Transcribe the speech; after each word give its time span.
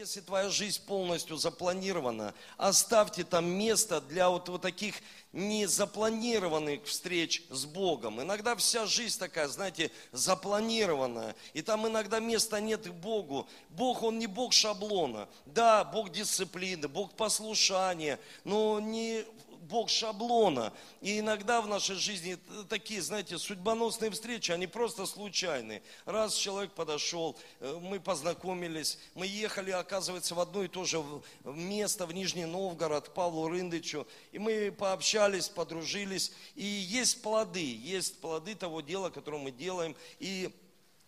Если 0.00 0.22
твоя 0.22 0.48
жизнь 0.48 0.80
полностью 0.86 1.36
запланирована, 1.36 2.32
оставьте 2.56 3.22
там 3.22 3.44
место 3.44 4.00
для 4.00 4.30
вот, 4.30 4.48
вот 4.48 4.62
таких 4.62 4.94
незапланированных 5.34 6.86
встреч 6.86 7.42
с 7.50 7.66
Богом. 7.66 8.22
Иногда 8.22 8.56
вся 8.56 8.86
жизнь 8.86 9.18
такая, 9.18 9.46
знаете, 9.48 9.90
запланированная. 10.12 11.36
И 11.52 11.60
там 11.60 11.86
иногда 11.86 12.18
места 12.18 12.62
нет 12.62 12.86
и 12.86 12.90
Богу. 12.90 13.46
Бог, 13.68 14.02
Он 14.02 14.18
не 14.18 14.26
Бог 14.26 14.54
шаблона. 14.54 15.28
Да, 15.44 15.84
Бог 15.84 16.10
дисциплины, 16.10 16.88
Бог 16.88 17.12
послушания, 17.12 18.18
но 18.44 18.80
не 18.80 19.26
Бог 19.70 19.88
шаблона. 19.88 20.72
И 21.00 21.20
иногда 21.20 21.62
в 21.62 21.68
нашей 21.68 21.96
жизни 21.96 22.36
такие, 22.68 23.00
знаете, 23.00 23.38
судьбоносные 23.38 24.10
встречи, 24.10 24.50
они 24.50 24.66
просто 24.66 25.06
случайные. 25.06 25.82
Раз 26.04 26.34
человек 26.34 26.72
подошел, 26.72 27.38
э, 27.60 27.78
мы 27.80 28.00
познакомились, 28.00 28.98
мы 29.14 29.26
ехали, 29.26 29.70
оказывается, 29.70 30.34
в 30.34 30.40
одно 30.40 30.64
и 30.64 30.68
то 30.68 30.84
же 30.84 31.02
место, 31.44 32.04
в 32.04 32.12
Нижний 32.12 32.46
Новгород, 32.46 33.08
к 33.08 33.12
Павлу 33.12 33.48
Рындычу, 33.48 34.06
и 34.32 34.38
мы 34.38 34.72
пообщались, 34.72 35.48
подружились. 35.48 36.32
И 36.56 36.64
есть 36.64 37.22
плоды, 37.22 37.74
есть 37.76 38.20
плоды 38.20 38.54
того 38.56 38.80
дела, 38.80 39.10
которое 39.10 39.38
мы 39.38 39.52
делаем. 39.52 39.94
И 40.18 40.50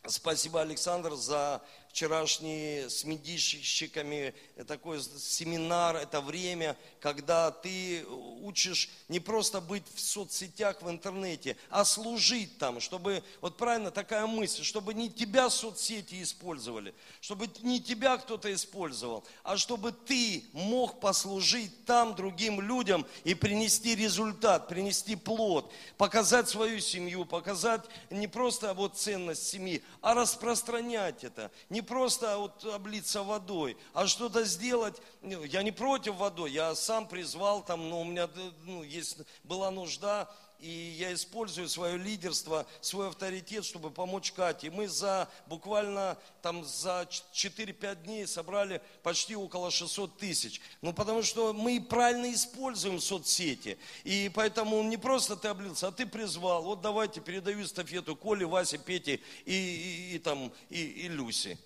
Спасибо, 0.04 0.60
Александр, 0.60 1.14
за 1.14 1.62
вчерашние 1.92 2.88
с 2.88 3.04
медийщиками. 3.04 4.34
Такой 4.66 5.00
семинар, 5.02 5.96
это 5.96 6.22
время, 6.22 6.76
когда 7.00 7.50
ты 7.50 8.04
учишь 8.40 8.88
не 9.08 9.20
просто 9.20 9.60
быть 9.60 9.84
в 9.94 10.00
соцсетях, 10.00 10.80
в 10.80 10.88
интернете, 10.88 11.56
а 11.68 11.84
служить 11.84 12.56
там, 12.56 12.80
чтобы, 12.80 13.22
вот 13.42 13.58
правильно 13.58 13.90
такая 13.90 14.26
мысль, 14.26 14.64
чтобы 14.64 14.94
не 14.94 15.10
тебя 15.10 15.50
соцсети 15.50 16.22
использовали, 16.22 16.94
чтобы 17.20 17.48
не 17.60 17.78
тебя 17.78 18.16
кто-то 18.16 18.52
использовал, 18.52 19.22
а 19.42 19.58
чтобы 19.58 19.92
ты 19.92 20.44
мог 20.52 20.98
послужить 20.98 21.84
там 21.84 22.14
другим 22.14 22.60
людям 22.60 23.06
и 23.24 23.34
принести 23.34 23.94
результат, 23.94 24.66
принести 24.66 25.14
плод, 25.14 25.70
показать 25.98 26.48
свою 26.48 26.80
семью, 26.80 27.26
показать 27.26 27.82
не 28.08 28.28
просто 28.28 28.72
вот 28.72 28.96
ценность 28.96 29.46
семьи, 29.46 29.82
а 30.00 30.14
распространять 30.14 31.22
это, 31.22 31.50
не 31.68 31.81
просто 31.82 32.38
вот 32.38 32.64
облиться 32.64 33.22
водой, 33.22 33.76
а 33.92 34.06
что-то 34.06 34.44
сделать. 34.44 35.00
Ну, 35.20 35.44
я 35.44 35.62
не 35.62 35.72
против 35.72 36.16
водой, 36.16 36.52
я 36.52 36.74
сам 36.74 37.06
призвал 37.06 37.62
там, 37.62 37.88
но 37.88 38.00
у 38.00 38.04
меня 38.04 38.28
ну, 38.64 38.82
есть, 38.82 39.18
была 39.44 39.70
нужда 39.70 40.30
и 40.62 40.94
я 40.96 41.12
использую 41.12 41.68
свое 41.68 41.98
лидерство, 41.98 42.66
свой 42.80 43.08
авторитет, 43.08 43.64
чтобы 43.64 43.90
помочь 43.90 44.30
Кате. 44.30 44.70
Мы 44.70 44.86
за 44.86 45.28
буквально 45.48 46.16
там 46.40 46.64
за 46.64 47.08
4-5 47.32 48.04
дней 48.04 48.26
собрали 48.28 48.80
почти 49.02 49.34
около 49.34 49.72
600 49.72 50.16
тысяч. 50.18 50.60
Ну, 50.80 50.92
потому 50.92 51.22
что 51.24 51.52
мы 51.52 51.80
правильно 51.80 52.32
используем 52.32 53.00
соцсети. 53.00 53.76
И 54.04 54.30
поэтому 54.32 54.80
не 54.84 54.96
просто 54.96 55.34
ты 55.34 55.48
облился, 55.48 55.88
а 55.88 55.92
ты 55.92 56.06
призвал. 56.06 56.62
Вот 56.62 56.80
давайте 56.80 57.20
передаю 57.20 57.64
эстафету 57.64 58.14
Коле, 58.14 58.46
Васе, 58.46 58.78
Пете 58.78 59.20
и, 59.44 59.52
и, 59.52 60.14
и 60.14 60.18
там, 60.20 60.52
и, 60.70 60.80
и 60.80 61.08
Люсе. 61.08 61.58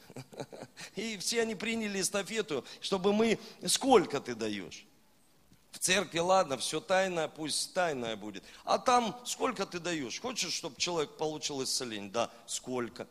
И 0.97 1.19
все 1.19 1.43
они 1.43 1.55
приняли 1.55 2.01
эстафету, 2.01 2.65
чтобы 2.81 3.13
мы... 3.13 3.39
Сколько 3.67 4.19
ты 4.19 4.35
даешь? 4.35 4.87
В 5.77 5.79
церкви, 5.79 6.21
ладно, 6.21 6.57
все 6.57 6.81
тайное, 6.81 7.29
пусть 7.29 7.75
тайное 7.75 8.17
будет. 8.17 8.43
А 8.65 8.79
там 8.79 9.15
сколько 9.27 9.67
ты 9.67 9.79
даешь? 9.79 10.19
Хочешь, 10.23 10.55
чтобы 10.55 10.77
человек 10.79 11.19
получил 11.19 11.63
исцеление? 11.63 12.11
Да, 12.11 12.31
сколько? 12.47 13.07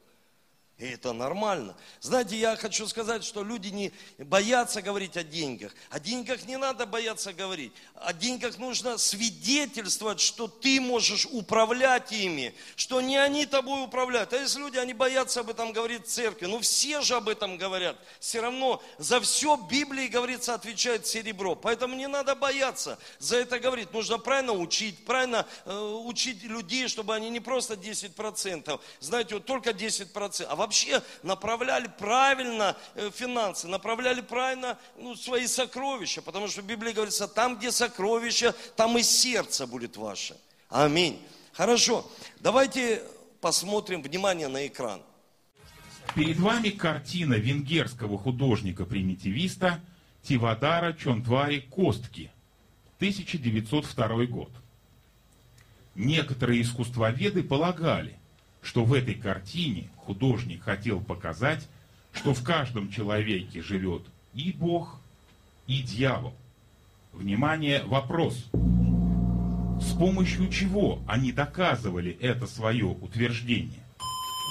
И 0.77 0.87
это 0.87 1.13
нормально. 1.13 1.73
Знаете, 2.01 2.35
я 2.35 2.57
хочу 2.57 2.85
сказать, 2.85 3.23
что 3.23 3.45
люди 3.45 3.69
не 3.69 3.93
боятся 4.17 4.81
говорить 4.81 5.15
о 5.15 5.23
деньгах. 5.23 5.73
О 5.89 6.01
деньгах 6.01 6.45
не 6.47 6.57
надо 6.57 6.85
бояться 6.85 7.31
говорить. 7.31 7.71
О 7.93 8.11
деньгах 8.11 8.57
нужно 8.57 8.97
свидетельствовать, 8.97 10.19
что 10.19 10.49
ты 10.49 10.81
можешь 10.81 11.27
управлять 11.31 12.11
ими, 12.11 12.53
что 12.75 12.99
не 12.99 13.15
они 13.15 13.45
тобой 13.45 13.85
управляют. 13.85 14.33
А 14.33 14.37
если 14.37 14.59
люди, 14.59 14.77
они 14.77 14.93
боятся 14.93 15.39
об 15.39 15.49
этом 15.49 15.71
говорить 15.71 16.07
в 16.07 16.09
церкви, 16.09 16.47
ну 16.47 16.59
все 16.59 16.99
же 16.99 17.15
об 17.15 17.29
этом 17.29 17.57
говорят. 17.57 17.95
Все 18.19 18.41
равно 18.41 18.83
за 18.97 19.21
все 19.21 19.55
Библии, 19.55 20.07
говорится, 20.07 20.55
отвечает 20.55 21.07
серебро. 21.07 21.55
Поэтому 21.55 21.95
не 21.95 22.07
надо 22.07 22.35
бояться 22.35 22.99
за 23.19 23.37
это 23.37 23.59
говорить. 23.59 23.93
Нужно 23.93 24.17
правильно 24.17 24.51
учить, 24.51 25.05
правильно 25.05 25.47
э, 25.63 26.01
учить 26.05 26.43
людей, 26.43 26.89
чтобы 26.89 27.15
они 27.15 27.29
не 27.29 27.39
просто 27.39 27.75
10%, 27.75 28.77
знаете, 28.99 29.35
вот 29.35 29.45
только 29.45 29.69
10%, 29.69 30.43
а 30.49 30.64
вообще 30.65 31.01
направляли 31.23 31.87
правильно 31.99 32.75
э, 32.95 33.11
финансы, 33.13 33.67
направляли 33.67 34.21
правильно 34.21 34.77
ну, 34.97 35.15
свои 35.15 35.47
сокровища, 35.47 36.21
потому 36.21 36.47
что 36.47 36.61
в 36.61 36.65
Библии 36.65 36.91
говорится, 36.91 37.27
там, 37.27 37.57
где 37.57 37.71
сокровища, 37.71 38.53
там 38.75 38.97
и 38.97 39.03
сердце 39.03 39.67
будет 39.67 39.95
ваше. 39.95 40.35
Аминь. 40.69 41.21
Хорошо, 41.53 42.09
давайте 42.39 43.03
посмотрим, 43.41 44.01
внимание 44.01 44.47
на 44.47 44.65
экран. 44.65 45.01
Перед 46.15 46.37
вами 46.39 46.69
картина 46.69 47.35
венгерского 47.35 48.17
художника-примитивиста 48.17 49.81
Тивадара 50.23 50.93
Чонтвари 50.93 51.59
Костки, 51.59 52.31
1902 52.97 54.25
год. 54.25 54.51
Некоторые 55.93 56.61
искусствоведы 56.61 57.43
полагали, 57.43 58.17
что 58.65 58.83
в 58.83 58.93
этой 58.93 59.13
картине 59.13 59.87
художник 59.95 60.63
хотел 60.63 60.99
показать, 60.99 61.67
что 62.13 62.33
в 62.33 62.43
каждом 62.43 62.91
человеке 62.91 63.61
живет 63.61 64.01
и 64.33 64.51
Бог, 64.51 64.97
и 65.67 65.83
дьявол. 65.83 66.33
Внимание, 67.13 67.83
вопрос. 67.83 68.45
С 69.79 69.93
помощью 69.97 70.49
чего 70.49 70.99
они 71.07 71.31
доказывали 71.31 72.17
это 72.19 72.47
свое 72.47 72.85
утверждение? 72.85 73.83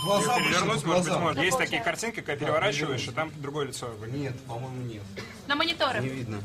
Глаза 0.04 0.36
перевернуть, 0.38 0.82
глаза. 0.84 1.18
Может, 1.18 1.36
может. 1.36 1.42
Есть 1.42 1.58
такие 1.58 1.82
картинки, 1.82 2.20
когда 2.20 2.36
переворачиваешь, 2.36 3.08
и 3.08 3.10
там 3.10 3.32
другое 3.42 3.66
лицо 3.66 3.86
выглядит. 3.98 4.20
Нет, 4.20 4.40
по-моему, 4.42 4.82
нет. 4.82 5.02
На 5.48 5.56
мониторы. 5.56 6.00
Не 6.00 6.08
видно. 6.08 6.40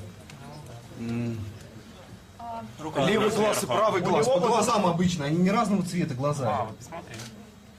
Рука 2.80 3.06
Левый 3.06 3.30
глаз 3.30 3.64
и 3.64 3.68
правый 3.68 4.02
глаз. 4.02 4.26
По 4.28 4.40
глазам 4.40 4.88
обычно, 4.88 5.26
они 5.26 5.38
не 5.38 5.52
разного 5.52 5.84
цвета 5.84 6.16
глаза. 6.16 6.62
А, 6.62 6.66
вот 6.66 6.78
посмотри. 6.78 7.16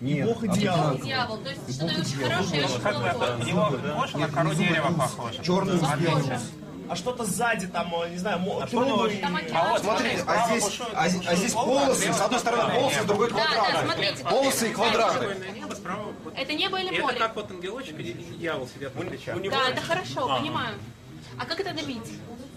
Нет, 0.00 0.26
Бог 0.26 0.42
и 0.44 0.48
а 0.48 0.52
дьявол. 0.52 0.92
так, 0.96 1.02
Дьявол. 1.04 1.36
То 1.38 1.50
есть 1.50 1.74
что-то 1.76 2.00
очень 2.00 2.16
хорошее, 2.16 2.64
очень 2.64 2.74
это, 2.76 3.12
плохое. 3.12 3.94
больше 3.94 4.18
на 4.18 4.28
кору 4.28 4.54
дерева 4.54 4.92
похоже. 4.92 5.42
Черный 5.42 5.78
с 5.78 5.98
белым. 5.98 6.40
А 6.88 6.96
что-то 6.96 7.24
сзади 7.24 7.68
там, 7.68 7.92
не 8.10 8.16
знаю, 8.18 8.40
него 8.40 8.66
трубы. 8.66 9.16
Там 9.22 9.38
А 9.54 9.70
вот 9.70 9.80
Смотрите, 9.82 10.16
а 10.16 10.20
справа 10.22 10.58
здесь, 10.58 10.80
а, 10.92 11.08
здесь- 11.08 11.26
а 11.28 11.34
здесь 11.36 11.52
полосы, 11.52 12.12
с 12.12 12.20
одной 12.20 12.40
стороны 12.40 12.74
полосы, 12.74 13.00
с 13.00 13.04
другой 13.04 13.30
Да, 13.30 13.36
да, 13.36 13.44
квадраты. 13.44 13.84
смотрите. 13.86 14.24
Полосы 14.24 14.70
и 14.70 14.72
квадраты. 14.72 15.36
Это 16.34 16.52
небо 16.54 16.80
или 16.80 16.92
Это 16.92 17.02
море? 17.02 17.18
как 17.18 17.36
вот 17.36 17.50
ангелочек 17.50 18.00
и 18.00 18.12
дьявол 18.40 18.68
сидят 18.74 18.94
на 18.96 19.02
плечах. 19.02 19.40
Да, 19.40 19.68
это 19.68 19.80
хорошо, 19.82 20.38
понимаю. 20.38 20.74
А 21.38 21.46
как 21.46 21.60
это 21.60 21.72
добить? 21.74 22.10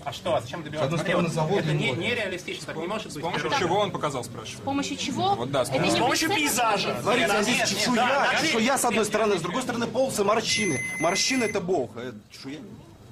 А 0.06 0.12
что, 0.12 0.36
а 0.36 0.42
зачем 0.42 0.62
С 0.62 0.64
добиваться? 0.66 0.86
одной 0.86 1.00
Смотри, 1.00 1.14
стороны 1.14 1.30
завод 1.30 1.60
Это 1.60 1.74
не, 1.74 1.88
море. 1.94 2.02
нереалистично, 2.10 2.66
так 2.68 2.76
не 2.78 2.88
может 2.88 3.08
быть. 3.08 3.16
С 3.16 3.20
помощью 3.22 3.50
Так. 3.50 3.60
чего 3.60 3.80
он 3.80 3.92
показал, 3.92 4.24
спрашиваю? 4.24 4.58
С 4.58 4.62
помощью 4.62 4.98
чего? 4.98 5.36
Вот 5.36 5.52
да, 5.52 5.64
с 5.66 5.70
помощью- 5.70 6.30
С 6.30 6.36
пейзажа. 6.36 6.98
Смотрите, 7.02 7.26
а 7.32 7.44
здесь 7.44 7.58
Нет, 7.58 7.70
нет, 7.72 7.80
чешуя, 7.80 7.96
да, 7.96 8.32
да. 8.34 8.42
чешуя 8.42 8.78
с 8.78 8.86
одной 8.86 9.06
стороны, 9.06 9.38
с 9.38 9.42
другой 9.42 9.62
стороны 9.62 9.88
полосы, 9.88 10.24
морщины. 10.24 10.82
Морщины 11.00 11.46
это 11.46 11.62
Бог, 11.62 11.92
а 11.96 12.02
это 12.02 12.18
чешуя. 12.32 12.60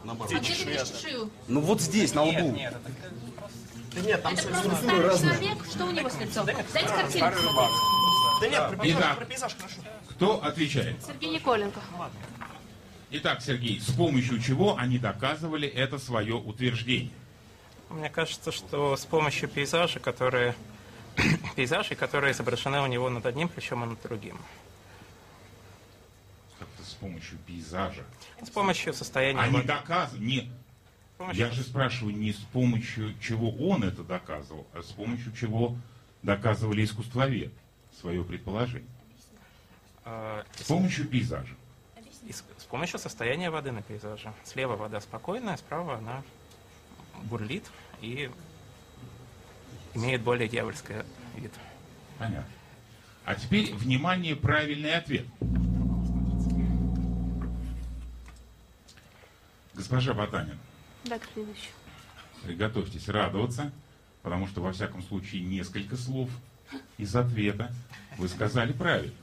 А 0.05 0.15
где 0.25 0.35
ты 0.39 0.63
видишь 0.65 0.89
чешую? 0.89 1.29
Ну 1.47 1.61
вот 1.61 1.79
здесь, 1.81 2.13
на 2.13 2.25
Нет, 2.25 2.41
лбу. 2.43 2.51
нет, 2.55 2.73
это 2.73 2.91
Да 3.95 4.01
нет, 4.01 4.23
там 4.23 4.33
Это 4.33 4.41
все 4.41 4.49
просто 4.51 4.75
старый 4.75 5.17
человек. 5.19 5.65
Что 5.69 5.85
у 5.85 5.91
него 5.91 6.09
с 6.09 6.17
лицом? 6.19 6.45
Дайте 6.45 6.89
картинку. 6.89 7.61
Да 8.41 8.47
нет, 8.47 8.67
про 8.69 8.77
пейзаж, 8.77 9.15
про 9.17 9.25
пейзаж 9.25 9.55
хорошо. 9.55 9.75
Кто 10.09 10.43
отвечает? 10.43 10.95
Сергей 11.05 11.29
Николенко. 11.29 11.79
Итак, 13.13 13.41
Сергей, 13.41 13.79
с 13.81 13.91
помощью 13.91 14.39
чего 14.41 14.77
они 14.77 14.97
доказывали 14.97 15.67
это 15.67 15.97
свое 15.99 16.35
утверждение? 16.35 17.11
Мне 17.89 18.09
кажется, 18.09 18.51
что 18.53 18.95
с 18.95 19.05
помощью 19.05 19.49
пейзажа, 19.49 19.99
которые 19.99 20.55
пейзажей, 21.55 21.97
которые 21.97 22.31
изображены 22.31 22.79
у 22.81 22.87
него 22.87 23.09
над 23.09 23.25
одним 23.25 23.49
плечом 23.49 23.83
и 23.83 23.87
над 23.87 24.01
другим. 24.01 24.39
Как-то 26.57 26.83
с 26.83 26.93
помощью 26.93 27.37
пейзажа. 27.45 28.05
С 28.41 28.49
помощью 28.49 28.93
состояния 28.93 29.41
Они 29.41 29.55
воды. 29.57 29.67
доказывали. 29.67 30.23
Не, 30.23 30.51
помощью- 31.17 31.45
я 31.47 31.51
же 31.51 31.63
спрашиваю 31.63 32.15
не 32.15 32.31
с 32.31 32.37
помощью 32.37 33.13
чего 33.19 33.51
он 33.51 33.83
это 33.83 34.03
доказывал, 34.03 34.65
а 34.73 34.81
с 34.83 34.91
помощью 34.91 35.33
чего 35.33 35.75
доказывали 36.23 36.85
искусствовед 36.85 37.51
свое 37.99 38.23
предположение. 38.23 38.87
э, 40.05 40.43
С 40.55 40.63
помощью 40.63 41.07
пейзажа. 41.09 41.55
с 42.29 42.41
помощью 42.71 42.99
состояния 42.99 43.49
воды 43.49 43.71
на 43.71 43.81
пейзаже. 43.81 44.33
Слева 44.45 44.75
вода 44.77 45.01
спокойная, 45.01 45.57
справа 45.57 45.97
она 45.97 46.23
бурлит 47.23 47.65
и 48.01 48.31
имеет 49.93 50.21
более 50.21 50.47
дьявольский 50.47 50.95
вид. 51.35 51.51
Понятно. 52.17 52.45
А 53.25 53.35
теперь, 53.35 53.73
внимание, 53.75 54.35
правильный 54.35 54.95
ответ. 54.95 55.25
Госпожа 59.73 60.13
Батанин, 60.13 60.57
Да, 61.05 61.19
следующий. 61.33 61.69
приготовьтесь 62.43 63.07
радоваться, 63.09 63.71
потому 64.21 64.47
что, 64.47 64.61
во 64.61 64.71
всяком 64.71 65.01
случае, 65.03 65.41
несколько 65.43 65.95
слов 65.97 66.29
из 66.97 67.15
ответа 67.15 67.73
вы 68.17 68.27
сказали 68.29 68.71
правильно. 68.73 69.13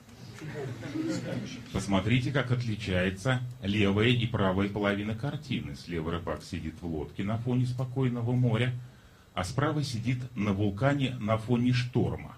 Посмотрите, 1.72 2.32
как 2.32 2.50
отличается 2.50 3.40
левая 3.62 4.08
и 4.08 4.26
правая 4.26 4.68
половина 4.68 5.14
картины. 5.14 5.74
Слева 5.74 6.12
рыбак 6.12 6.42
сидит 6.42 6.80
в 6.80 6.86
лодке 6.86 7.24
на 7.24 7.38
фоне 7.38 7.66
спокойного 7.66 8.32
моря, 8.32 8.74
а 9.34 9.44
справа 9.44 9.82
сидит 9.82 10.18
на 10.36 10.52
вулкане 10.52 11.14
на 11.16 11.38
фоне 11.38 11.72
шторма. 11.72 12.36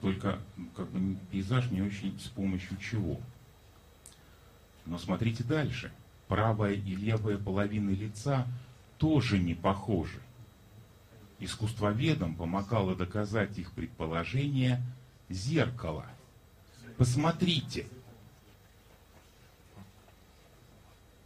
Только 0.00 0.38
ну, 0.56 0.68
как 0.76 0.88
бы 0.90 1.16
пейзаж 1.30 1.70
не 1.70 1.82
очень 1.82 2.18
с 2.20 2.28
помощью 2.28 2.76
чего. 2.78 3.20
Но 4.84 4.98
смотрите 4.98 5.42
дальше. 5.42 5.92
Правая 6.28 6.72
и 6.72 6.94
левая 6.94 7.38
половины 7.38 7.90
лица 7.90 8.46
тоже 8.98 9.38
не 9.38 9.54
похожи. 9.54 10.20
Искусствоведам 11.38 12.34
помогало 12.34 12.96
доказать 12.96 13.58
их 13.58 13.72
предположение 13.72 14.82
зеркало. 15.28 16.06
Посмотрите. 16.96 17.86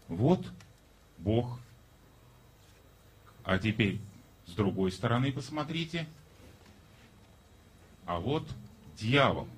Вот 0.08 0.44
Бог. 1.18 1.58
А 3.44 3.58
теперь 3.58 4.00
с 4.46 4.52
другой 4.52 4.92
стороны 4.92 5.32
посмотрите. 5.32 6.06
А 8.06 8.18
вот 8.18 8.48
дьявол. 8.96 9.48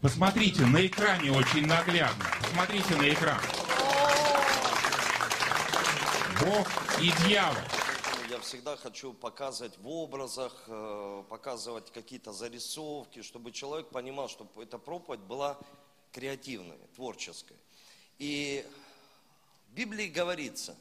Посмотрите, 0.00 0.66
на 0.66 0.84
экране 0.84 1.30
очень 1.30 1.66
наглядно. 1.66 2.24
Посмотрите 2.40 2.96
на 2.96 3.08
экран. 3.08 3.40
Бог 6.40 6.68
и 7.00 7.12
дьявол. 7.24 7.81
Я 8.32 8.40
всегда 8.40 8.78
хочу 8.78 9.12
показывать 9.12 9.76
в 9.76 9.86
образах, 9.86 10.64
э, 10.66 11.24
показывать 11.28 11.92
какие-то 11.92 12.32
зарисовки, 12.32 13.20
чтобы 13.20 13.52
человек 13.52 13.90
понимал, 13.90 14.26
что 14.30 14.48
эта 14.56 14.78
проповедь 14.78 15.20
была 15.20 15.58
креативной, 16.12 16.78
творческой. 16.96 17.58
И 18.18 18.66
в 19.68 19.74
Библии 19.74 20.06
говорится 20.06 20.74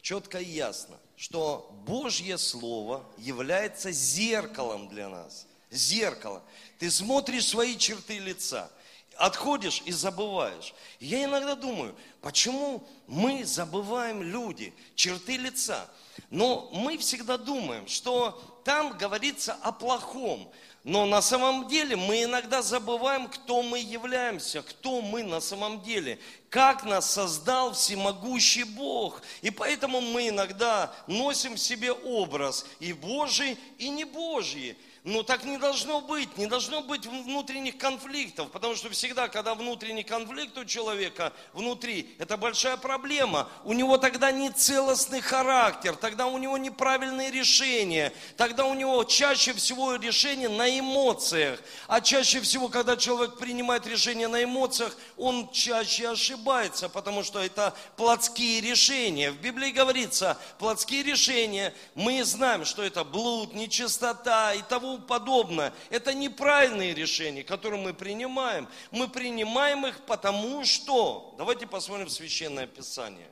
четко 0.00 0.38
и 0.38 0.48
ясно, 0.48 0.96
что 1.16 1.76
Божье 1.88 2.38
Слово 2.38 3.04
является 3.18 3.90
зеркалом 3.90 4.88
для 4.88 5.08
нас. 5.08 5.48
Зеркало. 5.72 6.40
Ты 6.78 6.92
смотришь 6.92 7.48
свои 7.48 7.76
черты 7.76 8.20
лица, 8.20 8.70
отходишь 9.18 9.82
и 9.84 9.92
забываешь. 9.92 10.74
Я 11.00 11.24
иногда 11.24 11.54
думаю, 11.54 11.94
почему 12.20 12.86
мы 13.06 13.44
забываем 13.44 14.22
люди, 14.22 14.72
черты 14.94 15.36
лица. 15.36 15.88
Но 16.30 16.70
мы 16.72 16.98
всегда 16.98 17.36
думаем, 17.36 17.86
что 17.86 18.40
там 18.64 18.96
говорится 18.96 19.56
о 19.62 19.72
плохом. 19.72 20.50
Но 20.82 21.04
на 21.04 21.20
самом 21.20 21.66
деле 21.66 21.96
мы 21.96 22.22
иногда 22.22 22.62
забываем, 22.62 23.26
кто 23.26 23.62
мы 23.62 23.80
являемся, 23.80 24.62
кто 24.62 25.02
мы 25.02 25.24
на 25.24 25.40
самом 25.40 25.82
деле, 25.82 26.18
как 26.48 26.84
нас 26.84 27.10
создал 27.10 27.72
всемогущий 27.72 28.62
Бог. 28.62 29.20
И 29.42 29.50
поэтому 29.50 30.00
мы 30.00 30.28
иногда 30.28 30.92
носим 31.08 31.54
в 31.54 31.58
себе 31.58 31.92
образ 31.92 32.66
и 32.78 32.92
Божий, 32.92 33.58
и 33.78 33.88
не 33.88 34.04
Божий. 34.04 34.76
Но 35.06 35.22
так 35.22 35.44
не 35.44 35.56
должно 35.56 36.00
быть, 36.00 36.36
не 36.36 36.48
должно 36.48 36.82
быть 36.82 37.06
внутренних 37.06 37.78
конфликтов, 37.78 38.50
потому 38.50 38.74
что 38.74 38.90
всегда, 38.90 39.28
когда 39.28 39.54
внутренний 39.54 40.02
конфликт 40.02 40.58
у 40.58 40.64
человека 40.64 41.32
внутри, 41.52 42.16
это 42.18 42.36
большая 42.36 42.76
проблема. 42.76 43.48
У 43.62 43.72
него 43.72 43.98
тогда 43.98 44.32
не 44.32 44.50
целостный 44.50 45.20
характер, 45.20 45.94
тогда 45.94 46.26
у 46.26 46.38
него 46.38 46.58
неправильные 46.58 47.30
решения, 47.30 48.12
тогда 48.36 48.64
у 48.64 48.74
него 48.74 49.04
чаще 49.04 49.52
всего 49.52 49.94
решение 49.94 50.48
на 50.48 50.76
эмоциях. 50.76 51.60
А 51.86 52.00
чаще 52.00 52.40
всего, 52.40 52.68
когда 52.68 52.96
человек 52.96 53.38
принимает 53.38 53.86
решение 53.86 54.26
на 54.26 54.42
эмоциях, 54.42 54.96
он 55.16 55.52
чаще 55.52 56.08
ошибается, 56.08 56.88
потому 56.88 57.22
что 57.22 57.38
это 57.38 57.76
плотские 57.96 58.60
решения. 58.60 59.30
В 59.30 59.40
Библии 59.40 59.70
говорится, 59.70 60.36
плотские 60.58 61.04
решения, 61.04 61.72
мы 61.94 62.24
знаем, 62.24 62.64
что 62.64 62.82
это 62.82 63.04
блуд, 63.04 63.54
нечистота 63.54 64.52
и 64.52 64.62
того 64.62 64.95
подобное. 64.98 65.72
Это 65.90 66.14
неправильные 66.14 66.94
решения, 66.94 67.42
которые 67.42 67.82
мы 67.82 67.94
принимаем. 67.94 68.68
Мы 68.90 69.08
принимаем 69.08 69.86
их 69.86 70.04
потому 70.06 70.64
что... 70.64 71.34
Давайте 71.38 71.66
посмотрим 71.66 72.08
Священное 72.08 72.66
Писание. 72.66 73.30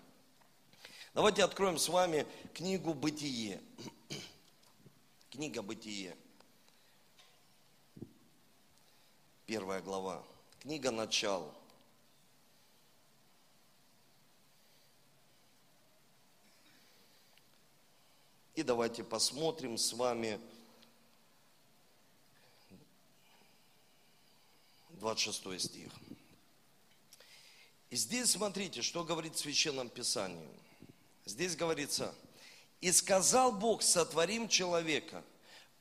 Давайте 1.14 1.44
откроем 1.44 1.78
с 1.78 1.88
вами 1.88 2.26
книгу 2.52 2.92
«Бытие». 2.92 3.60
Книга 5.30 5.62
«Бытие». 5.62 6.16
Первая 9.46 9.80
глава. 9.80 10.24
Книга 10.60 10.90
«Начало». 10.90 11.54
И 18.54 18.62
давайте 18.62 19.02
посмотрим 19.02 19.76
с 19.76 19.92
вами 19.92 20.38
26 25.04 25.60
стих. 25.60 25.92
И 27.90 27.96
здесь 27.96 28.30
смотрите, 28.30 28.80
что 28.80 29.04
говорит 29.04 29.34
в 29.34 29.38
Священном 29.38 29.90
Писании. 29.90 30.48
Здесь 31.26 31.56
говорится, 31.56 32.14
«И 32.80 32.90
сказал 32.90 33.52
Бог, 33.52 33.82
сотворим 33.82 34.48
человека 34.48 35.22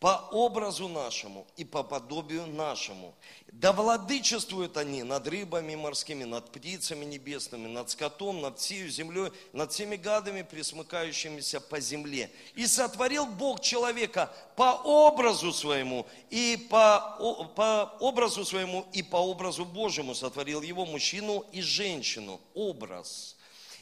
по 0.04 0.28
образу 0.34 0.90
нашему 0.90 1.48
и 1.56 1.64
по 1.64 1.82
подобию 1.82 2.46
нашему. 2.46 3.16
Да 3.54 3.72
владычествуют 3.72 4.76
они 4.76 5.02
над 5.02 5.26
рыбами 5.30 5.76
морскими, 5.76 6.26
над 6.26 6.52
птицами 6.52 7.06
небесными, 7.06 7.70
над 7.70 7.90
скотом, 7.90 8.42
над 8.42 8.60
всей 8.60 8.90
землей, 8.90 9.32
над 9.54 9.72
всеми 9.72 9.96
гадами, 9.96 10.42
присмыкающимися 10.42 11.62
по 11.62 11.80
земле. 11.80 12.30
И 12.54 12.68
сотворил 12.68 13.28
Бог 13.28 13.62
человека 13.62 14.30
по 14.58 14.74
образу 14.84 15.54
своему 15.54 16.06
и 16.30 16.68
по, 16.70 17.50
по 17.56 17.96
образу 18.02 18.44
своему 18.44 18.86
и 18.92 19.04
по 19.04 19.16
образу 19.16 19.64
Божьему 19.64 20.16
сотворил 20.16 20.62
его 20.62 20.86
мужчину 20.86 21.46
и 21.54 21.62
женщину. 21.62 22.42
Образ. 22.54 23.38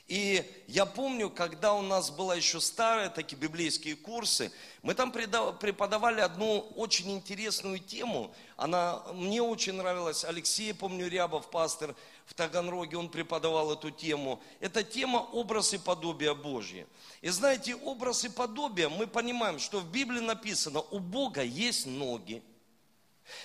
И 0.08 0.44
я 0.68 0.86
помню, 0.86 1.30
когда 1.30 1.74
у 1.74 1.82
нас 1.82 2.12
была 2.12 2.36
еще 2.36 2.60
старые 2.60 3.10
такие 3.10 3.38
библейские 3.38 3.96
курсы, 3.96 4.52
мы 4.82 4.94
там 4.94 5.12
преподавали 5.12 6.20
одну 6.20 6.60
очень 6.76 7.12
интересную 7.12 7.80
тему. 7.80 8.34
Она 8.58 9.04
мне 9.14 9.42
очень 9.42 9.74
нравилась. 9.74 10.26
Алексей, 10.26 10.74
помню, 10.74 11.08
Рябов, 11.08 11.50
пастор 11.50 11.96
в 12.26 12.34
Таганроге, 12.34 12.98
он 12.98 13.08
преподавал 13.10 13.72
эту 13.72 13.90
тему. 13.90 14.42
Это 14.60 14.84
тема 14.84 15.20
образ 15.20 15.74
и 15.74 15.78
подобие 15.78 16.36
Божье. 16.36 16.88
И 17.22 17.30
знаете, 17.30 17.76
образ 17.76 18.26
и 18.26 18.30
подобие, 18.30 18.90
мы 18.90 19.08
понимаем, 19.08 19.60
что 19.60 19.80
в 19.80 19.90
Библии 19.92 20.20
написано, 20.20 20.82
у 20.82 21.00
Бога 21.00 21.42
есть 21.42 21.86
ноги, 21.86 22.44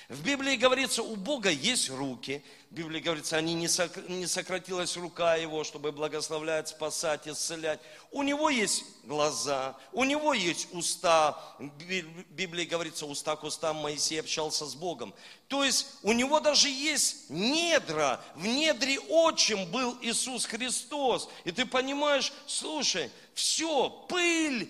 в 0.09 0.25
Библии 0.25 0.57
говорится, 0.57 1.03
у 1.05 1.15
Бога 1.15 1.49
есть 1.49 1.91
руки. 1.91 2.43
В 2.77 2.79
Библии 2.79 3.01
говорится, 3.01 3.39
они 3.39 3.55
не, 3.55 3.69
сократилась 4.27 4.99
рука 4.99 5.37
его, 5.37 5.65
чтобы 5.65 5.93
благословлять, 5.93 6.69
спасать, 6.69 7.27
исцелять. 7.27 7.81
У 8.11 8.23
него 8.23 8.51
есть 8.51 8.85
глаза, 9.05 9.75
у 9.93 10.05
него 10.05 10.35
есть 10.35 10.69
уста. 10.73 11.43
В 11.59 11.71
Библии 12.35 12.67
говорится, 12.67 13.07
уста 13.07 13.35
к 13.35 13.45
устам 13.45 13.77
Моисей 13.77 14.21
общался 14.21 14.67
с 14.67 14.75
Богом. 14.75 15.15
То 15.49 15.65
есть 15.65 15.87
у 16.03 16.13
него 16.13 16.39
даже 16.39 16.69
есть 16.69 17.31
недра. 17.31 18.21
В 18.35 18.47
недре 18.47 19.01
отчим 19.01 19.71
был 19.71 19.97
Иисус 20.03 20.45
Христос. 20.45 21.31
И 21.45 21.53
ты 21.53 21.65
понимаешь, 21.65 22.31
слушай, 22.47 23.11
все, 23.37 23.91
пыль, 24.09 24.69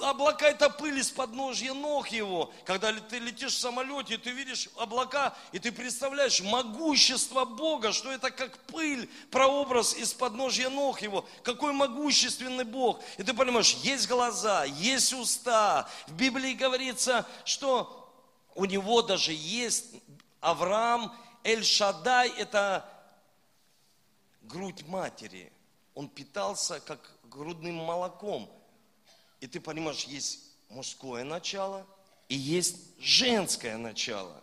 облака 0.00 0.48
это 0.48 0.70
пыль 0.70 1.00
из 1.00 1.10
подножья 1.10 1.74
ног 1.74 2.08
его. 2.08 2.52
Когда 2.64 2.92
ты 2.92 3.18
летишь 3.18 3.54
в 3.54 3.58
самолете, 3.58 4.16
ты 4.16 4.30
видишь 4.30 4.68
облака, 4.76 5.36
и 5.52 5.58
ты 5.58 5.72
представляешь 5.72 6.40
могущество 6.40 7.35
Бога, 7.44 7.92
что 7.92 8.10
это 8.10 8.30
как 8.30 8.56
пыль, 8.66 9.08
прообраз 9.30 9.94
из 9.94 10.12
подножья 10.14 10.68
ног 10.70 11.02
его. 11.02 11.26
Какой 11.42 11.72
могущественный 11.72 12.64
Бог. 12.64 13.00
И 13.18 13.22
ты 13.22 13.34
понимаешь, 13.34 13.74
есть 13.82 14.08
глаза, 14.08 14.64
есть 14.64 15.12
уста. 15.12 15.88
В 16.06 16.12
Библии 16.14 16.54
говорится, 16.54 17.26
что 17.44 18.12
у 18.54 18.64
него 18.64 19.02
даже 19.02 19.32
есть 19.32 19.86
Авраам, 20.40 21.14
Эль-Шадай, 21.44 22.30
это 22.30 22.88
грудь 24.42 24.86
матери. 24.86 25.52
Он 25.94 26.08
питался 26.08 26.80
как 26.80 27.00
грудным 27.24 27.76
молоком. 27.76 28.50
И 29.40 29.46
ты 29.46 29.60
понимаешь, 29.60 30.04
есть 30.04 30.40
мужское 30.68 31.24
начало 31.24 31.86
и 32.28 32.36
есть 32.36 32.76
женское 32.98 33.76
начало. 33.76 34.42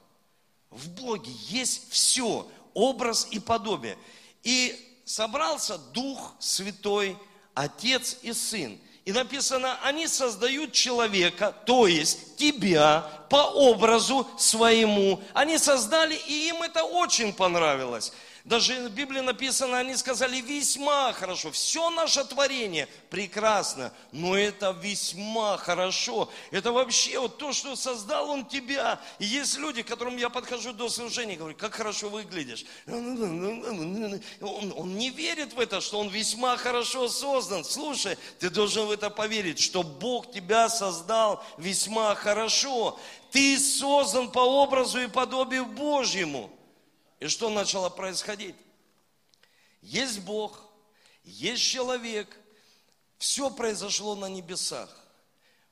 В 0.69 0.89
Боге 0.89 1.31
есть 1.31 1.91
все, 1.91 2.49
образ 2.73 3.27
и 3.31 3.39
подобие. 3.39 3.97
И 4.43 4.75
собрался 5.05 5.77
Дух 5.77 6.33
Святой, 6.39 7.17
Отец 7.53 8.17
и 8.21 8.33
Сын. 8.33 8.79
И 9.05 9.11
написано, 9.11 9.77
они 9.83 10.07
создают 10.07 10.71
человека, 10.71 11.53
то 11.65 11.87
есть 11.87 12.37
тебя, 12.37 13.01
по 13.29 13.49
образу 13.51 14.25
своему. 14.37 15.21
Они 15.33 15.57
создали, 15.57 16.15
и 16.15 16.47
им 16.47 16.63
это 16.63 16.83
очень 16.83 17.33
понравилось. 17.33 18.13
Даже 18.43 18.89
в 18.89 18.91
Библии 18.91 19.21
написано, 19.21 19.77
они 19.77 19.95
сказали 19.95 20.41
весьма 20.41 21.13
хорошо. 21.13 21.49
Все 21.51 21.89
наше 21.91 22.25
творение 22.25 22.89
прекрасно, 23.09 23.93
но 24.11 24.37
это 24.37 24.71
весьма 24.71 25.55
хорошо. 25.55 26.29
Это 26.51 26.73
вообще 26.73 27.19
вот 27.19 27.37
то, 27.37 27.53
что 27.53 27.77
создал 27.77 28.29
Он 28.29 28.45
тебя. 28.45 28.99
И 29.17 29.25
есть 29.25 29.57
люди, 29.57 29.81
к 29.81 29.87
которым 29.87 30.17
я 30.17 30.29
подхожу 30.29 30.73
до 30.73 30.89
служения, 30.89 31.37
говорю, 31.37 31.55
как 31.55 31.73
хорошо 31.73 32.09
выглядишь. 32.09 32.65
Он, 32.85 34.73
он 34.75 34.97
не 34.97 35.09
верит 35.09 35.53
в 35.53 35.59
это, 35.61 35.79
что 35.79 35.99
он 35.99 36.09
весьма 36.09 36.57
хорошо 36.57 37.07
создан. 37.07 37.63
Слушай, 37.63 38.17
ты 38.39 38.49
должен 38.49 38.87
в 38.87 38.91
это 38.91 39.09
поверить, 39.09 39.59
что 39.59 39.83
Бог 39.83 40.33
тебя 40.33 40.67
создал 40.67 41.41
весьма 41.57 42.13
хорошо. 42.15 42.99
Ты 43.31 43.57
создан 43.57 44.29
по 44.29 44.39
образу 44.39 44.99
и 44.99 45.07
подобию 45.07 45.65
Божьему. 45.65 46.51
И 47.23 47.29
что 47.29 47.49
начало 47.49 47.89
происходить? 47.89 48.53
Есть 49.81 50.19
Бог, 50.19 50.59
есть 51.23 51.63
человек, 51.63 52.27
все 53.17 53.49
произошло 53.49 54.13
на 54.15 54.25
небесах. 54.25 54.89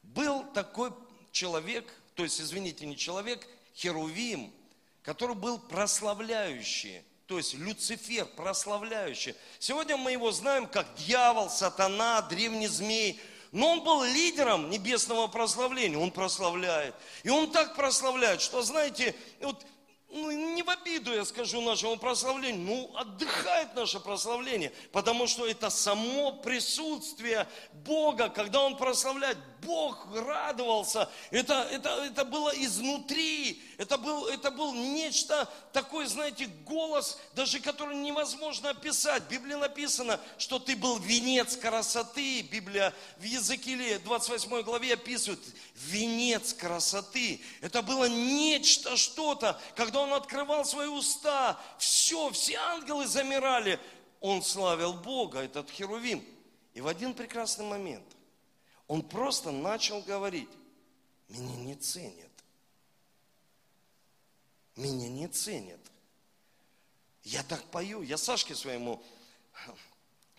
Был 0.01 0.45
такой 0.53 0.93
человек, 1.33 1.93
то 2.15 2.23
есть, 2.23 2.39
извините, 2.39 2.85
не 2.85 2.95
человек, 2.95 3.45
Херувим, 3.75 4.53
который 5.01 5.35
был 5.35 5.59
прославляющий, 5.59 7.03
то 7.25 7.37
есть 7.37 7.53
Люцифер, 7.55 8.27
прославляющий. 8.27 9.35
Сегодня 9.59 9.97
мы 9.97 10.13
его 10.13 10.31
знаем 10.31 10.67
как 10.67 10.87
дьявол, 10.95 11.49
сатана, 11.49 12.21
древний 12.21 12.67
змей, 12.67 13.19
но 13.51 13.71
он 13.71 13.83
был 13.83 14.05
лидером 14.05 14.69
небесного 14.69 15.27
прославления, 15.27 15.97
он 15.97 16.11
прославляет. 16.11 16.95
И 17.23 17.29
он 17.29 17.51
так 17.51 17.75
прославляет, 17.75 18.39
что, 18.39 18.61
знаете, 18.61 19.13
вот 19.41 19.65
ну, 20.11 20.31
не 20.31 20.61
в 20.61 20.69
обиду 20.69 21.13
я 21.13 21.23
скажу 21.23 21.61
нашему 21.61 21.97
прославлению, 21.97 22.61
ну, 22.61 22.91
отдыхает 22.95 23.73
наше 23.75 23.99
прославление, 23.99 24.71
потому 24.91 25.25
что 25.25 25.47
это 25.47 25.69
само 25.69 26.33
присутствие 26.33 27.47
Бога, 27.71 28.29
когда 28.29 28.61
Он 28.61 28.75
прославляет, 28.75 29.37
Бог 29.61 30.07
радовался, 30.13 31.07
это, 31.29 31.67
это, 31.71 31.89
это 32.03 32.25
было 32.25 32.49
изнутри, 32.49 33.61
это 33.77 33.97
был, 33.97 34.25
это 34.25 34.51
был 34.51 34.73
нечто 34.73 35.47
такое, 35.71 36.07
знаете, 36.07 36.47
голос, 36.65 37.19
даже 37.35 37.59
который 37.59 37.95
невозможно 37.95 38.71
описать. 38.71 39.23
В 39.23 39.29
Библии 39.29 39.53
написано, 39.53 40.19
что 40.37 40.57
ты 40.57 40.75
был 40.75 40.97
венец 40.97 41.55
красоты, 41.55 42.41
Библия 42.41 42.93
в 43.17 43.23
Языкиле 43.23 43.99
28 43.99 44.61
главе 44.63 44.95
описывает, 44.95 45.39
венец 45.75 46.53
красоты, 46.53 47.41
это 47.61 47.81
было 47.81 48.09
нечто, 48.09 48.97
что-то, 48.97 49.59
когда 49.75 50.00
он 50.01 50.13
открывал 50.13 50.65
свои 50.65 50.87
уста, 50.87 51.59
все, 51.77 52.29
все 52.31 52.55
ангелы 52.57 53.07
замирали. 53.07 53.79
Он 54.19 54.43
славил 54.43 54.93
Бога, 54.93 55.39
этот 55.39 55.69
Херувим. 55.69 56.23
И 56.73 56.81
в 56.81 56.87
один 56.87 57.13
прекрасный 57.13 57.65
момент 57.65 58.05
он 58.87 59.01
просто 59.01 59.51
начал 59.51 60.01
говорить, 60.01 60.49
меня 61.27 61.55
не 61.55 61.75
ценят. 61.75 62.29
Меня 64.75 65.09
не 65.09 65.27
ценят. 65.27 65.79
Я 67.23 67.43
так 67.43 67.63
пою. 67.65 68.01
Я 68.01 68.17
Сашке 68.17 68.55
своему 68.55 69.03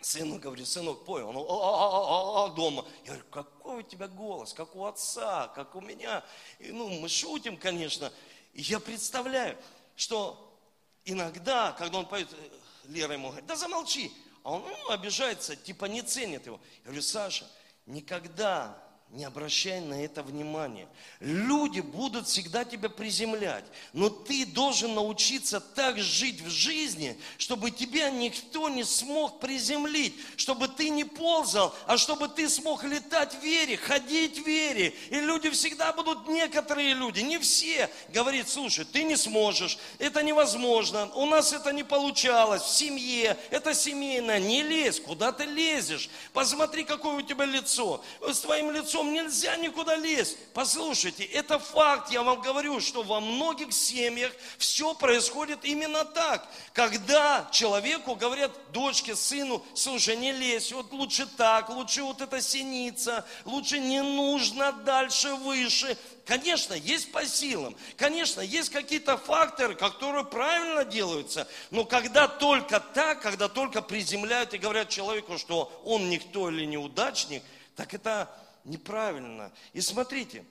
сыну 0.01 0.37
говорю, 0.37 0.65
сынок, 0.65 1.05
пой. 1.05 1.23
Он 1.23 1.37
а, 1.37 1.41
а, 1.41 2.45
а, 2.45 2.49
дома. 2.49 2.85
Я 3.05 3.11
говорю, 3.11 3.25
какой 3.31 3.79
у 3.79 3.81
тебя 3.81 4.07
голос, 4.07 4.53
как 4.53 4.75
у 4.75 4.85
отца, 4.85 5.47
как 5.55 5.75
у 5.75 5.81
меня. 5.81 6.23
И, 6.59 6.71
ну, 6.71 6.89
мы 6.89 7.09
шутим, 7.09 7.57
конечно. 7.57 8.11
И 8.53 8.61
я 8.61 8.79
представляю, 8.79 9.57
что 9.95 10.59
иногда, 11.05 11.71
когда 11.73 11.99
он 11.99 12.05
поет, 12.05 12.27
э, 12.31 12.49
Лера 12.89 13.13
ему 13.13 13.29
говорит, 13.29 13.47
да 13.47 13.55
замолчи. 13.55 14.11
А 14.43 14.51
он 14.51 14.61
ну, 14.61 14.89
обижается, 14.89 15.55
типа 15.55 15.85
не 15.85 16.01
ценит 16.01 16.45
его. 16.45 16.59
Я 16.79 16.85
говорю, 16.85 17.01
Саша, 17.01 17.49
никогда 17.85 18.77
не 19.13 19.25
обращай 19.25 19.79
на 19.79 20.03
это 20.03 20.23
внимания. 20.23 20.87
Люди 21.19 21.81
будут 21.81 22.27
всегда 22.27 22.65
тебя 22.65 22.89
приземлять, 22.89 23.63
но 23.93 24.09
ты 24.09 24.43
должен 24.43 24.95
научиться 24.95 25.59
так 25.59 25.99
жить 25.99 26.41
в 26.41 26.49
жизни, 26.49 27.15
чтобы 27.37 27.69
тебя 27.69 28.09
никто 28.09 28.69
не 28.69 28.83
смог 28.83 29.39
приземлить, 29.39 30.15
чтобы 30.35 30.67
ты 30.67 30.89
не 30.89 31.03
ползал, 31.03 31.75
а 31.85 31.97
чтобы 31.97 32.27
ты 32.27 32.49
смог 32.49 32.83
летать 32.83 33.35
в 33.35 33.43
вере, 33.43 33.77
ходить 33.77 34.39
в 34.39 34.47
вере. 34.47 34.95
И 35.11 35.19
люди 35.19 35.51
всегда 35.51 35.93
будут, 35.93 36.27
некоторые 36.27 36.95
люди, 36.95 37.19
не 37.19 37.37
все, 37.37 37.91
говорит, 38.09 38.49
слушай, 38.49 38.83
ты 38.83 39.03
не 39.03 39.15
сможешь, 39.15 39.77
это 39.99 40.23
невозможно, 40.23 41.11
у 41.13 41.27
нас 41.27 41.53
это 41.53 41.71
не 41.71 41.83
получалось, 41.83 42.63
в 42.63 42.75
семье, 42.75 43.37
это 43.51 43.75
семейное, 43.75 44.39
не 44.39 44.63
лезь, 44.63 44.99
куда 44.99 45.31
ты 45.31 45.45
лезешь? 45.45 46.09
Посмотри, 46.33 46.83
какое 46.83 47.17
у 47.17 47.21
тебя 47.21 47.45
лицо. 47.45 48.03
С 48.19 48.39
твоим 48.39 48.71
лицом 48.71 49.02
потом 49.03 49.13
нельзя 49.13 49.57
никуда 49.57 49.95
лезть. 49.95 50.37
Послушайте, 50.53 51.23
это 51.23 51.59
факт, 51.59 52.11
я 52.11 52.23
вам 52.23 52.41
говорю, 52.41 52.79
что 52.79 53.03
во 53.03 53.19
многих 53.19 53.73
семьях 53.73 54.31
все 54.57 54.93
происходит 54.93 55.65
именно 55.65 56.05
так. 56.05 56.47
Когда 56.73 57.47
человеку 57.51 58.15
говорят, 58.15 58.51
дочке, 58.71 59.15
сыну, 59.15 59.63
слушай, 59.73 60.15
не 60.15 60.31
лезь, 60.31 60.71
вот 60.71 60.91
лучше 60.91 61.27
так, 61.37 61.69
лучше 61.69 62.03
вот 62.03 62.21
эта 62.21 62.41
синица, 62.41 63.25
лучше 63.45 63.79
не 63.79 64.01
нужно 64.01 64.71
дальше, 64.71 65.33
выше. 65.35 65.97
Конечно, 66.25 66.73
есть 66.73 67.11
по 67.11 67.25
силам. 67.25 67.75
Конечно, 67.97 68.39
есть 68.39 68.69
какие-то 68.69 69.17
факторы, 69.17 69.75
которые 69.75 70.23
правильно 70.23 70.85
делаются. 70.85 71.47
Но 71.71 71.83
когда 71.83 72.29
только 72.29 72.79
так, 72.79 73.21
когда 73.21 73.49
только 73.49 73.81
приземляют 73.81 74.53
и 74.53 74.57
говорят 74.57 74.87
человеку, 74.87 75.37
что 75.37 75.81
он 75.83 76.09
никто 76.09 76.49
или 76.49 76.65
неудачник, 76.65 77.43
так 77.75 77.93
это 77.93 78.29
неправильно. 78.63 79.51
И 79.73 79.81
смотрите, 79.81 80.45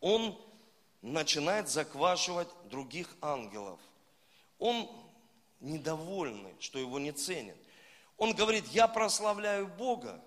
он 0.00 0.38
начинает 1.02 1.68
заквашивать 1.68 2.48
других 2.64 3.08
ангелов. 3.20 3.78
Он 4.58 4.90
недовольный, 5.60 6.54
что 6.60 6.78
его 6.78 6.98
не 6.98 7.12
ценят. 7.12 7.56
Он 8.16 8.34
говорит, 8.34 8.66
я 8.68 8.88
прославляю 8.88 9.66
Бога, 9.66 10.22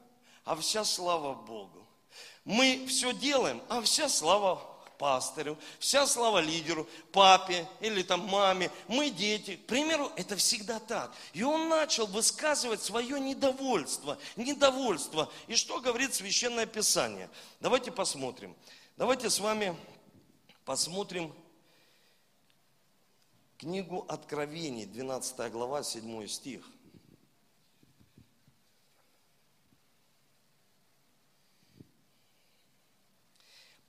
а 0.46 0.56
вся 0.56 0.84
слава 0.84 1.34
Богу. 1.34 1.86
Мы 2.46 2.86
все 2.88 3.14
делаем, 3.14 3.62
а 3.70 3.82
вся 3.82 4.10
слава 4.10 4.62
пастырю, 5.00 5.58
вся 5.79 6.06
слава 6.06 6.39
лидеру, 6.39 6.88
папе 7.12 7.68
или 7.79 8.03
там 8.03 8.20
маме, 8.27 8.70
мы 8.88 9.10
дети. 9.10 9.56
К 9.56 9.65
примеру, 9.65 10.12
это 10.15 10.36
всегда 10.36 10.79
так. 10.79 11.12
И 11.34 11.41
он 11.41 11.70
начал 11.70 12.06
высказывать 12.06 12.84
свое 12.84 13.20
недовольство, 13.20 14.20
недовольство. 14.36 15.32
И 15.48 15.56
что 15.56 15.79
говорит 15.79 16.13
Священное 16.13 16.68
Писание? 16.68 17.29
Давайте 17.62 17.91
посмотрим. 17.91 18.56
Давайте 18.98 19.29
с 19.29 19.39
вами 19.39 19.75
посмотрим 20.65 21.34
книгу 23.58 24.06
Откровений, 24.10 24.86
12 24.86 25.51
глава, 25.51 25.82
7 25.82 26.27
стих. 26.27 26.62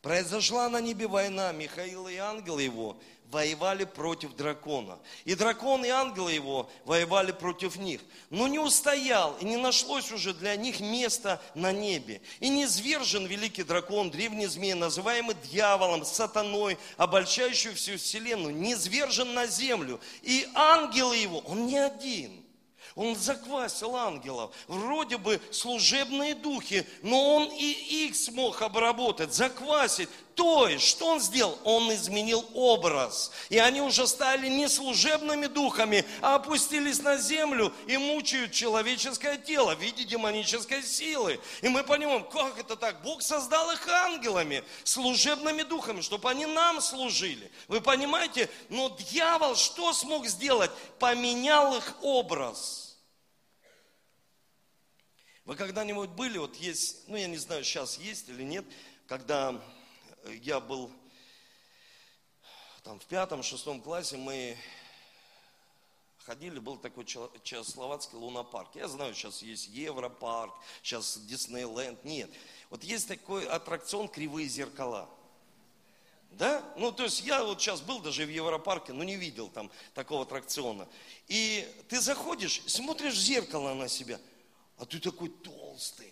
Произошла 0.03 0.69
на 0.71 0.81
небе 0.81 1.07
война, 1.07 1.53
Михаил 1.53 2.09
и 2.09 2.17
ангелы 2.17 2.63
его 2.63 2.97
воевали 3.31 3.85
против 3.85 4.35
дракона. 4.35 4.99
И 5.25 5.35
дракон 5.35 5.85
и 5.85 5.89
ангелы 5.89 6.33
его 6.33 6.69
воевали 6.85 7.33
против 7.33 7.77
них. 7.77 8.01
Но 8.31 8.49
не 8.49 8.59
устоял, 8.59 9.37
и 9.41 9.45
не 9.45 9.57
нашлось 9.57 10.11
уже 10.11 10.35
для 10.35 10.57
них 10.57 10.81
места 10.81 11.41
на 11.55 11.71
небе. 11.71 12.23
И 12.41 12.49
не 12.49 12.67
звержен 12.67 13.27
великий 13.27 13.63
дракон, 13.63 14.11
древний 14.11 14.47
змей, 14.47 14.75
называемый 14.75 15.37
дьяволом, 15.51 16.05
сатаной, 16.05 16.79
обольщающий 16.97 17.75
всю 17.75 17.97
вселенную, 17.97 18.55
не 18.55 18.75
звержен 18.75 19.33
на 19.35 19.47
землю. 19.47 20.01
И 20.23 20.49
ангелы 20.55 21.17
его, 21.17 21.39
он 21.41 21.67
не 21.67 21.79
один– 21.79 22.33
он 22.95 23.17
заквасил 23.17 23.97
ангелов. 23.97 24.55
Вроде 24.69 25.19
бы 25.19 25.41
служебные 25.51 26.35
духи, 26.35 26.87
но 27.03 27.37
он 27.37 27.49
и 27.53 28.07
их 28.07 28.17
смог 28.17 28.63
обработать, 28.63 29.35
заквасить. 29.35 30.09
То 30.35 30.69
есть, 30.69 30.87
что 30.87 31.07
он 31.07 31.21
сделал? 31.21 31.59
Он 31.65 31.93
изменил 31.93 32.45
образ. 32.55 33.31
И 33.49 33.59
они 33.59 33.81
уже 33.81 34.07
стали 34.07 34.49
не 34.49 34.69
служебными 34.69 35.47
духами, 35.47 36.05
а 36.23 36.37
опустились 36.37 37.01
на 37.03 37.17
землю 37.17 37.73
и 37.87 37.97
мучают 37.97 38.53
человеческое 38.53 39.37
тело 39.37 39.75
в 39.75 39.81
виде 39.81 40.05
демонической 40.05 40.83
силы. 40.83 41.41
И 41.63 41.69
мы 41.69 41.83
понимаем, 41.85 42.25
как 42.25 42.59
это 42.59 42.77
так? 42.77 43.03
Бог 43.03 43.23
создал 43.23 43.71
их 43.73 43.87
ангелами, 43.89 44.65
служебными 44.85 45.63
духами, 45.63 46.01
чтобы 46.01 46.31
они 46.31 46.47
нам 46.47 46.81
служили. 46.81 47.51
Вы 47.69 47.81
понимаете? 47.81 48.49
Но 48.69 48.89
дьявол 49.11 49.57
что 49.57 49.93
смог 49.93 50.27
сделать? 50.27 50.71
Поменял 50.99 51.77
их 51.77 51.97
образ. 52.03 52.99
Вы 55.45 55.57
когда-нибудь 55.57 56.11
были, 56.11 56.39
вот 56.39 56.55
есть, 56.57 57.09
ну 57.09 57.17
я 57.17 57.27
не 57.27 57.37
знаю, 57.37 57.65
сейчас 57.65 57.99
есть 57.99 58.29
или 58.29 58.45
нет, 58.45 58.65
когда 59.09 59.61
я 60.43 60.61
был 60.61 60.91
там 62.83 62.99
в 62.99 63.07
пятом, 63.07 63.43
шестом 63.43 63.81
классе, 63.81 64.17
мы 64.17 64.57
ходили, 66.25 66.59
был 66.59 66.77
такой 66.77 67.05
чехословацкий 67.05 68.17
лунопарк. 68.17 68.75
Я 68.75 68.89
знаю, 68.89 69.15
сейчас 69.15 69.43
есть 69.43 69.69
Европарк, 69.69 70.55
сейчас 70.83 71.19
Диснейленд. 71.19 72.05
Нет. 72.05 72.31
Вот 72.71 72.85
есть 72.85 73.09
такой 73.09 73.47
аттракцион 73.47 74.09
«Кривые 74.09 74.49
зеркала». 74.49 75.09
Да? 76.33 76.63
Ну, 76.77 76.93
то 76.93 77.03
есть 77.03 77.23
я 77.23 77.43
вот 77.43 77.61
сейчас 77.61 77.81
был 77.81 77.99
даже 77.99 78.25
в 78.25 78.31
Европарке, 78.31 78.93
но 78.93 79.03
не 79.03 79.17
видел 79.17 79.49
там 79.49 79.71
такого 79.95 80.23
аттракциона. 80.23 80.89
И 81.27 81.69
ты 81.89 82.01
заходишь, 82.01 82.63
смотришь 82.67 83.15
в 83.15 83.21
зеркало 83.21 83.75
на 83.75 83.89
себя, 83.89 84.21
а 84.79 84.87
ты 84.87 85.01
такой 85.01 85.29
толстый. 85.29 86.10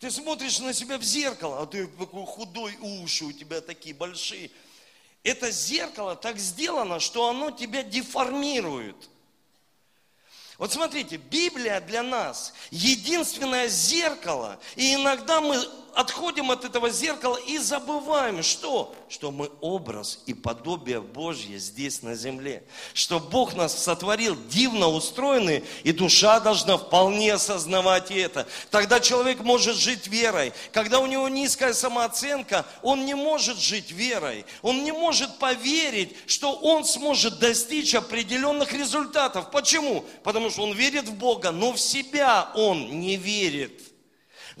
Ты 0.00 0.10
смотришь 0.10 0.58
на 0.60 0.72
себя 0.72 0.96
в 0.96 1.02
зеркало, 1.02 1.60
а 1.60 1.66
ты 1.66 1.86
такой 1.86 2.24
худой, 2.24 2.74
уши 2.80 3.26
у 3.26 3.32
тебя 3.32 3.60
такие 3.60 3.94
большие. 3.94 4.50
Это 5.22 5.50
зеркало 5.50 6.16
так 6.16 6.38
сделано, 6.38 7.00
что 7.00 7.28
оно 7.28 7.50
тебя 7.50 7.82
деформирует. 7.82 8.96
Вот 10.56 10.72
смотрите, 10.72 11.18
Библия 11.18 11.82
для 11.82 12.02
нас 12.02 12.54
единственное 12.70 13.68
зеркало, 13.68 14.58
и 14.74 14.94
иногда 14.94 15.42
мы 15.42 15.62
отходим 15.94 16.50
от 16.50 16.64
этого 16.64 16.90
зеркала 16.90 17.36
и 17.36 17.58
забываем, 17.58 18.42
что? 18.42 18.94
Что 19.08 19.30
мы 19.30 19.50
образ 19.60 20.20
и 20.26 20.34
подобие 20.34 21.00
Божье 21.00 21.58
здесь 21.58 22.02
на 22.02 22.14
земле. 22.14 22.62
Что 22.94 23.20
Бог 23.20 23.54
нас 23.54 23.76
сотворил 23.76 24.36
дивно 24.48 24.88
устроенный, 24.88 25.64
и 25.84 25.92
душа 25.92 26.40
должна 26.40 26.76
вполне 26.76 27.34
осознавать 27.34 28.10
это. 28.10 28.46
Тогда 28.70 29.00
человек 29.00 29.40
может 29.40 29.76
жить 29.76 30.06
верой. 30.06 30.52
Когда 30.72 31.00
у 31.00 31.06
него 31.06 31.28
низкая 31.28 31.72
самооценка, 31.72 32.66
он 32.82 33.04
не 33.04 33.14
может 33.14 33.58
жить 33.58 33.90
верой. 33.90 34.44
Он 34.62 34.84
не 34.84 34.92
может 34.92 35.38
поверить, 35.38 36.16
что 36.26 36.52
он 36.52 36.84
сможет 36.84 37.38
достичь 37.38 37.94
определенных 37.94 38.72
результатов. 38.72 39.50
Почему? 39.50 40.04
Потому 40.22 40.50
что 40.50 40.62
он 40.62 40.72
верит 40.72 41.08
в 41.08 41.14
Бога, 41.14 41.50
но 41.50 41.72
в 41.72 41.80
себя 41.80 42.50
он 42.54 43.00
не 43.00 43.16
верит. 43.16 43.90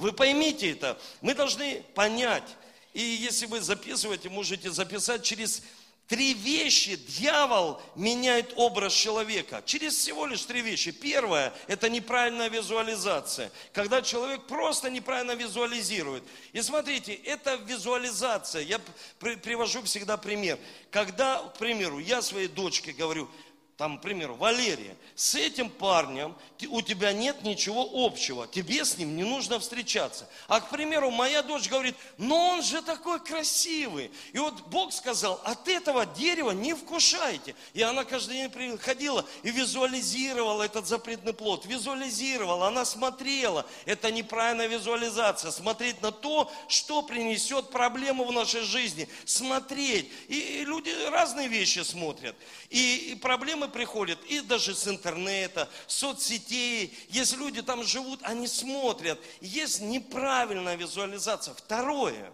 Вы 0.00 0.12
поймите 0.12 0.72
это. 0.72 0.98
Мы 1.20 1.34
должны 1.34 1.84
понять. 1.94 2.56
И 2.94 3.02
если 3.02 3.44
вы 3.44 3.60
записываете, 3.60 4.30
можете 4.30 4.70
записать 4.70 5.22
через 5.22 5.62
три 6.08 6.32
вещи 6.32 6.96
дьявол 6.96 7.80
меняет 7.94 8.54
образ 8.56 8.94
человека. 8.94 9.62
Через 9.66 9.94
всего 9.94 10.24
лишь 10.26 10.42
три 10.46 10.62
вещи. 10.62 10.90
Первое– 10.90 11.52
это 11.68 11.90
неправильная 11.90 12.48
визуализация. 12.48 13.52
Когда 13.74 14.00
человек 14.00 14.46
просто 14.46 14.88
неправильно 14.88 15.32
визуализирует. 15.32 16.24
И 16.54 16.62
смотрите, 16.62 17.12
это 17.12 17.56
визуализация. 17.56 18.62
Я 18.62 18.80
привожу 19.18 19.82
всегда 19.82 20.16
пример. 20.16 20.58
Когда, 20.90 21.40
к 21.42 21.58
примеру, 21.58 21.98
я 21.98 22.22
своей 22.22 22.48
дочке 22.48 22.92
говорю– 22.92 23.28
там, 23.80 23.96
к 23.96 24.02
примеру, 24.02 24.34
Валерия, 24.34 24.94
с 25.14 25.34
этим 25.34 25.70
парнем 25.70 26.36
у 26.68 26.82
тебя 26.82 27.14
нет 27.14 27.42
ничего 27.44 27.88
общего, 27.94 28.46
тебе 28.46 28.84
с 28.84 28.98
ним 28.98 29.16
не 29.16 29.24
нужно 29.24 29.58
встречаться. 29.58 30.28
А, 30.48 30.60
к 30.60 30.68
примеру, 30.68 31.10
моя 31.10 31.42
дочь 31.42 31.66
говорит, 31.66 31.96
но 32.18 32.50
он 32.50 32.62
же 32.62 32.82
такой 32.82 33.20
красивый. 33.20 34.10
И 34.34 34.38
вот 34.38 34.60
Бог 34.66 34.92
сказал, 34.92 35.40
от 35.44 35.66
этого 35.66 36.04
дерева 36.04 36.50
не 36.50 36.74
вкушайте. 36.74 37.54
И 37.72 37.80
она 37.80 38.04
каждый 38.04 38.34
день 38.34 38.50
приходила 38.50 39.24
и 39.42 39.50
визуализировала 39.50 40.64
этот 40.64 40.86
запретный 40.86 41.32
плод, 41.32 41.64
визуализировала, 41.64 42.68
она 42.68 42.84
смотрела. 42.84 43.64
Это 43.86 44.12
неправильная 44.12 44.66
визуализация, 44.66 45.52
смотреть 45.52 46.02
на 46.02 46.12
то, 46.12 46.52
что 46.68 47.00
принесет 47.00 47.70
проблему 47.70 48.24
в 48.24 48.32
нашей 48.32 48.60
жизни, 48.60 49.08
смотреть. 49.24 50.12
И 50.28 50.64
люди 50.66 50.90
разные 51.08 51.48
вещи 51.48 51.78
смотрят. 51.78 52.36
И, 52.68 53.12
и 53.12 53.14
проблемы 53.14 53.69
приходят 53.70 54.22
и 54.24 54.40
даже 54.40 54.74
с 54.74 54.86
интернета, 54.86 55.68
соцсетей. 55.86 56.96
Если 57.08 57.36
люди 57.36 57.62
там 57.62 57.82
живут, 57.82 58.20
они 58.22 58.46
смотрят. 58.46 59.18
Есть 59.40 59.80
неправильная 59.80 60.76
визуализация. 60.76 61.54
Второе, 61.54 62.32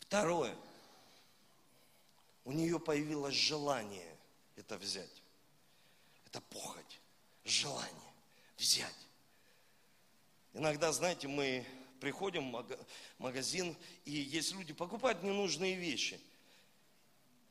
второе, 0.00 0.54
у 2.44 2.52
нее 2.52 2.80
появилось 2.80 3.34
желание 3.34 4.16
это 4.56 4.78
взять. 4.78 5.22
Это 6.26 6.40
похоть, 6.40 7.00
желание 7.44 8.14
взять. 8.56 8.94
Иногда, 10.54 10.92
знаете, 10.92 11.28
мы 11.28 11.66
приходим 12.00 12.52
в 12.52 12.66
магазин, 13.18 13.76
и 14.04 14.12
есть 14.12 14.52
люди 14.52 14.72
покупают 14.72 15.22
ненужные 15.22 15.74
вещи. 15.74 16.20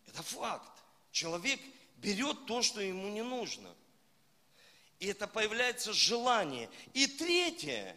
Это 0.08 0.24
факт. 0.24 0.72
Человек 1.12 1.60
берет 2.02 2.46
то, 2.46 2.62
что 2.62 2.82
ему 2.82 3.10
не 3.10 3.22
нужно. 3.22 3.70
И 5.00 5.08
это 5.08 5.28
появляется 5.28 5.94
желание. 5.94 6.70
И 6.94 7.08
третье, 7.08 7.96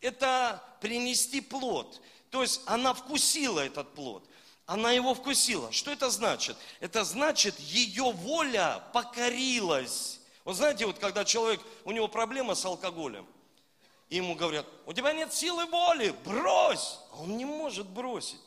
это 0.00 0.62
принести 0.80 1.40
плод. 1.40 2.00
То 2.30 2.42
есть 2.42 2.62
она 2.66 2.94
вкусила 2.94 3.60
этот 3.60 3.94
плод. 3.94 4.28
Она 4.66 4.92
его 4.92 5.14
вкусила. 5.14 5.72
Что 5.72 5.90
это 5.90 6.10
значит? 6.10 6.56
Это 6.80 7.04
значит, 7.04 7.58
ее 7.60 8.12
воля 8.12 8.82
покорилась. 8.92 10.20
Вот 10.44 10.56
знаете, 10.56 10.86
вот 10.86 10.98
когда 10.98 11.24
человек, 11.24 11.60
у 11.84 11.92
него 11.92 12.08
проблема 12.08 12.54
с 12.54 12.64
алкоголем, 12.64 13.26
и 14.08 14.16
ему 14.16 14.34
говорят, 14.34 14.66
у 14.86 14.92
тебя 14.92 15.12
нет 15.12 15.32
силы 15.32 15.64
воли, 15.66 16.14
брось. 16.24 16.98
А 17.12 17.22
он 17.22 17.36
не 17.36 17.44
может 17.44 17.86
бросить. 17.88 18.40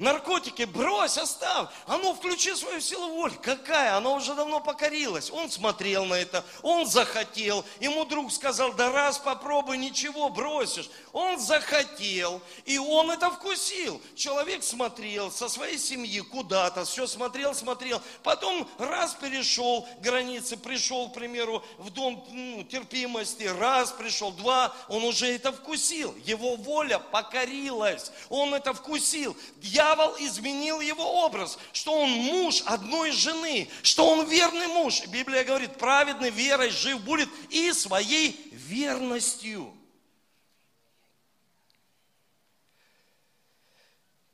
Наркотики 0.00 0.62
брось, 0.62 1.18
оставь. 1.18 1.68
А 1.86 1.98
ну, 1.98 2.14
включи 2.14 2.54
свою 2.54 2.80
силу 2.80 3.10
воли. 3.10 3.34
Какая? 3.42 3.98
Она 3.98 4.14
уже 4.14 4.34
давно 4.34 4.58
покорилась. 4.58 5.30
Он 5.30 5.50
смотрел 5.50 6.06
на 6.06 6.14
это, 6.14 6.42
он 6.62 6.86
захотел. 6.86 7.66
Ему 7.80 8.06
друг 8.06 8.32
сказал, 8.32 8.72
да 8.72 8.90
раз 8.90 9.18
попробуй, 9.18 9.76
ничего, 9.76 10.30
бросишь. 10.30 10.88
Он 11.12 11.38
захотел, 11.38 12.40
и 12.64 12.78
он 12.78 13.10
это 13.10 13.30
вкусил. 13.30 14.00
Человек 14.16 14.62
смотрел 14.62 15.30
со 15.30 15.50
своей 15.50 15.76
семьи 15.76 16.20
куда-то, 16.20 16.86
все 16.86 17.06
смотрел, 17.06 17.54
смотрел. 17.54 18.00
Потом 18.22 18.66
раз 18.78 19.12
перешел 19.12 19.86
границы, 20.00 20.56
пришел, 20.56 21.10
к 21.10 21.12
примеру, 21.12 21.62
в 21.76 21.90
дом 21.90 22.26
ну, 22.30 22.64
терпимости, 22.64 23.42
раз 23.42 23.92
пришел, 23.92 24.32
два, 24.32 24.72
он 24.88 25.04
уже 25.04 25.26
это 25.26 25.52
вкусил. 25.52 26.14
Его 26.24 26.56
воля 26.56 26.98
покорилась, 26.98 28.12
он 28.30 28.54
это 28.54 28.72
вкусил. 28.72 29.36
Я 29.60 29.89
дьявол 29.90 30.16
изменил 30.18 30.80
его 30.80 31.24
образ, 31.24 31.58
что 31.72 31.92
он 31.92 32.10
муж 32.10 32.62
одной 32.66 33.10
жены, 33.10 33.68
что 33.82 34.08
он 34.08 34.28
верный 34.28 34.68
муж. 34.68 35.06
Библия 35.08 35.44
говорит, 35.44 35.76
праведный 35.78 36.30
верой 36.30 36.70
жив 36.70 37.02
будет 37.02 37.28
и 37.50 37.72
своей 37.72 38.32
верностью. 38.52 39.74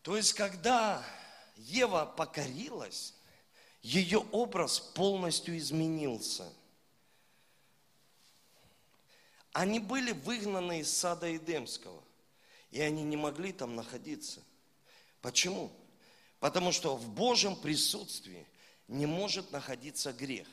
То 0.03 0.16
есть, 0.16 0.35
когда 0.35 1.03
Ева 1.57 2.07
покорилась, 2.07 3.14
ее 3.83 4.19
образ 4.31 4.79
полностью 4.79 5.57
изменился. 5.59 6.53
Они 9.53 9.81
были 9.81 10.12
выгнаны 10.12 10.81
из 10.81 10.95
сада 10.95 11.35
Эдемского, 11.35 12.03
и 12.71 12.81
они 12.81 13.03
не 13.03 13.16
могли 13.16 13.53
там 13.53 13.75
находиться– 13.75 14.42
Почему? 15.20 15.70
Потому 16.40 16.72
что 16.72 16.96
в 16.96 17.09
Божьем 17.09 17.57
присутствии 17.57 18.46
не 18.88 19.07
может 19.07 19.52
находиться 19.52 20.12
грех. 20.12 20.46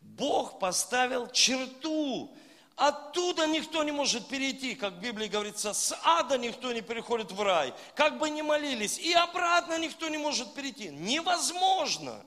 Бог 0.00 0.58
поставил 0.58 1.28
черту. 1.30 2.36
Оттуда 2.76 3.46
никто 3.46 3.82
не 3.84 3.92
может 3.92 4.28
перейти, 4.28 4.74
как 4.74 4.94
в 4.94 5.00
Библии 5.00 5.28
говорится, 5.28 5.72
с 5.72 5.98
ада 6.04 6.36
никто 6.36 6.72
не 6.72 6.82
переходит 6.82 7.32
в 7.32 7.40
рай. 7.40 7.72
Как 7.94 8.18
бы 8.18 8.28
ни 8.28 8.42
молились, 8.42 8.98
и 8.98 9.12
обратно 9.14 9.78
никто 9.78 10.08
не 10.08 10.18
может 10.18 10.54
перейти. 10.54 10.90
Невозможно. 10.90 12.24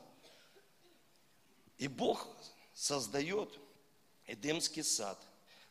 И 1.78 1.88
Бог 1.88 2.28
создает 2.74 3.60
Эдемский 4.26 4.84
сад 4.84 5.20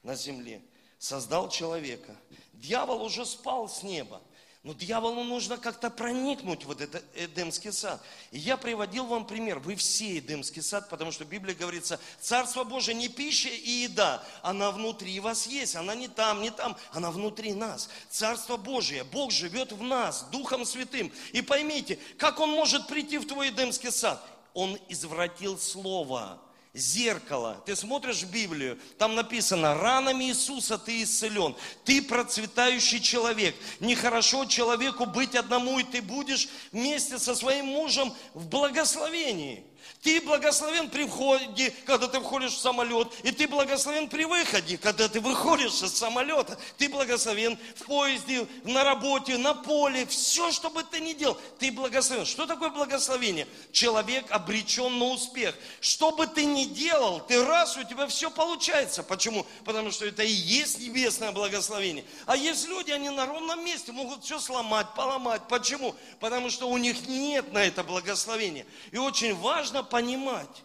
на 0.03 0.15
земле, 0.15 0.63
создал 0.99 1.49
человека. 1.49 2.17
Дьявол 2.53 3.03
уже 3.03 3.27
спал 3.27 3.69
с 3.69 3.83
неба. 3.83 4.23
Но 4.69 4.75
дьяволу 4.75 5.25
нужно 5.25 5.57
как-то 5.57 5.89
проникнуть 5.89 6.67
в 6.67 6.71
этот 6.71 7.03
Эдемский 7.15 7.73
сад. 7.73 8.03
И 8.31 8.39
я 8.39 8.59
приводил 8.59 9.07
вам 9.07 9.27
пример. 9.27 9.61
Вы 9.61 9.77
все 9.77 10.19
Эдемский 10.19 10.61
сад, 10.61 10.91
потому 10.91 11.11
что 11.11 11.25
в 11.25 11.29
Библии 11.29 11.55
говорится, 11.55 11.99
Царство 12.21 12.65
Божие 12.65 12.95
не 12.95 13.09
пища 13.09 13.49
и 13.49 13.71
еда, 13.71 14.23
она 14.43 14.71
внутри 14.71 15.21
вас 15.21 15.47
есть. 15.47 15.75
Она 15.75 15.95
не 15.95 16.07
там, 16.07 16.43
не 16.43 16.51
там, 16.51 16.77
она 16.93 17.11
внутри 17.11 17.55
нас. 17.55 17.89
Царство 18.11 18.59
Божие, 18.59 19.05
Бог 19.05 19.33
живет 19.33 19.73
в 19.73 19.83
нас, 19.83 20.27
Духом 20.31 20.67
Святым. 20.67 21.11
И 21.33 21.41
поймите, 21.41 21.99
как 22.19 22.39
Он 22.39 22.51
может 22.51 22.89
прийти 22.89 23.17
в 23.17 23.27
твой 23.27 23.49
Эдемский 23.49 23.91
сад? 23.91 24.23
Он 24.53 24.79
извратил 24.91 25.59
Слово. 25.59 26.43
Зеркало. 26.75 27.63
Ты 27.67 27.75
смотришь 27.77 28.25
Библию, 28.25 28.79
там 28.99 29.15
написано, 29.15 29.75
ранами 29.75 30.25
Иисуса 30.25 30.79
ты 30.79 31.03
исцелен. 31.03 31.55
Ты 31.85 32.03
процветающий 32.03 33.01
человек. 33.01 33.55
Нехорошо 33.81 34.45
человеку 34.45 35.07
быть 35.07 35.35
одному, 35.35 35.79
и 35.79 35.85
ты 35.85 36.03
будешь 36.03 36.49
вместе 36.73 37.19
со 37.19 37.35
своим 37.35 37.67
мужем 37.67 38.13
в 38.35 38.47
благословении. 38.49 39.65
Ты 40.03 40.21
благословен 40.21 40.89
при 40.91 41.05
входе, 41.05 41.75
когда 41.85 42.07
ты 42.07 42.21
входишь 42.21 42.53
в 42.53 42.61
самолет, 42.61 43.09
и 43.25 43.33
ты 43.33 43.49
благословен 43.49 44.09
при 44.09 44.25
выходе, 44.25 44.79
когда 44.79 45.09
ты 45.09 45.21
выходишь 45.21 45.83
из 45.83 45.93
самолета. 45.93 46.57
Ты 46.77 46.89
благословен 46.89 47.59
в 47.75 47.85
поезде, 47.85 48.47
на 48.63 48.85
работе, 48.85 49.37
на 49.39 49.55
поле, 49.55 50.07
все, 50.07 50.53
что 50.53 50.71
бы 50.71 50.85
ты 50.85 51.01
ни 51.01 51.15
делал, 51.15 51.37
ты 51.59 51.73
благословен. 51.73 52.27
Что 52.27 52.47
такое 52.47 52.71
благословение? 52.71 53.49
Человек 53.73 54.31
обречен 54.31 54.99
на 54.99 55.07
успех. 55.07 55.57
Что 55.81 56.13
бы 56.13 56.29
ты 56.29 56.45
ни 56.45 56.65
делал, 56.65 57.21
ты 57.21 57.45
раз, 57.45 57.77
у 57.77 57.83
тебя 57.83 58.07
все 58.07 58.31
получается. 58.31 59.03
Почему? 59.03 59.45
Потому 59.65 59.91
что 59.91 60.07
это 60.07 60.23
и 60.23 60.31
есть 60.31 60.79
небесное 60.79 61.33
благословение. 61.33 62.05
А 62.27 62.37
есть 62.37 62.69
люди, 62.69 62.93
они 62.93 63.11
на 63.11 63.27
ровном 63.27 63.65
месте 63.65 63.91
могут 63.91 64.25
все 64.25 64.39
сломать, 64.39 64.87
поломать. 64.95 65.43
Почему? 65.49 65.97
Потому 66.21 66.51
что 66.51 66.69
у 66.69 66.77
них 66.77 67.09
нет 67.09 67.53
на 67.53 67.65
это 67.65 67.83
благословения. 67.83 68.65
И 68.93 68.97
очень 68.97 69.35
важно 69.35 69.83
понимать, 69.89 70.65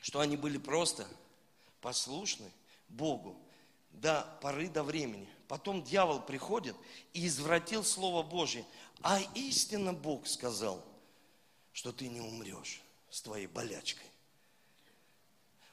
что 0.00 0.20
они 0.20 0.36
были 0.36 0.58
просто 0.58 1.06
послушны 1.80 2.50
Богу 2.88 3.36
до 3.90 4.22
поры 4.40 4.68
до 4.68 4.82
времени. 4.82 5.28
Потом 5.48 5.82
дьявол 5.82 6.20
приходит 6.20 6.76
и 7.12 7.26
извратил 7.26 7.84
Слово 7.84 8.22
Божье. 8.22 8.64
А 9.02 9.20
истинно 9.34 9.92
Бог 9.92 10.26
сказал, 10.26 10.84
что 11.72 11.92
ты 11.92 12.08
не 12.08 12.20
умрешь 12.20 12.82
с 13.10 13.22
твоей 13.22 13.46
болячкой. 13.46 14.06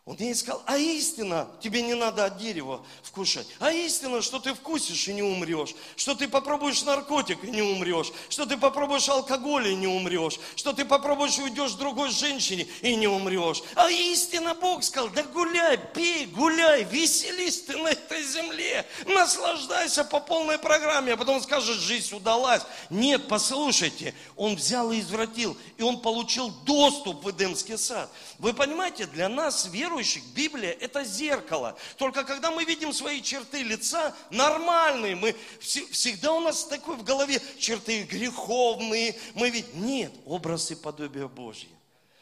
Он 0.05 0.17
ей 0.17 0.35
сказал, 0.35 0.61
а 0.65 0.77
истина, 0.77 1.47
тебе 1.61 1.81
не 1.81 1.93
надо 1.93 2.25
от 2.25 2.37
дерева 2.37 2.85
вкушать. 3.03 3.47
А 3.59 3.71
истина, 3.71 4.21
что 4.21 4.37
ты 4.37 4.53
вкусишь 4.53 5.07
и 5.07 5.13
не 5.13 5.23
умрешь. 5.23 5.73
Что 5.95 6.13
ты 6.13 6.27
попробуешь 6.27 6.83
наркотик 6.83 7.41
и 7.45 7.49
не 7.49 7.61
умрешь. 7.61 8.11
Что 8.27 8.45
ты 8.45 8.57
попробуешь 8.57 9.07
алкоголь 9.07 9.69
и 9.69 9.75
не 9.75 9.87
умрешь. 9.87 10.41
Что 10.57 10.73
ты 10.73 10.83
попробуешь 10.83 11.39
уйдешь 11.39 11.71
другой 11.73 12.11
женщине 12.11 12.67
и 12.81 12.97
не 12.97 13.07
умрешь. 13.07 13.63
А 13.75 13.89
истина, 13.89 14.53
Бог 14.55 14.83
сказал, 14.83 15.09
да 15.09 15.23
гуляй, 15.23 15.77
пей, 15.93 16.25
гуляй, 16.25 16.83
веселись 16.83 17.61
ты 17.61 17.77
на 17.77 17.87
этой 17.87 18.23
земле. 18.25 18.85
Наслаждайся 19.05 20.03
по 20.03 20.19
полной 20.19 20.57
программе. 20.57 21.13
А 21.13 21.17
потом 21.17 21.41
скажешь, 21.41 21.77
жизнь 21.77 22.13
удалась. 22.13 22.63
Нет, 22.89 23.29
послушайте, 23.29 24.13
он 24.35 24.57
взял 24.57 24.91
и 24.91 24.99
извратил. 24.99 25.55
И 25.77 25.81
он 25.81 26.01
получил 26.01 26.49
доступ 26.65 27.23
в 27.23 27.31
Эдемский 27.31 27.77
сад. 27.77 28.09
Вы 28.37 28.53
понимаете, 28.53 29.05
для 29.05 29.29
нас, 29.29 29.65
верующих, 29.93 30.23
Библия– 30.33 30.71
это 30.79 31.03
зеркало. 31.03 31.77
Только 31.97 32.23
когда 32.23 32.49
мы 32.51 32.65
видим 32.65 32.93
свои 32.93 33.21
черты 33.21 33.61
лица, 33.61 34.15
нормальные, 34.31 35.15
мы, 35.15 35.35
всегда 35.59 36.33
у 36.33 36.39
нас 36.39 36.65
такой 36.65 36.95
в 36.95 37.03
голове 37.03 37.39
черты 37.59 38.03
греховные, 38.03 39.15
мы 39.35 39.49
ведь 39.51 39.75
нет, 39.75 40.11
образ 40.25 40.71
и 40.71 40.75
подобие 40.75 41.27
Божье 41.27 41.69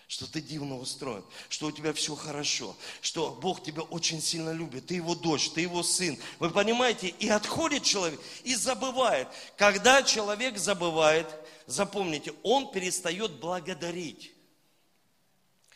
что 0.08 0.30
ты 0.30 0.42
дивно 0.42 0.78
устроен, 0.78 1.24
что 1.48 1.68
у 1.68 1.72
тебя 1.72 1.94
все 1.94 2.18
хорошо, 2.18 2.76
что 3.00 3.32
Бог 3.42 3.64
тебя 3.64 3.84
очень 3.84 4.22
сильно 4.22 4.52
любит, 4.52 4.88
ты 4.88 4.96
его 4.96 5.16
дочь, 5.16 5.52
ты 5.52 5.62
его 5.62 5.84
сын. 5.84 6.18
Вы 6.38 6.50
понимаете, 6.50 7.08
и 7.08 7.30
отходит 7.30 7.84
человек, 7.84 8.20
и 8.44 8.54
забывает. 8.54 9.30
Когда 9.56 10.04
человек 10.04 10.58
забывает, 10.58 11.28
запомните, 11.66 12.34
он 12.44 12.74
перестает 12.74 13.40
благодарить. 13.40 14.34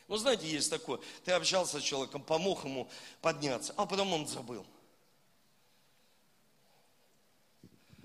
Ну, 0.07 0.17
знаете, 0.17 0.47
есть 0.47 0.69
такое, 0.69 0.99
ты 1.23 1.31
общался 1.31 1.79
с 1.79 1.83
человеком, 1.83 2.21
помог 2.21 2.63
ему 2.63 2.89
подняться, 3.21 3.73
а 3.75 3.85
потом 3.85 4.13
он 4.13 4.27
забыл. 4.27 4.65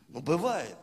Ну, 0.09 0.21
бывает. 0.21 0.77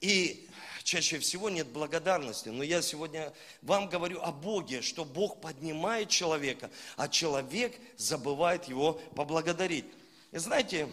И 0.00 0.48
чаще 0.82 1.18
всего 1.18 1.50
нет 1.50 1.68
благодарности. 1.68 2.48
Но 2.48 2.62
я 2.62 2.82
сегодня 2.82 3.32
вам 3.60 3.88
говорю 3.88 4.20
о 4.20 4.32
Боге, 4.32 4.82
что 4.82 5.04
Бог 5.04 5.40
поднимает 5.40 6.08
человека, 6.08 6.70
а 6.96 7.08
человек 7.08 7.78
забывает 7.96 8.64
его 8.64 8.94
поблагодарить. 9.14 9.84
И 10.32 10.38
знаете, 10.38 10.88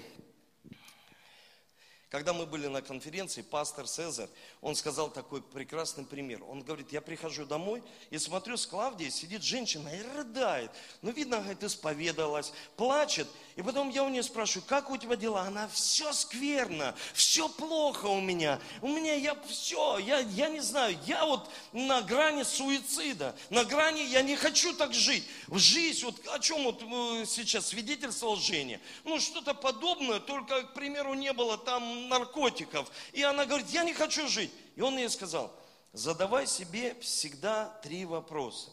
когда 2.09 2.33
мы 2.33 2.47
были 2.47 2.65
на 2.65 2.81
конференции, 2.81 3.43
пастор 3.43 3.87
Цезарь, 3.87 4.29
он 4.61 4.75
сказал 4.75 5.11
такой 5.11 5.43
прекрасный 5.43 6.03
пример. 6.03 6.41
Он 6.49 6.61
говорит, 6.61 6.91
я 6.91 7.01
прихожу 7.01 7.45
домой 7.45 7.83
и 8.09 8.17
смотрю, 8.17 8.57
с 8.57 8.65
Клавдией 8.65 9.11
сидит 9.11 9.43
женщина 9.43 9.89
и 9.89 10.01
рыдает. 10.17 10.71
Ну, 11.03 11.11
видно, 11.11 11.37
говорит, 11.37 11.63
исповедалась, 11.63 12.51
плачет. 12.77 13.27
И 13.55 13.61
потом 13.61 13.89
я 13.89 14.03
у 14.03 14.09
нее 14.09 14.23
спрашиваю, 14.23 14.65
как 14.67 14.89
у 14.89 14.97
тебя 14.97 15.15
дела? 15.15 15.41
Она, 15.41 15.67
все 15.67 16.11
скверно, 16.13 16.95
все 17.13 17.47
плохо 17.47 18.07
у 18.07 18.19
меня. 18.19 18.59
У 18.81 18.87
меня 18.87 19.13
я 19.13 19.35
все, 19.47 19.99
я, 19.99 20.19
я 20.19 20.49
не 20.49 20.61
знаю, 20.61 20.97
я 21.05 21.25
вот 21.25 21.47
на 21.73 22.01
грани 22.01 22.41
суицида, 22.41 23.35
на 23.51 23.65
грани, 23.65 24.01
я 24.01 24.23
не 24.23 24.35
хочу 24.35 24.73
так 24.73 24.95
жить. 24.95 25.25
В 25.45 25.59
жизнь, 25.59 26.05
вот 26.05 26.15
о 26.29 26.39
чем 26.39 26.63
вот 26.63 26.81
э, 26.81 27.25
сейчас 27.27 27.67
свидетельствовал 27.67 28.35
Женя. 28.37 28.81
Ну, 29.03 29.19
что-то 29.19 29.53
подобное, 29.53 30.19
только, 30.19 30.63
к 30.63 30.73
примеру, 30.73 31.13
не 31.13 31.33
было 31.33 31.57
там 31.57 31.98
наркотиков. 32.07 32.89
И 33.11 33.21
она 33.23 33.45
говорит, 33.45 33.67
я 33.69 33.83
не 33.83 33.93
хочу 33.93 34.27
жить. 34.27 34.51
И 34.75 34.81
он 34.81 34.97
ей 34.97 35.09
сказал, 35.09 35.53
задавай 35.91 36.47
себе 36.47 36.95
всегда 37.01 37.65
три 37.83 38.05
вопроса. 38.05 38.71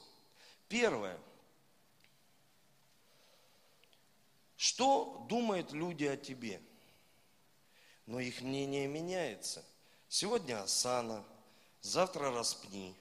Первое. 0.68 1.18
Что 4.56 5.26
думают 5.28 5.72
люди 5.72 6.04
о 6.04 6.16
тебе? 6.16 6.60
Но 8.06 8.20
их 8.20 8.40
мнение 8.40 8.86
меняется. 8.86 9.64
Сегодня 10.08 10.62
Асана, 10.62 11.24
завтра 11.82 12.30
распни, 12.30 12.94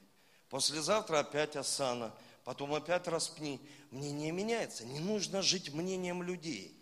послезавтра 0.50 1.20
опять 1.20 1.56
Асана, 1.56 2.14
потом 2.44 2.74
опять 2.74 3.08
распни. 3.08 3.60
Мнение 3.92 4.32
меняется. 4.32 4.86
Не 4.86 5.00
нужно 5.00 5.42
жить 5.42 5.72
мнением 5.72 6.22
людей, 6.24 6.76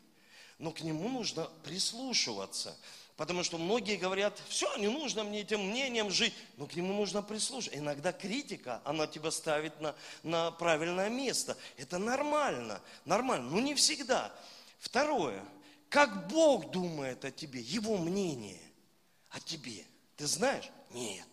но 0.57 0.71
к 0.71 0.81
нему 0.81 1.09
нужно 1.09 1.45
прислушиваться. 1.63 2.75
Потому 3.15 3.43
что 3.43 3.59
многие 3.59 3.95
говорят, 3.95 4.41
все, 4.49 4.75
не 4.77 4.87
нужно 4.87 5.23
мне 5.23 5.41
этим 5.41 5.69
мнением 5.69 6.09
жить, 6.09 6.33
но 6.57 6.65
к 6.65 6.75
нему 6.75 6.93
нужно 6.93 7.21
прислушаться. 7.21 7.77
Иногда 7.77 8.11
критика, 8.11 8.81
она 8.85 9.05
тебя 9.05 9.29
ставит 9.29 9.79
на, 9.79 9.95
на 10.23 10.49
правильное 10.51 11.09
место. 11.09 11.55
Это 11.77 11.99
нормально, 11.99 12.81
нормально, 13.05 13.49
но 13.51 13.59
не 13.59 13.75
всегда. 13.75 14.33
Второе, 14.79 15.43
как 15.89 16.27
Бог 16.27 16.71
думает 16.71 17.23
о 17.23 17.31
тебе, 17.31 17.61
Его 17.61 17.97
мнение 17.97 18.61
о 19.29 19.39
тебе. 19.39 19.85
Ты 20.15 20.25
знаешь? 20.25 20.69
Нет. 20.89 21.25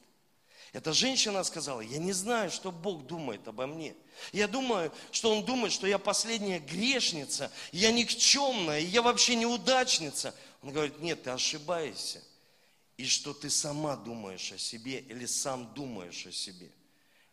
Эта 0.72 0.92
женщина 0.92 1.42
сказала, 1.42 1.80
я 1.80 1.98
не 1.98 2.12
знаю, 2.12 2.50
что 2.50 2.70
Бог 2.70 3.04
думает 3.06 3.46
обо 3.48 3.66
мне. 3.66 3.94
Я 4.32 4.46
думаю, 4.46 4.92
что 5.10 5.32
Он 5.32 5.44
думает, 5.44 5.72
что 5.72 5.86
я 5.86 5.98
последняя 5.98 6.60
грешница, 6.60 7.50
я 7.72 7.90
никчемная, 7.90 8.80
я 8.80 9.02
вообще 9.02 9.34
неудачница. 9.34 10.34
Он 10.62 10.72
говорит, 10.72 11.00
нет, 11.00 11.22
ты 11.22 11.30
ошибаешься. 11.30 12.22
И 12.96 13.06
что 13.06 13.32
ты 13.32 13.48
сама 13.48 13.96
думаешь 13.96 14.52
о 14.52 14.58
себе 14.58 14.98
или 15.00 15.24
сам 15.24 15.72
думаешь 15.74 16.26
о 16.26 16.32
себе. 16.32 16.70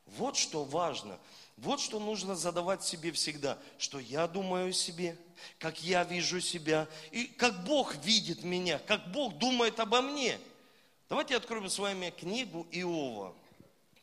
Вот 0.05 0.37
что 0.37 0.63
важно. 0.63 1.19
Вот 1.57 1.81
что 1.81 1.99
нужно 1.99 2.35
задавать 2.35 2.83
себе 2.83 3.11
всегда. 3.11 3.57
Что 3.77 3.99
я 3.99 4.27
думаю 4.27 4.69
о 4.69 4.73
себе, 4.73 5.17
как 5.59 5.81
я 5.83 6.03
вижу 6.03 6.39
себя, 6.39 6.87
и 7.11 7.25
как 7.25 7.65
Бог 7.65 7.95
видит 8.05 8.43
меня, 8.43 8.79
как 8.79 9.11
Бог 9.11 9.37
думает 9.37 9.79
обо 9.79 10.01
мне. 10.01 10.39
Давайте 11.09 11.35
откроем 11.35 11.69
с 11.69 11.79
вами 11.79 12.13
книгу 12.17 12.65
Иова. 12.71 13.35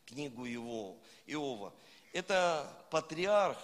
Книгу 0.05 0.45
Иова. 0.45 0.95
Иова. 1.25 1.73
Это 2.13 2.71
патриарх 2.91 3.57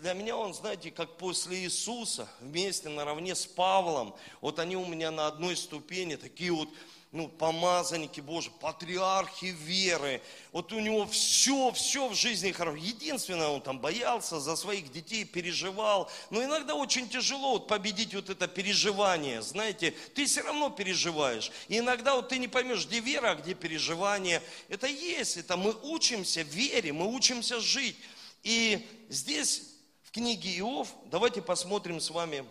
для 0.00 0.14
меня 0.14 0.36
он, 0.36 0.54
знаете, 0.54 0.90
как 0.90 1.16
после 1.16 1.58
Иисуса, 1.58 2.28
вместе 2.40 2.88
наравне 2.88 3.34
с 3.34 3.46
Павлом, 3.46 4.14
вот 4.40 4.58
они 4.58 4.76
у 4.76 4.86
меня 4.86 5.10
на 5.10 5.26
одной 5.26 5.56
ступени, 5.56 6.16
такие 6.16 6.52
вот, 6.52 6.68
ну, 7.12 7.28
помазанники 7.28 8.20
Божьи, 8.20 8.50
патриархи 8.60 9.46
веры. 9.46 10.20
Вот 10.50 10.72
у 10.72 10.80
него 10.80 11.06
все, 11.06 11.70
все 11.72 12.08
в 12.08 12.14
жизни 12.14 12.50
хорошо. 12.50 12.76
Единственное, 12.76 13.46
он 13.48 13.60
там 13.60 13.78
боялся 13.78 14.40
за 14.40 14.56
своих 14.56 14.90
детей, 14.90 15.24
переживал. 15.24 16.10
Но 16.30 16.42
иногда 16.42 16.74
очень 16.74 17.08
тяжело 17.08 17.52
вот 17.52 17.68
победить 17.68 18.14
вот 18.14 18.30
это 18.30 18.48
переживание. 18.48 19.42
Знаете, 19.42 19.94
ты 20.14 20.26
все 20.26 20.40
равно 20.40 20.70
переживаешь. 20.70 21.52
И 21.68 21.78
иногда 21.78 22.16
вот 22.16 22.30
ты 22.30 22.38
не 22.38 22.48
поймешь, 22.48 22.84
где 22.84 22.98
вера, 22.98 23.30
а 23.30 23.34
где 23.36 23.54
переживание. 23.54 24.42
Это 24.68 24.88
есть, 24.88 25.36
это 25.36 25.56
мы 25.56 25.72
учимся 25.84 26.42
вере, 26.42 26.92
мы 26.92 27.06
учимся 27.06 27.60
жить. 27.60 27.96
И 28.42 28.84
здесь 29.08 29.73
книге 30.14 30.56
Иов, 30.60 30.94
давайте 31.06 31.42
посмотрим 31.42 31.98
с 32.00 32.08
вами 32.08 32.44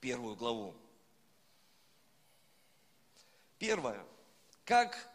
первую 0.00 0.34
главу. 0.34 0.74
Первое. 3.58 4.04
Как 4.64 5.08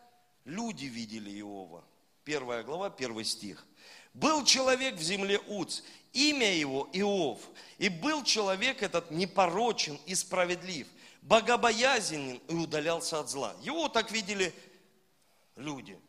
люди 0.46 0.86
видели 0.86 1.38
Иова. 1.42 1.84
Первая 2.24 2.64
глава, 2.64 2.90
первый 2.90 3.26
стих. 3.26 3.66
Был 4.14 4.46
человек 4.46 4.96
в 4.96 5.02
земле 5.02 5.38
Уц, 5.48 5.82
имя 6.14 6.56
его 6.56 6.88
Иов. 6.94 7.42
И 7.78 7.90
был 7.90 8.24
человек 8.24 8.82
этот 8.82 9.12
непорочен 9.12 10.00
и 10.06 10.16
справедлив, 10.16 10.88
богобоязнен 11.24 12.38
и 12.48 12.54
удалялся 12.54 13.20
от 13.20 13.30
зла. 13.30 13.54
Его 13.62 13.90
так 13.90 14.12
видели 14.12 14.54
люди. 15.58 16.00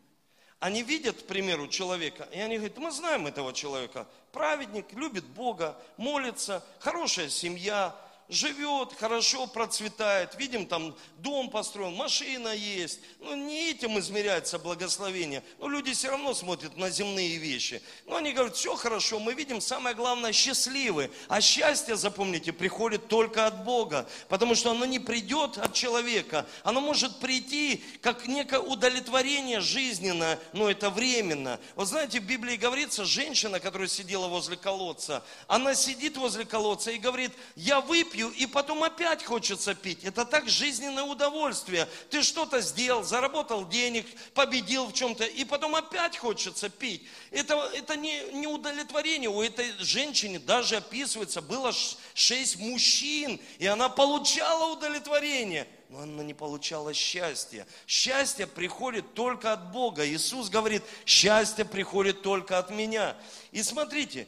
Они 0.59 0.81
видят, 0.81 1.21
к 1.21 1.25
примеру, 1.27 1.67
человека, 1.67 2.27
и 2.31 2.39
они 2.39 2.57
говорят, 2.57 2.77
мы 2.77 2.91
знаем 2.91 3.27
этого 3.27 3.53
человека. 3.53 4.07
Праведник, 4.31 4.91
любит 4.93 5.25
Бога, 5.25 5.77
молится, 5.97 6.63
хорошая 6.79 7.29
семья, 7.29 7.95
живет, 8.29 8.93
хорошо 8.99 9.47
процветает, 9.47 10.35
видим, 10.35 10.65
там 10.65 10.95
дом 11.19 11.49
построен, 11.49 11.95
машина 11.95 12.49
есть. 12.49 12.99
Ну, 13.19 13.35
не 13.35 13.69
этим 13.71 13.97
измеряется 13.99 14.59
благословение. 14.59 15.43
Но 15.59 15.69
люди 15.69 15.93
все 15.93 16.09
равно 16.09 16.33
смотрят 16.33 16.75
на 16.77 16.89
земные 16.89 17.37
вещи. 17.37 17.81
Но 18.05 18.17
они 18.17 18.33
говорят, 18.33 18.55
все 18.55 18.75
хорошо, 18.75 19.19
мы 19.19 19.33
видим, 19.33 19.61
самое 19.61 19.95
главное, 19.95 20.33
счастливы. 20.33 21.09
А 21.27 21.41
счастье, 21.41 21.95
запомните, 21.95 22.51
приходит 22.51 23.07
только 23.07 23.47
от 23.47 23.63
Бога. 23.63 24.07
Потому 24.27 24.55
что 24.55 24.71
оно 24.71 24.85
не 24.85 24.99
придет 24.99 25.57
от 25.57 25.73
человека. 25.73 26.45
Оно 26.63 26.81
может 26.81 27.19
прийти 27.19 27.83
как 28.01 28.27
некое 28.27 28.59
удовлетворение 28.59 29.61
жизненное, 29.61 30.39
но 30.53 30.69
это 30.69 30.89
временно. 30.89 31.59
Вот 31.75 31.87
знаете, 31.87 32.19
в 32.19 32.25
Библии 32.25 32.57
говорится, 32.57 33.05
женщина, 33.05 33.59
которая 33.59 33.87
сидела 33.87 34.27
возле 34.27 34.57
колодца, 34.57 35.23
она 35.47 35.75
сидит 35.75 36.17
возле 36.17 36.45
колодца 36.45 36.91
и 36.91 36.97
говорит, 36.97 37.31
я 37.55 37.79
выпью 37.79 38.16
выпью, 38.17 38.29
и 38.31 38.45
потом 38.45 38.83
опять 38.83 39.23
хочется 39.23 39.75
пить. 39.75 40.03
Это 40.03 40.25
так 40.25 40.47
жизненное 40.49 41.03
удовольствие. 41.03 41.87
Ты 42.09 42.23
что-то 42.23 42.61
сделал, 42.61 43.03
заработал 43.03 43.67
денег, 43.67 44.05
победил 44.33 44.87
в 44.87 44.93
чем-то, 44.93 45.25
и 45.25 45.45
потом 45.45 45.75
опять 45.75 46.17
хочется 46.17 46.69
пить. 46.69 47.03
Это, 47.31 47.55
это 47.73 47.95
не, 47.95 48.21
не 48.33 48.47
удовлетворение. 48.47 49.29
У 49.29 49.41
этой 49.41 49.71
женщины 49.79 50.39
даже 50.39 50.77
описывается, 50.77 51.41
было 51.41 51.71
шесть 52.13 52.57
мужчин, 52.57 53.39
и 53.59 53.67
она 53.67 53.89
получала 53.89 54.73
удовлетворение 54.73 55.67
но 55.89 56.01
она 56.01 56.21
не 56.21 56.33
получала 56.33 56.93
счастья. 56.93 57.65
Счастье 57.87 58.45
приходит 58.45 59.13
только 59.13 59.53
от 59.53 59.71
Бога. 59.71 60.05
Иисус 60.05 60.49
говорит, 60.49 60.83
счастье 61.05 61.63
приходит 61.63 62.21
только 62.23 62.57
от 62.57 62.71
меня. 62.71 63.15
И 63.53 63.63
смотрите, 63.63 64.27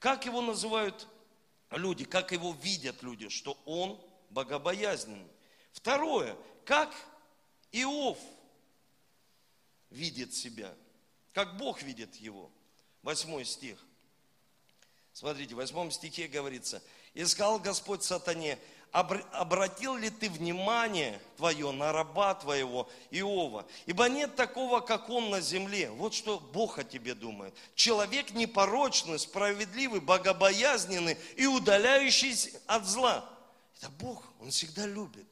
как 0.00 0.26
его 0.26 0.40
называют 0.40 1.06
люди, 1.76 2.04
как 2.04 2.32
его 2.32 2.52
видят 2.52 3.02
люди, 3.02 3.28
что 3.28 3.58
он 3.64 4.00
богобоязненный. 4.30 5.28
Второе, 5.72 6.36
как 6.64 6.94
Иов 7.72 8.18
видит 9.90 10.34
себя, 10.34 10.74
как 11.32 11.56
Бог 11.56 11.82
видит 11.82 12.16
его. 12.16 12.50
Восьмой 13.02 13.44
стих. 13.44 13.78
Смотрите, 15.12 15.54
в 15.54 15.58
восьмом 15.58 15.90
стихе 15.90 16.26
говорится, 16.26 16.82
«Искал 17.12 17.58
Господь 17.58 18.02
сатане, 18.02 18.58
обратил 18.94 19.96
ли 19.96 20.08
ты 20.08 20.30
внимание 20.30 21.20
твое 21.36 21.72
на 21.72 21.90
раба 21.90 22.34
твоего 22.34 22.88
Иова? 23.10 23.66
Ибо 23.86 24.08
нет 24.08 24.36
такого, 24.36 24.78
как 24.78 25.10
он 25.10 25.30
на 25.30 25.40
земле. 25.40 25.90
Вот 25.90 26.14
что 26.14 26.38
Бог 26.38 26.78
о 26.78 26.84
тебе 26.84 27.14
думает. 27.14 27.52
Человек 27.74 28.30
непорочный, 28.30 29.18
справедливый, 29.18 30.00
богобоязненный 30.00 31.18
и 31.34 31.44
удаляющийся 31.46 32.50
от 32.68 32.86
зла. 32.86 33.28
Это 33.80 33.90
Бог, 33.98 34.22
Он 34.40 34.50
всегда 34.50 34.86
любит. 34.86 35.26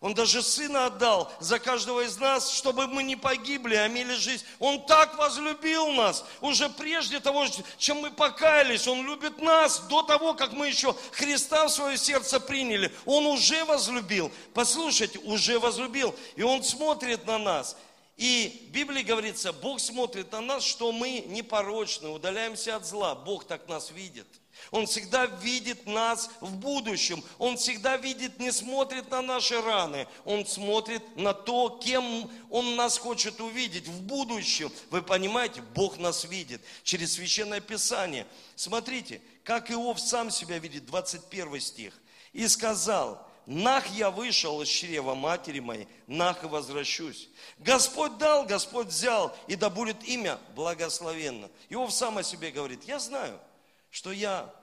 Он 0.00 0.12
даже 0.12 0.42
Сына 0.42 0.86
отдал 0.86 1.32
за 1.40 1.58
каждого 1.58 2.02
из 2.02 2.18
нас, 2.18 2.52
чтобы 2.52 2.86
мы 2.86 3.02
не 3.02 3.16
погибли, 3.16 3.74
а 3.74 3.86
имели 3.86 4.14
жизнь. 4.14 4.44
Он 4.58 4.84
так 4.84 5.16
возлюбил 5.16 5.92
нас, 5.92 6.24
уже 6.40 6.68
прежде 6.68 7.18
того, 7.18 7.46
чем 7.78 8.00
мы 8.00 8.10
покаялись. 8.10 8.86
Он 8.86 9.06
любит 9.06 9.40
нас 9.40 9.80
до 9.88 10.02
того, 10.02 10.34
как 10.34 10.52
мы 10.52 10.68
еще 10.68 10.94
Христа 11.12 11.66
в 11.66 11.70
свое 11.70 11.96
сердце 11.96 12.38
приняли. 12.38 12.92
Он 13.06 13.24
уже 13.26 13.64
возлюбил. 13.64 14.30
Послушайте, 14.52 15.18
уже 15.20 15.58
возлюбил. 15.58 16.14
И 16.36 16.42
Он 16.42 16.62
смотрит 16.62 17.26
на 17.26 17.38
нас. 17.38 17.76
И 18.18 18.66
в 18.68 18.72
Библии 18.72 19.02
говорится, 19.02 19.52
Бог 19.52 19.80
смотрит 19.80 20.32
на 20.32 20.40
нас, 20.40 20.64
что 20.64 20.92
мы 20.92 21.24
непорочны, 21.26 22.08
удаляемся 22.08 22.76
от 22.76 22.86
зла. 22.86 23.14
Бог 23.14 23.44
так 23.44 23.66
нас 23.68 23.90
видит– 23.90 24.26
он 24.70 24.86
всегда 24.86 25.26
видит 25.26 25.86
нас 25.86 26.30
в 26.40 26.56
будущем. 26.56 27.22
Он 27.38 27.56
всегда 27.56 27.96
видит, 27.96 28.38
не 28.40 28.50
смотрит 28.50 29.10
на 29.10 29.22
наши 29.22 29.60
раны. 29.60 30.08
Он 30.24 30.44
смотрит 30.46 31.02
на 31.16 31.34
то, 31.34 31.80
кем 31.82 32.30
Он 32.50 32.76
нас 32.76 32.98
хочет 32.98 33.40
увидеть 33.40 33.86
в 33.86 34.02
будущем. 34.02 34.72
Вы 34.90 35.02
понимаете, 35.02 35.62
Бог 35.74 35.98
нас 35.98 36.24
видит 36.24 36.60
через 36.82 37.14
Священное 37.14 37.60
Писание. 37.60 38.26
Смотрите, 38.56 39.20
как 39.44 39.70
Иов 39.70 40.00
сам 40.00 40.30
себя 40.30 40.58
видит, 40.58 40.86
21 40.86 41.60
стих. 41.60 41.94
«И 42.32 42.48
сказал, 42.48 43.26
нах 43.46 43.86
я 43.94 44.10
вышел 44.10 44.60
из 44.60 44.68
чрева 44.68 45.14
матери 45.14 45.60
моей, 45.60 45.88
нах 46.06 46.44
и 46.44 46.48
возвращусь. 46.48 47.30
Господь 47.58 48.18
дал, 48.18 48.44
Господь 48.44 48.88
взял, 48.88 49.34
и 49.46 49.56
да 49.56 49.70
будет 49.70 50.04
имя 50.04 50.38
благословенно». 50.54 51.48
Иов 51.70 51.94
сам 51.94 52.18
о 52.18 52.22
себе 52.22 52.50
говорит, 52.50 52.84
я 52.84 52.98
знаю– 52.98 53.38
что 53.96 54.12
я 54.12 54.54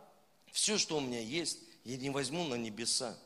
все, 0.51 0.77
что 0.77 0.97
у 0.97 1.01
меня 1.01 1.19
есть, 1.19 1.57
я 1.85 1.97
не 1.97 2.11
возьму 2.11 2.43
на 2.43 2.53
небеса. 2.53 3.17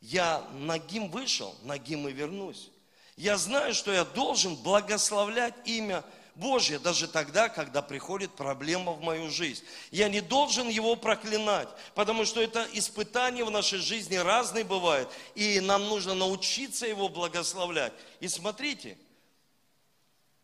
Я 0.00 0.48
нагим 0.52 1.10
вышел, 1.10 1.52
нагим 1.64 2.06
и 2.06 2.12
вернусь. 2.12 2.70
Я 3.16 3.38
знаю, 3.38 3.74
что 3.74 3.92
я 3.92 4.04
должен 4.04 4.54
благословлять 4.54 5.54
имя 5.64 6.04
Божье 6.36 6.78
даже 6.78 7.08
тогда, 7.08 7.48
когда 7.48 7.82
приходит 7.82 8.36
проблема 8.36 8.92
в 8.92 9.00
мою 9.00 9.30
жизнь. 9.30 9.64
Я 9.90 10.08
не 10.08 10.20
должен 10.20 10.68
его 10.68 10.94
проклинать, 10.94 11.68
потому 11.96 12.24
что 12.24 12.40
это 12.40 12.68
испытания 12.72 13.44
в 13.44 13.50
нашей 13.50 13.80
жизни 13.80 14.14
разные 14.14 14.62
бывают, 14.62 15.10
и 15.34 15.58
нам 15.58 15.88
нужно 15.88 16.14
научиться 16.14 16.86
его 16.86 17.08
благословлять. 17.08 17.94
И 18.20 18.28
смотрите, 18.28 18.96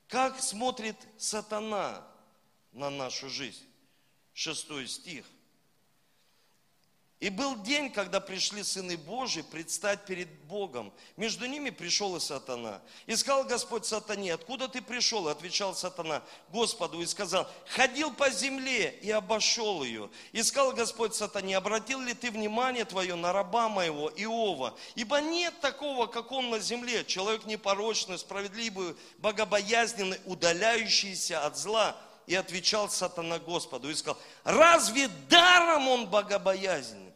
как 0.09 0.43
смотрит 0.43 0.97
сатана 1.19 2.05
на 2.73 2.91
нашу 2.91 3.31
жизнь 3.31 3.69
шестой 4.35 4.89
стих. 4.89 5.25
И 7.23 7.31
был 7.31 7.55
день, 7.55 7.89
когда 7.89 8.19
пришли 8.19 8.65
сыны 8.65 8.97
Божии 8.97 9.43
предстать 9.43 10.07
перед 10.07 10.29
Богом. 10.47 10.93
Между 11.17 11.47
ними 11.47 11.71
пришел 11.71 12.17
и 12.17 12.21
сатана. 12.21 12.83
И 13.07 13.15
сказал 13.15 13.45
Господь 13.45 13.87
сатане, 13.87 14.35
откуда 14.35 14.67
ты 14.67 14.83
пришел? 14.83 15.29
И 15.29 15.31
отвечал 15.31 15.77
сатана 15.77 16.25
Господу 16.49 17.01
и 17.01 17.07
сказал, 17.07 17.49
ходил 17.69 18.13
по 18.13 18.29
земле 18.29 18.99
и 19.03 19.13
обошел 19.13 19.85
ее. 19.85 20.11
И 20.33 20.43
сказал 20.43 20.73
Господь 20.73 21.15
сатане, 21.15 21.57
обратил 21.57 22.01
ли 22.01 22.13
ты 22.13 22.29
внимание 22.33 22.85
твое 22.85 23.15
на 23.15 23.33
раба 23.33 23.69
моего 23.69 24.11
Иова? 24.17 24.77
Ибо 24.97 25.21
нет 25.21 25.55
такого, 25.61 26.09
как 26.09 26.33
он 26.33 26.51
на 26.51 26.59
земле, 26.59 27.05
человек 27.05 27.45
непорочный, 27.45 28.19
справедливый, 28.19 28.97
богобоязненный, 29.19 30.19
удаляющийся 30.25 31.47
от 31.47 31.57
зла 31.57 31.97
и 32.33 32.35
отвечал 32.35 32.89
сатана 32.89 33.39
Господу 33.39 33.91
и 33.91 33.95
сказал, 33.95 34.19
разве 34.43 35.09
даром 35.29 35.87
он 35.87 36.09
богобоязнен? 36.09 37.13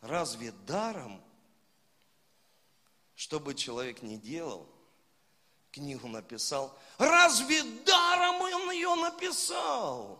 Разве 0.00 0.52
даром? 0.66 1.22
Что 3.14 3.38
бы 3.38 3.54
человек 3.54 4.00
не 4.00 4.16
делал, 4.16 4.66
книгу 5.72 6.08
написал, 6.08 6.74
разве 6.96 7.62
даром 7.84 8.40
он 8.40 8.70
ее 8.70 8.94
написал? 8.94 10.18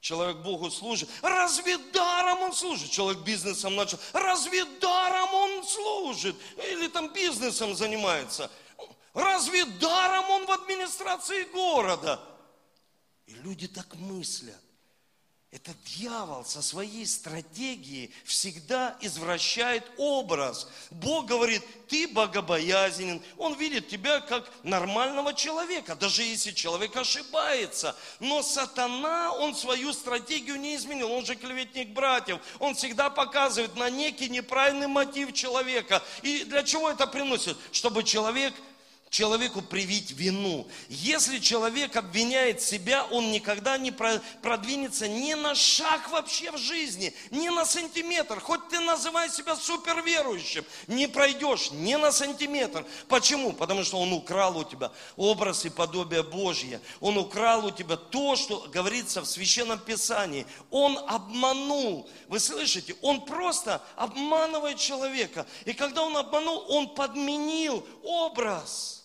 Человек 0.00 0.38
Богу 0.38 0.68
служит. 0.72 1.08
Разве 1.22 1.78
даром 1.78 2.42
он 2.42 2.52
служит? 2.52 2.90
Человек 2.90 3.22
бизнесом 3.22 3.76
начал. 3.76 4.00
Разве 4.12 4.64
даром 4.80 5.32
он 5.32 5.64
служит? 5.64 6.34
Или 6.56 6.88
там 6.88 7.12
бизнесом 7.12 7.76
занимается? 7.76 8.50
Разве 9.14 9.64
даром 9.64 10.30
он 10.30 10.46
в 10.46 10.50
администрации 10.50 11.44
города? 11.44 12.20
И 13.26 13.34
люди 13.34 13.68
так 13.68 13.94
мыслят. 13.96 14.60
Это 15.52 15.72
дьявол 15.84 16.46
со 16.46 16.62
своей 16.62 17.04
стратегией 17.06 18.10
всегда 18.24 18.96
извращает 19.02 19.84
образ. 19.98 20.66
Бог 20.90 21.26
говорит, 21.26 21.62
ты 21.88 22.08
богобоязнен. 22.08 23.22
Он 23.36 23.54
видит 23.58 23.86
тебя 23.88 24.20
как 24.20 24.50
нормального 24.62 25.34
человека, 25.34 25.94
даже 25.94 26.22
если 26.22 26.52
человек 26.52 26.96
ошибается. 26.96 27.94
Но 28.18 28.42
сатана, 28.42 29.30
он 29.34 29.54
свою 29.54 29.92
стратегию 29.92 30.58
не 30.58 30.74
изменил. 30.74 31.12
Он 31.12 31.26
же 31.26 31.36
клеветник 31.36 31.90
братьев. 31.90 32.40
Он 32.58 32.74
всегда 32.74 33.10
показывает 33.10 33.76
на 33.76 33.90
некий 33.90 34.30
неправильный 34.30 34.86
мотив 34.86 35.34
человека. 35.34 36.02
И 36.22 36.44
для 36.44 36.62
чего 36.62 36.88
это 36.88 37.06
приносит? 37.06 37.58
Чтобы 37.72 38.04
человек 38.04 38.54
человеку 39.12 39.60
привить 39.60 40.10
вину. 40.12 40.66
Если 40.88 41.38
человек 41.38 41.96
обвиняет 41.96 42.62
себя, 42.62 43.04
он 43.04 43.30
никогда 43.30 43.76
не 43.76 43.92
продвинется 43.92 45.06
ни 45.06 45.34
на 45.34 45.54
шаг 45.54 46.08
вообще 46.10 46.50
в 46.50 46.56
жизни, 46.56 47.12
ни 47.30 47.50
на 47.50 47.66
сантиметр. 47.66 48.40
Хоть 48.40 48.70
ты 48.70 48.80
называй 48.80 49.28
себя 49.28 49.54
суперверующим, 49.54 50.64
не 50.86 51.08
пройдешь 51.08 51.70
ни 51.72 51.94
на 51.94 52.10
сантиметр. 52.10 52.86
Почему? 53.06 53.52
Потому 53.52 53.84
что 53.84 54.00
он 54.00 54.14
украл 54.14 54.56
у 54.56 54.64
тебя 54.64 54.90
образ 55.16 55.66
и 55.66 55.68
подобие 55.68 56.22
Божье. 56.22 56.80
Он 57.00 57.18
украл 57.18 57.66
у 57.66 57.70
тебя 57.70 57.96
то, 57.96 58.34
что 58.34 58.66
говорится 58.72 59.20
в 59.20 59.26
Священном 59.26 59.78
Писании. 59.78 60.46
Он 60.70 60.98
обманул. 61.06 62.08
Вы 62.28 62.40
слышите? 62.40 62.96
Он 63.02 63.20
просто 63.26 63.82
обманывает 63.94 64.78
человека. 64.78 65.46
И 65.66 65.74
когда 65.74 66.02
он 66.02 66.16
обманул, 66.16 66.64
он 66.70 66.94
подменил 66.94 67.86
образ. 68.02 69.01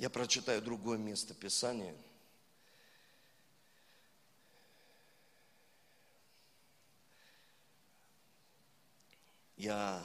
Я 0.00 0.08
прочитаю 0.08 0.62
другое 0.62 0.96
место 0.96 1.34
Писания. 1.34 1.94
Я 9.58 10.02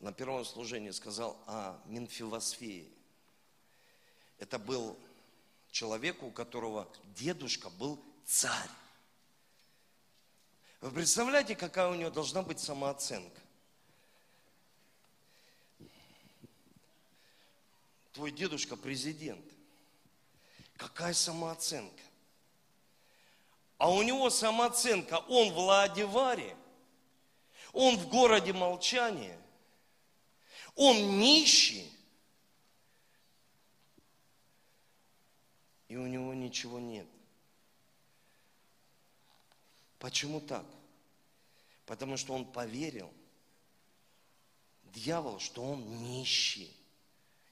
на 0.00 0.14
первом 0.14 0.46
служении 0.46 0.92
сказал 0.92 1.38
о 1.46 1.78
Минфилосфее. 1.84 2.90
Это 4.38 4.58
был 4.58 4.98
человек, 5.70 6.22
у 6.22 6.30
которого 6.30 6.90
дедушка 7.14 7.68
был 7.68 8.02
царь. 8.24 8.70
Вы 10.80 10.90
представляете, 10.90 11.54
какая 11.54 11.88
у 11.88 11.94
него 11.94 12.08
должна 12.08 12.40
быть 12.40 12.60
самооценка? 12.60 13.42
твой 18.16 18.30
дедушка 18.30 18.76
президент. 18.76 19.44
Какая 20.78 21.12
самооценка? 21.12 22.02
А 23.76 23.90
у 23.90 24.02
него 24.02 24.30
самооценка, 24.30 25.18
он 25.28 25.52
в 25.52 25.58
Ладиваре, 25.58 26.56
он 27.74 27.98
в 27.98 28.08
городе 28.08 28.54
молчания, 28.54 29.38
он 30.74 31.18
нищий, 31.18 31.92
и 35.88 35.96
у 35.96 36.06
него 36.06 36.32
ничего 36.32 36.80
нет. 36.80 37.06
Почему 39.98 40.40
так? 40.40 40.64
Потому 41.84 42.16
что 42.16 42.32
он 42.32 42.50
поверил, 42.50 43.12
дьявол, 44.84 45.38
что 45.38 45.62
он 45.62 46.02
нищий. 46.02 46.75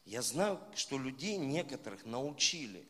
Я 0.05 0.23
знаю, 0.23 0.61
что 0.75 0.99
людей 0.99 1.37
некоторых 1.37 2.05
научили, 2.05 2.87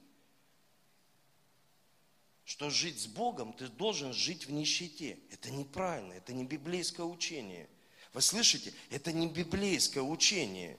что 2.44 2.70
жить 2.70 3.00
с 3.00 3.06
Богом 3.06 3.52
ты 3.52 3.68
должен 3.68 4.12
жить 4.12 4.46
в 4.46 4.52
нищете. 4.52 5.18
Это 5.30 5.50
неправильно, 5.50 6.12
это 6.12 6.32
не 6.32 6.44
библейское 6.44 7.06
учение. 7.06 7.68
Вы 8.12 8.20
слышите? 8.20 8.72
Это 8.90 9.12
не 9.12 9.28
библейское 9.28 10.02
учение. 10.02 10.78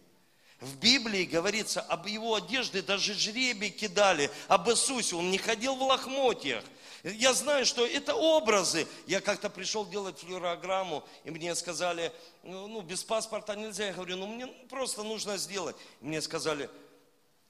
В 0.60 0.78
Библии 0.78 1.26
говорится, 1.26 1.82
об 1.82 2.08
его 2.08 2.36
одежде 2.36 2.82
даже 2.82 3.14
жребий 3.14 3.70
кидали, 3.70 4.32
об 4.48 4.70
Иисусе. 4.70 5.16
Он 5.16 5.30
не 5.30 5.38
ходил 5.38 5.76
в 5.76 5.84
лохмотьях, 5.84 6.64
я 7.12 7.34
знаю, 7.36 7.68
что 7.68 7.86
это 7.86 8.16
образы. 8.16 8.88
Я 9.06 9.22
как-то 9.22 9.48
пришел 9.52 9.86
делать 9.86 10.18
флюорограмму, 10.18 11.04
и 11.24 11.30
мне 11.30 11.54
сказали, 11.54 12.12
«Ну, 12.42 12.68
ну, 12.68 12.82
без 12.82 13.04
паспорта 13.04 13.56
нельзя. 13.56 13.86
Я 13.86 13.94
говорю, 13.94 14.18
ну, 14.18 14.28
мне 14.28 14.48
просто 14.48 15.04
нужно 15.04 15.38
сделать. 15.38 15.76
И 16.02 16.06
мне 16.06 16.20
сказали, 16.20 16.68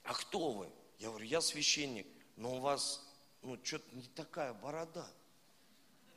а 0.03 0.13
кто 0.13 0.51
вы? 0.51 0.69
Я 0.99 1.07
говорю, 1.07 1.25
я 1.25 1.39
священник, 1.39 2.05
но 2.35 2.57
у 2.57 2.59
вас, 2.59 3.01
ну, 3.43 3.57
что-то 3.63 3.95
не 3.95 4.07
такая 4.09 4.53
борода. 4.53 5.07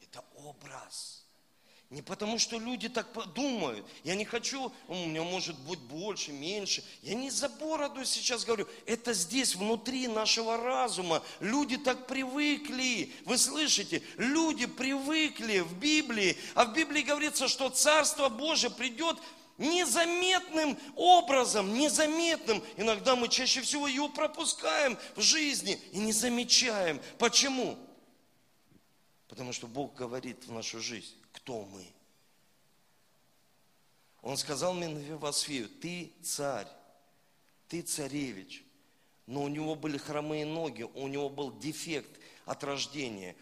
Это 0.02 0.24
образ. 0.34 1.24
Не 1.90 2.02
потому, 2.02 2.38
что 2.38 2.58
люди 2.58 2.90
так 2.90 3.14
подумают. 3.14 3.86
Я 4.04 4.14
не 4.14 4.26
хочу, 4.26 4.70
у 4.88 4.94
меня 4.94 5.22
может 5.22 5.58
быть 5.60 5.78
больше, 5.78 6.32
меньше. 6.32 6.84
Я 7.00 7.14
не 7.14 7.30
за 7.30 7.48
бороду 7.48 8.04
сейчас 8.04 8.44
говорю. 8.44 8.68
Это 8.84 9.14
здесь, 9.14 9.54
внутри 9.54 10.06
нашего 10.06 10.58
разума. 10.58 11.22
Люди 11.40 11.78
так 11.78 12.06
привыкли. 12.06 13.10
Вы 13.24 13.38
слышите? 13.38 14.02
Люди 14.18 14.66
привыкли 14.66 15.60
в 15.60 15.78
Библии. 15.78 16.36
А 16.54 16.66
в 16.66 16.74
Библии 16.74 17.00
говорится, 17.00 17.48
что 17.48 17.70
Царство 17.70 18.28
Божие 18.28 18.70
придет 18.70 19.16
незаметным 19.56 20.78
образом, 20.94 21.72
незаметным. 21.72 22.62
Иногда 22.76 23.16
мы 23.16 23.28
чаще 23.28 23.62
всего 23.62 23.88
ее 23.88 24.10
пропускаем 24.10 24.98
в 25.16 25.22
жизни 25.22 25.80
и 25.92 25.98
не 25.98 26.12
замечаем. 26.12 27.00
Почему? 27.18 27.78
Потому 29.26 29.54
что 29.54 29.66
Бог 29.66 29.94
говорит 29.94 30.44
в 30.44 30.52
нашу 30.52 30.80
жизнь 30.80 31.17
кто 31.32 31.64
мы. 31.64 31.86
Он 34.22 34.36
сказал 34.36 34.74
мне 34.74 34.88
Менвивосфею, 34.88 35.68
ты 35.68 36.12
царь, 36.22 36.66
ты 37.68 37.82
царевич. 37.82 38.64
Но 39.26 39.42
у 39.42 39.48
него 39.48 39.74
были 39.74 39.98
хромые 39.98 40.46
ноги, 40.46 40.82
у 40.82 41.06
него 41.06 41.28
был 41.28 41.52
дефект 41.58 42.10
от 42.46 42.64
рождения. 42.64 43.36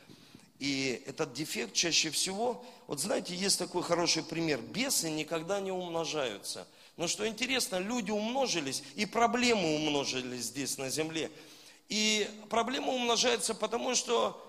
И 0.58 1.02
этот 1.06 1.32
дефект 1.32 1.74
чаще 1.74 2.10
всего, 2.10 2.64
вот 2.86 3.00
знаете, 3.00 3.34
есть 3.34 3.58
такой 3.58 3.82
хороший 3.82 4.22
пример, 4.22 4.60
бесы 4.60 5.10
никогда 5.10 5.60
не 5.60 5.70
умножаются. 5.70 6.66
Но 6.96 7.08
что 7.08 7.28
интересно, 7.28 7.76
люди 7.76 8.10
умножились, 8.10 8.82
и 8.94 9.06
проблемы 9.06 9.76
умножились 9.76 10.46
здесь 10.46 10.78
на 10.78 10.88
земле. 10.88 11.30
И 11.88 12.28
проблема 12.48 12.92
умножается 12.92 13.54
потому, 13.54 13.94
что 13.94 14.42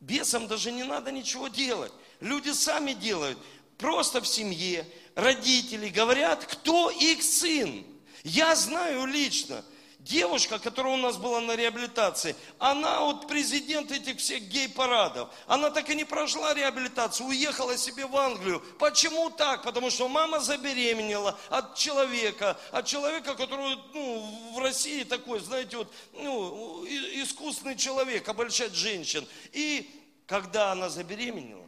бесам 0.00 0.46
даже 0.46 0.70
не 0.70 0.84
надо 0.84 1.10
ничего 1.10 1.48
делать. 1.48 1.92
Люди 2.20 2.50
сами 2.50 2.92
делают, 2.92 3.38
просто 3.76 4.20
в 4.20 4.26
семье, 4.26 4.86
родители 5.14 5.88
говорят, 5.88 6.44
кто 6.44 6.90
их 6.90 7.22
сын. 7.22 7.84
Я 8.24 8.56
знаю 8.56 9.06
лично, 9.06 9.64
девушка, 10.00 10.58
которая 10.58 10.94
у 10.94 10.96
нас 10.96 11.16
была 11.16 11.40
на 11.40 11.54
реабилитации, 11.54 12.34
она 12.58 13.02
вот 13.02 13.28
президент 13.28 13.92
этих 13.92 14.18
всех 14.18 14.42
гей-парадов. 14.48 15.28
Она 15.46 15.70
так 15.70 15.88
и 15.90 15.94
не 15.94 16.04
прошла 16.04 16.54
реабилитацию, 16.54 17.28
уехала 17.28 17.76
себе 17.76 18.06
в 18.06 18.16
Англию. 18.16 18.60
Почему 18.78 19.30
так? 19.30 19.62
Потому 19.62 19.90
что 19.90 20.08
мама 20.08 20.40
забеременела 20.40 21.38
от 21.50 21.76
человека, 21.76 22.58
от 22.72 22.86
человека, 22.86 23.34
который 23.34 23.78
ну, 23.94 24.54
в 24.54 24.58
России 24.58 25.04
такой, 25.04 25.40
знаете, 25.40 25.76
вот, 25.76 25.92
ну, 26.14 26.84
искусный 26.86 27.76
человек, 27.76 28.28
обольщать 28.28 28.74
женщин. 28.74 29.26
И 29.52 29.88
когда 30.26 30.72
она 30.72 30.88
забеременела, 30.88 31.67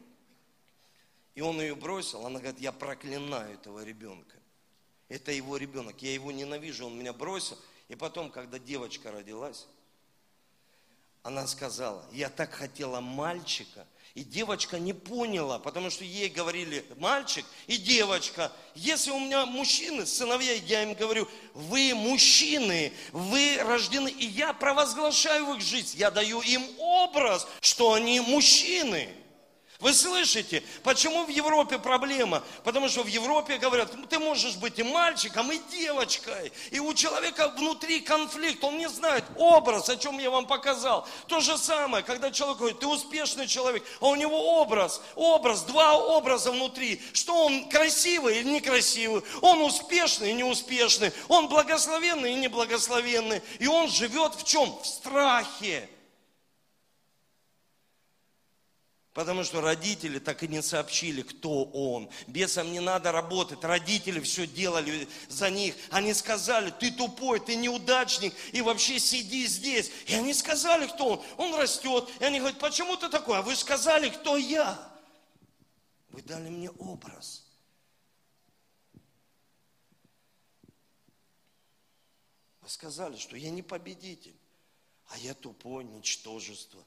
и 1.34 1.40
он 1.40 1.60
ее 1.60 1.74
бросил, 1.74 2.26
она 2.26 2.40
говорит, 2.40 2.60
я 2.60 2.72
проклинаю 2.72 3.54
этого 3.54 3.84
ребенка. 3.84 4.36
Это 5.08 5.32
его 5.32 5.56
ребенок, 5.56 6.02
я 6.02 6.12
его 6.12 6.32
ненавижу, 6.32 6.86
он 6.86 6.98
меня 6.98 7.12
бросил. 7.12 7.58
И 7.88 7.96
потом, 7.96 8.30
когда 8.30 8.58
девочка 8.58 9.10
родилась, 9.10 9.66
она 11.22 11.46
сказала, 11.46 12.04
я 12.12 12.30
так 12.30 12.52
хотела 12.52 13.00
мальчика, 13.00 13.86
и 14.14 14.24
девочка 14.24 14.78
не 14.78 14.92
поняла, 14.92 15.58
потому 15.58 15.90
что 15.90 16.02
ей 16.02 16.28
говорили 16.28 16.84
мальчик 16.96 17.44
и 17.66 17.76
девочка. 17.76 18.50
Если 18.74 19.10
у 19.10 19.20
меня 19.20 19.46
мужчины, 19.46 20.04
сыновья, 20.04 20.54
я 20.54 20.82
им 20.82 20.94
говорю, 20.94 21.28
вы 21.54 21.94
мужчины, 21.94 22.92
вы 23.12 23.58
рождены, 23.60 24.08
и 24.08 24.26
я 24.26 24.52
провозглашаю 24.52 25.46
в 25.46 25.56
их 25.56 25.60
жизнь, 25.60 25.96
я 25.98 26.10
даю 26.10 26.40
им 26.40 26.64
образ, 26.78 27.46
что 27.60 27.92
они 27.92 28.20
мужчины. 28.20 29.14
Вы 29.80 29.94
слышите, 29.94 30.62
почему 30.82 31.24
в 31.24 31.30
Европе 31.30 31.78
проблема? 31.78 32.42
Потому 32.64 32.90
что 32.90 33.02
в 33.02 33.06
Европе 33.06 33.56
говорят, 33.56 33.94
«Ну, 33.94 34.04
ты 34.06 34.18
можешь 34.18 34.56
быть 34.56 34.78
и 34.78 34.82
мальчиком, 34.82 35.50
и 35.50 35.58
девочкой. 35.70 36.52
И 36.70 36.78
у 36.78 36.92
человека 36.92 37.48
внутри 37.56 38.00
конфликт, 38.00 38.62
он 38.62 38.76
не 38.76 38.90
знает 38.90 39.24
образ, 39.36 39.88
о 39.88 39.96
чем 39.96 40.18
я 40.18 40.30
вам 40.30 40.46
показал. 40.46 41.08
То 41.28 41.40
же 41.40 41.56
самое, 41.56 42.04
когда 42.04 42.30
человек 42.30 42.58
говорит, 42.58 42.78
ты 42.78 42.86
успешный 42.86 43.46
человек, 43.46 43.82
а 44.00 44.08
у 44.08 44.16
него 44.16 44.60
образ, 44.60 45.00
образ, 45.14 45.62
два 45.62 45.94
образа 45.96 46.52
внутри. 46.52 47.00
Что 47.14 47.46
он 47.46 47.66
красивый 47.70 48.40
или 48.40 48.50
некрасивый, 48.50 49.22
он 49.40 49.62
успешный 49.62 50.30
и 50.30 50.34
неуспешный, 50.34 51.10
он 51.28 51.48
благословенный 51.48 52.32
и 52.32 52.36
неблагословенный. 52.36 53.40
И 53.58 53.66
он 53.66 53.88
живет 53.88 54.34
в 54.34 54.44
чем? 54.44 54.78
В 54.82 54.86
страхе. 54.86 55.88
Потому 59.12 59.42
что 59.42 59.60
родители 59.60 60.20
так 60.20 60.44
и 60.44 60.48
не 60.48 60.62
сообщили, 60.62 61.22
кто 61.22 61.64
он. 61.64 62.08
Бесам 62.28 62.70
не 62.70 62.78
надо 62.78 63.10
работать. 63.10 63.64
Родители 63.64 64.20
все 64.20 64.46
делали 64.46 65.08
за 65.28 65.50
них. 65.50 65.74
Они 65.90 66.14
сказали, 66.14 66.70
ты 66.70 66.92
тупой, 66.92 67.40
ты 67.40 67.56
неудачник, 67.56 68.32
и 68.52 68.60
вообще 68.60 69.00
сиди 69.00 69.46
здесь. 69.46 69.90
И 70.06 70.14
они 70.14 70.32
сказали, 70.32 70.86
кто 70.86 71.08
он. 71.08 71.24
Он 71.38 71.54
растет. 71.60 72.08
И 72.20 72.24
они 72.24 72.38
говорят, 72.38 72.60
почему 72.60 72.96
ты 72.96 73.08
такой? 73.08 73.38
А 73.38 73.42
вы 73.42 73.56
сказали, 73.56 74.10
кто 74.10 74.36
я. 74.36 74.78
Вы 76.10 76.22
дали 76.22 76.48
мне 76.48 76.70
образ. 76.70 77.44
Вы 82.60 82.68
сказали, 82.68 83.16
что 83.16 83.36
я 83.36 83.50
не 83.50 83.62
победитель, 83.62 84.38
а 85.08 85.18
я 85.18 85.34
тупой, 85.34 85.82
ничтожество 85.82 86.84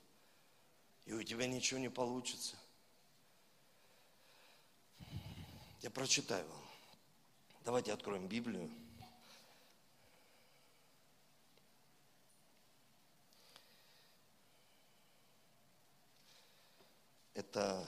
и 1.05 1.13
у 1.13 1.23
тебя 1.23 1.47
ничего 1.47 1.79
не 1.79 1.89
получится. 1.89 2.55
Я 5.81 5.89
прочитаю 5.89 6.47
вам. 6.47 6.63
Давайте 7.65 7.91
откроем 7.91 8.27
Библию. 8.27 8.69
Это 17.33 17.85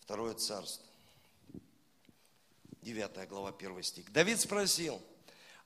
второе 0.00 0.34
царство. 0.34 0.86
Девятая 2.80 3.26
глава, 3.26 3.52
первый 3.52 3.82
стих. 3.82 4.10
Давид 4.10 4.40
спросил, 4.40 5.02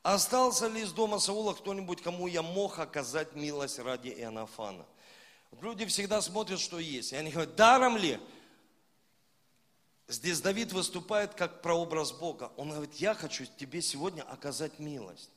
остался 0.03 0.67
ли 0.67 0.83
из 0.83 0.93
дома 0.93 1.21
Саула 1.21 1.55
кто-нибудь, 1.55 2.03
кому 2.03 2.27
я 2.27 2.43
мог 2.43 2.81
оказать 2.81 3.35
милость 3.35 3.79
ради 3.79 4.09
Иоаннафана? 4.09 4.85
Люди 5.63 5.87
всегда 5.87 6.21
смотрят, 6.21 6.61
что 6.61 6.79
есть. 6.79 7.13
И 7.13 7.17
они 7.17 7.31
говорят, 7.31 7.57
даром 7.57 7.97
ли? 7.97 8.19
Здесь 10.09 10.41
Давид 10.41 10.73
выступает 10.73 11.35
как 11.35 11.63
прообраз 11.63 12.13
Бога. 12.13 12.53
Он 12.57 12.71
говорит, 12.71 12.95
я 12.97 13.15
хочу 13.15 13.47
тебе 13.47 13.81
сегодня 13.81 14.23
оказать 14.23 14.79
милость. 14.79 15.31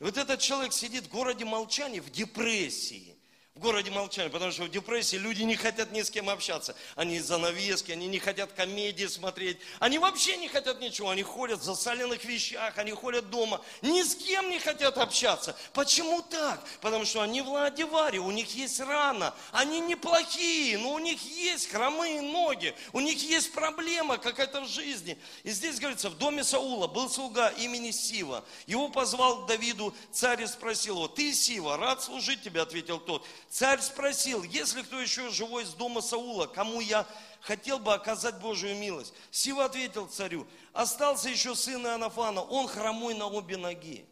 И 0.00 0.04
вот 0.04 0.16
этот 0.16 0.40
человек 0.40 0.72
сидит 0.72 1.04
в 1.04 1.10
городе 1.10 1.44
молчания, 1.44 2.00
в 2.00 2.10
депрессии 2.10 3.16
в 3.54 3.60
городе 3.60 3.88
молчания, 3.92 4.30
потому 4.30 4.50
что 4.50 4.64
в 4.64 4.68
депрессии 4.68 5.14
люди 5.14 5.44
не 5.44 5.54
хотят 5.54 5.92
ни 5.92 6.02
с 6.02 6.10
кем 6.10 6.28
общаться. 6.28 6.74
Они 6.96 7.20
занавески, 7.20 7.92
они 7.92 8.08
не 8.08 8.18
хотят 8.18 8.52
комедии 8.52 9.06
смотреть, 9.06 9.58
они 9.78 10.00
вообще 10.00 10.36
не 10.38 10.48
хотят 10.48 10.80
ничего, 10.80 11.10
они 11.10 11.22
ходят 11.22 11.60
в 11.60 11.62
засаленных 11.62 12.24
вещах, 12.24 12.76
они 12.78 12.90
ходят 12.90 13.30
дома, 13.30 13.60
ни 13.80 14.02
с 14.02 14.16
кем 14.16 14.50
не 14.50 14.58
хотят 14.58 14.98
общаться. 14.98 15.56
Почему 15.72 16.20
так? 16.22 16.66
Потому 16.80 17.04
что 17.04 17.22
они 17.22 17.42
в 17.42 17.48
Ладиваре, 17.48 18.18
у 18.18 18.32
них 18.32 18.52
есть 18.56 18.80
рана, 18.80 19.32
они 19.52 19.78
неплохие, 19.78 20.76
но 20.76 20.92
у 20.92 20.98
них 20.98 21.22
есть 21.22 21.70
хромые 21.70 22.22
ноги, 22.22 22.74
у 22.92 22.98
них 22.98 23.22
есть 23.22 23.52
проблема 23.52 24.18
какая-то 24.18 24.62
в 24.62 24.68
жизни. 24.68 25.16
И 25.44 25.50
здесь 25.50 25.78
говорится, 25.78 26.10
в 26.10 26.18
доме 26.18 26.42
Саула 26.42 26.88
был 26.88 27.08
слуга 27.08 27.50
имени 27.50 27.92
Сива. 27.92 28.44
Его 28.66 28.88
позвал 28.88 29.44
к 29.44 29.46
Давиду 29.46 29.94
царь 30.10 30.42
и 30.42 30.46
спросил 30.48 30.96
его, 30.96 31.06
ты 31.06 31.32
Сива, 31.32 31.76
рад 31.76 32.02
служить 32.02 32.42
тебе, 32.42 32.60
ответил 32.60 32.98
тот. 32.98 33.24
Царь 33.54 33.80
спросил, 33.80 34.42
есть 34.42 34.74
ли 34.74 34.82
кто 34.82 35.00
еще 35.00 35.30
живой 35.30 35.62
из 35.62 35.74
дома 35.74 36.00
Саула, 36.00 36.48
кому 36.48 36.80
я 36.80 37.06
хотел 37.40 37.78
бы 37.78 37.94
оказать 37.94 38.40
Божию 38.40 38.74
милость? 38.74 39.14
Сива 39.30 39.66
ответил 39.66 40.08
царю, 40.08 40.44
остался 40.72 41.28
еще 41.28 41.54
сын 41.54 41.86
Иоаннафана, 41.86 42.42
он 42.42 42.66
хромой 42.66 43.14
на 43.14 43.28
обе 43.28 43.56
ноги. 43.56 44.04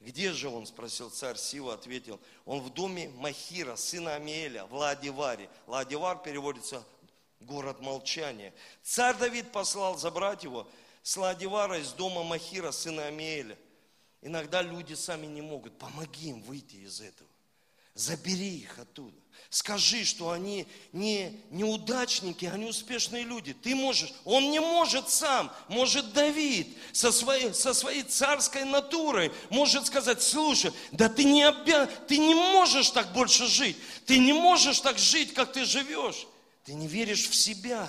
Где 0.00 0.32
же 0.32 0.48
он, 0.48 0.64
спросил 0.64 1.10
царь 1.10 1.36
Сива, 1.36 1.74
ответил, 1.74 2.18
он 2.46 2.60
в 2.60 2.70
доме 2.72 3.10
Махира, 3.16 3.76
сына 3.76 4.14
Амиэля, 4.14 4.64
в 4.64 4.72
Ладиваре. 4.72 5.50
Ладивар 5.66 6.22
переводится 6.22 6.82
город 7.40 7.80
молчания. 7.80 8.54
Царь 8.82 9.18
Давид 9.18 9.52
послал 9.52 9.98
забрать 9.98 10.42
его 10.42 10.66
с 11.02 11.18
Ладивара 11.18 11.78
из 11.78 11.92
дома 11.92 12.22
Махира, 12.22 12.70
сына 12.70 13.08
Амиэля. 13.08 13.58
Иногда 14.24 14.62
люди 14.62 14.94
сами 14.94 15.26
не 15.26 15.42
могут. 15.42 15.78
Помоги 15.78 16.30
им 16.30 16.40
выйти 16.40 16.76
из 16.76 17.02
этого. 17.02 17.28
Забери 17.94 18.56
их 18.56 18.78
оттуда. 18.78 19.14
Скажи, 19.50 20.04
что 20.04 20.30
они 20.30 20.66
не 20.92 21.38
неудачники, 21.50 22.46
они 22.46 22.64
успешные 22.64 23.22
люди. 23.22 23.52
Ты 23.52 23.74
можешь. 23.74 24.14
Он 24.24 24.50
не 24.50 24.60
может 24.60 25.10
сам. 25.10 25.52
Может 25.68 26.14
Давид 26.14 26.74
со 26.92 27.12
своей, 27.12 27.52
со 27.52 27.74
своей 27.74 28.02
царской 28.02 28.64
натурой 28.64 29.30
может 29.50 29.86
сказать, 29.86 30.22
слушай, 30.22 30.72
да 30.90 31.10
ты 31.10 31.24
не, 31.24 31.42
обя... 31.42 31.86
ты 31.86 32.16
не 32.16 32.34
можешь 32.34 32.90
так 32.90 33.12
больше 33.12 33.46
жить. 33.46 33.76
Ты 34.06 34.18
не 34.18 34.32
можешь 34.32 34.80
так 34.80 34.98
жить, 34.98 35.34
как 35.34 35.52
ты 35.52 35.66
живешь. 35.66 36.26
Ты 36.64 36.72
не 36.72 36.88
веришь 36.88 37.28
в 37.28 37.34
себя. 37.34 37.86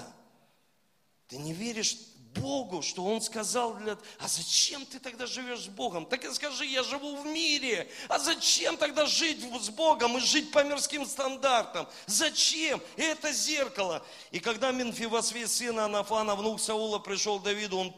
Ты 1.30 1.38
не 1.38 1.54
веришь 1.54 1.98
Богу, 2.40 2.82
что 2.82 3.06
Он 3.06 3.22
сказал 3.22 3.76
для... 3.76 3.98
А 4.20 4.28
зачем 4.28 4.86
ты 4.86 5.00
тогда 5.00 5.26
живешь 5.26 5.62
с 5.62 5.68
Богом? 5.68 6.06
Так 6.06 6.24
и 6.26 6.34
скажи, 6.34 6.66
я 6.66 6.84
живу 6.84 7.16
в 7.16 7.26
мире. 7.26 7.90
А 8.08 8.20
зачем 8.20 8.78
тогда 8.78 9.06
жить 9.06 9.40
с 9.62 9.70
Богом 9.70 10.18
и 10.18 10.20
жить 10.20 10.52
по 10.52 10.64
мирским 10.64 11.06
стандартам? 11.06 11.88
Зачем? 12.06 12.82
Это 12.98 13.32
зеркало. 13.32 14.06
И 14.32 14.40
когда 14.40 14.72
Минфивосвей, 14.72 15.48
сына 15.48 15.86
Анафана, 15.86 16.36
внук 16.36 16.60
Саула, 16.60 17.00
пришел 17.00 17.40
к 17.40 17.44
Давиду, 17.44 17.78
он 17.78 17.96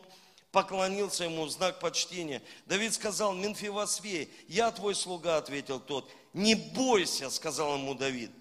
поклонился 0.52 1.26
ему 1.26 1.46
в 1.46 1.50
знак 1.50 1.80
почтения. 1.80 2.42
Давид 2.66 2.94
сказал, 2.94 3.34
Минфивосвей, 3.34 4.32
я 4.48 4.72
твой 4.72 4.96
слуга, 4.96 5.38
ответил 5.38 5.80
тот. 5.80 6.10
Не 6.34 6.56
бойся, 6.56 7.30
сказал 7.30 7.76
ему 7.76 7.94
Давид 7.94 8.32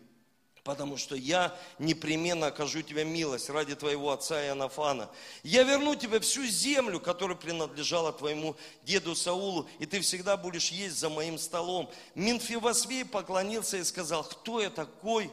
потому 0.66 0.96
что 0.96 1.14
я 1.14 1.56
непременно 1.78 2.48
окажу 2.48 2.82
тебе 2.82 3.04
милость 3.04 3.48
ради 3.48 3.76
твоего 3.76 4.10
отца 4.10 4.44
Иоаннафана. 4.44 5.08
Я 5.44 5.62
верну 5.62 5.94
тебе 5.94 6.18
всю 6.18 6.44
землю, 6.44 6.98
которая 7.00 7.36
принадлежала 7.36 8.12
твоему 8.12 8.56
деду 8.82 9.14
Саулу, 9.14 9.68
и 9.78 9.86
ты 9.86 10.00
всегда 10.00 10.36
будешь 10.36 10.72
есть 10.72 10.98
за 10.98 11.08
моим 11.08 11.38
столом. 11.38 11.88
Минфивосвей 12.16 13.04
поклонился 13.04 13.76
и 13.76 13.84
сказал, 13.84 14.24
кто 14.24 14.60
я 14.60 14.68
такой, 14.68 15.30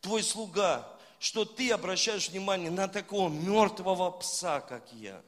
твой 0.00 0.24
слуга, 0.24 0.92
что 1.20 1.44
ты 1.44 1.70
обращаешь 1.70 2.28
внимание 2.28 2.70
на 2.70 2.88
такого 2.88 3.28
мертвого 3.28 4.10
пса, 4.10 4.60
как 4.60 4.92
я. 4.94 5.22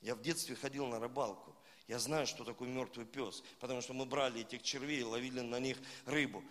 Я 0.00 0.14
в 0.14 0.22
детстве 0.22 0.56
ходил 0.56 0.86
на 0.86 0.98
рыбалку. 0.98 1.54
Я 1.88 1.98
знаю, 1.98 2.26
что 2.26 2.42
такое 2.42 2.70
мертвый 2.70 3.04
пес, 3.04 3.42
потому 3.60 3.82
что 3.82 3.92
мы 3.92 4.06
брали 4.06 4.40
этих 4.40 4.62
червей 4.62 5.00
и 5.00 5.04
ловили 5.04 5.40
на 5.40 5.60
них 5.60 5.76
рыбу. 6.06 6.42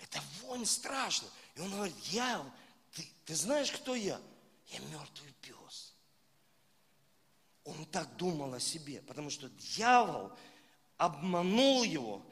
Это 0.00 0.20
вонь 0.42 0.66
страшная. 0.66 1.30
И 1.54 1.60
он 1.60 1.70
говорит, 1.70 1.96
я, 2.06 2.44
ты, 2.92 3.08
ты 3.24 3.34
знаешь, 3.34 3.70
кто 3.70 3.94
я? 3.94 4.20
Я 4.68 4.78
мертвый 4.80 5.32
пес. 5.40 5.94
Он 7.64 7.84
так 7.86 8.16
думал 8.16 8.54
о 8.54 8.60
себе, 8.60 9.02
потому 9.02 9.30
что 9.30 9.48
дьявол 9.48 10.32
обманул 10.96 11.82
его, 11.82 12.24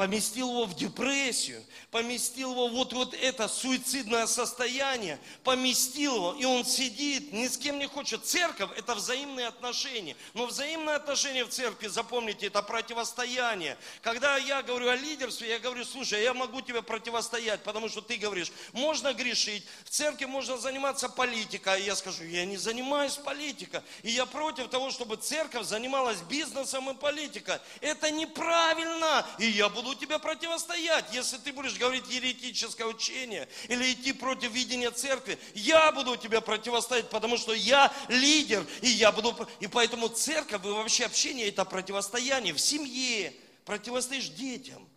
поместил 0.00 0.48
его 0.48 0.64
в 0.64 0.74
депрессию, 0.74 1.62
поместил 1.90 2.52
его 2.52 2.68
вот, 2.68 2.94
вот 2.94 3.12
это 3.12 3.48
суицидное 3.48 4.26
состояние, 4.26 5.18
поместил 5.44 6.14
его, 6.14 6.34
и 6.38 6.44
он 6.46 6.64
сидит, 6.64 7.34
ни 7.34 7.46
с 7.46 7.58
кем 7.58 7.78
не 7.78 7.86
хочет. 7.86 8.24
Церковь– 8.24 8.70
это 8.78 8.94
взаимные 8.94 9.48
отношения. 9.48 10.16
Но 10.32 10.46
взаимные 10.46 10.96
отношения 10.96 11.44
в 11.44 11.50
церкви, 11.50 11.88
запомните, 11.88 12.46
это 12.46 12.62
противостояние. 12.62 13.76
Когда 14.00 14.38
я 14.38 14.62
говорю 14.62 14.88
о 14.88 14.96
лидерстве, 14.96 15.50
я 15.50 15.58
говорю, 15.58 15.84
слушай, 15.84 16.22
я 16.22 16.32
могу 16.32 16.62
тебе 16.62 16.80
противостоять, 16.80 17.62
потому 17.62 17.90
что 17.90 18.00
ты 18.00 18.16
говоришь, 18.16 18.52
можно 18.72 19.12
грешить, 19.12 19.66
в 19.84 19.90
церкви 19.90 20.24
можно 20.24 20.56
заниматься 20.56 21.10
политикой, 21.10 21.74
а 21.74 21.76
я 21.76 21.94
скажу, 21.94 22.24
я 22.24 22.46
не 22.46 22.56
занимаюсь 22.56 23.16
политикой, 23.16 23.82
и 24.02 24.12
я 24.12 24.24
против 24.24 24.70
того, 24.70 24.90
чтобы 24.92 25.16
церковь 25.16 25.66
занималась 25.66 26.22
бизнесом 26.22 26.88
и 26.88 26.94
политикой. 26.94 27.58
Это 27.82 28.10
неправильно, 28.10 29.26
и 29.38 29.44
я 29.44 29.68
буду 29.68 29.89
буду 29.90 30.00
тебе 30.00 30.18
противостоять. 30.18 31.06
Если 31.12 31.36
ты 31.38 31.52
будешь 31.52 31.76
говорить 31.76 32.04
еретическое 32.08 32.84
учение 32.84 33.48
или 33.68 33.92
идти 33.92 34.12
против 34.12 34.52
видения 34.52 34.90
церкви, 34.90 35.38
я 35.54 35.90
буду 35.92 36.16
тебе 36.16 36.40
противостоять, 36.40 37.10
потому 37.10 37.36
что 37.36 37.52
я 37.52 37.92
лидер, 38.08 38.64
и 38.82 38.88
я 38.88 39.10
буду... 39.10 39.36
И 39.58 39.66
поэтому 39.66 40.08
церковь 40.08 40.64
и 40.64 40.68
вообще 40.68 41.06
общение 41.06 41.48
это 41.48 41.64
противостояние 41.64 42.54
в 42.54 42.60
семье. 42.60 43.34
Противостоишь 43.64 44.28
детям. 44.28 44.88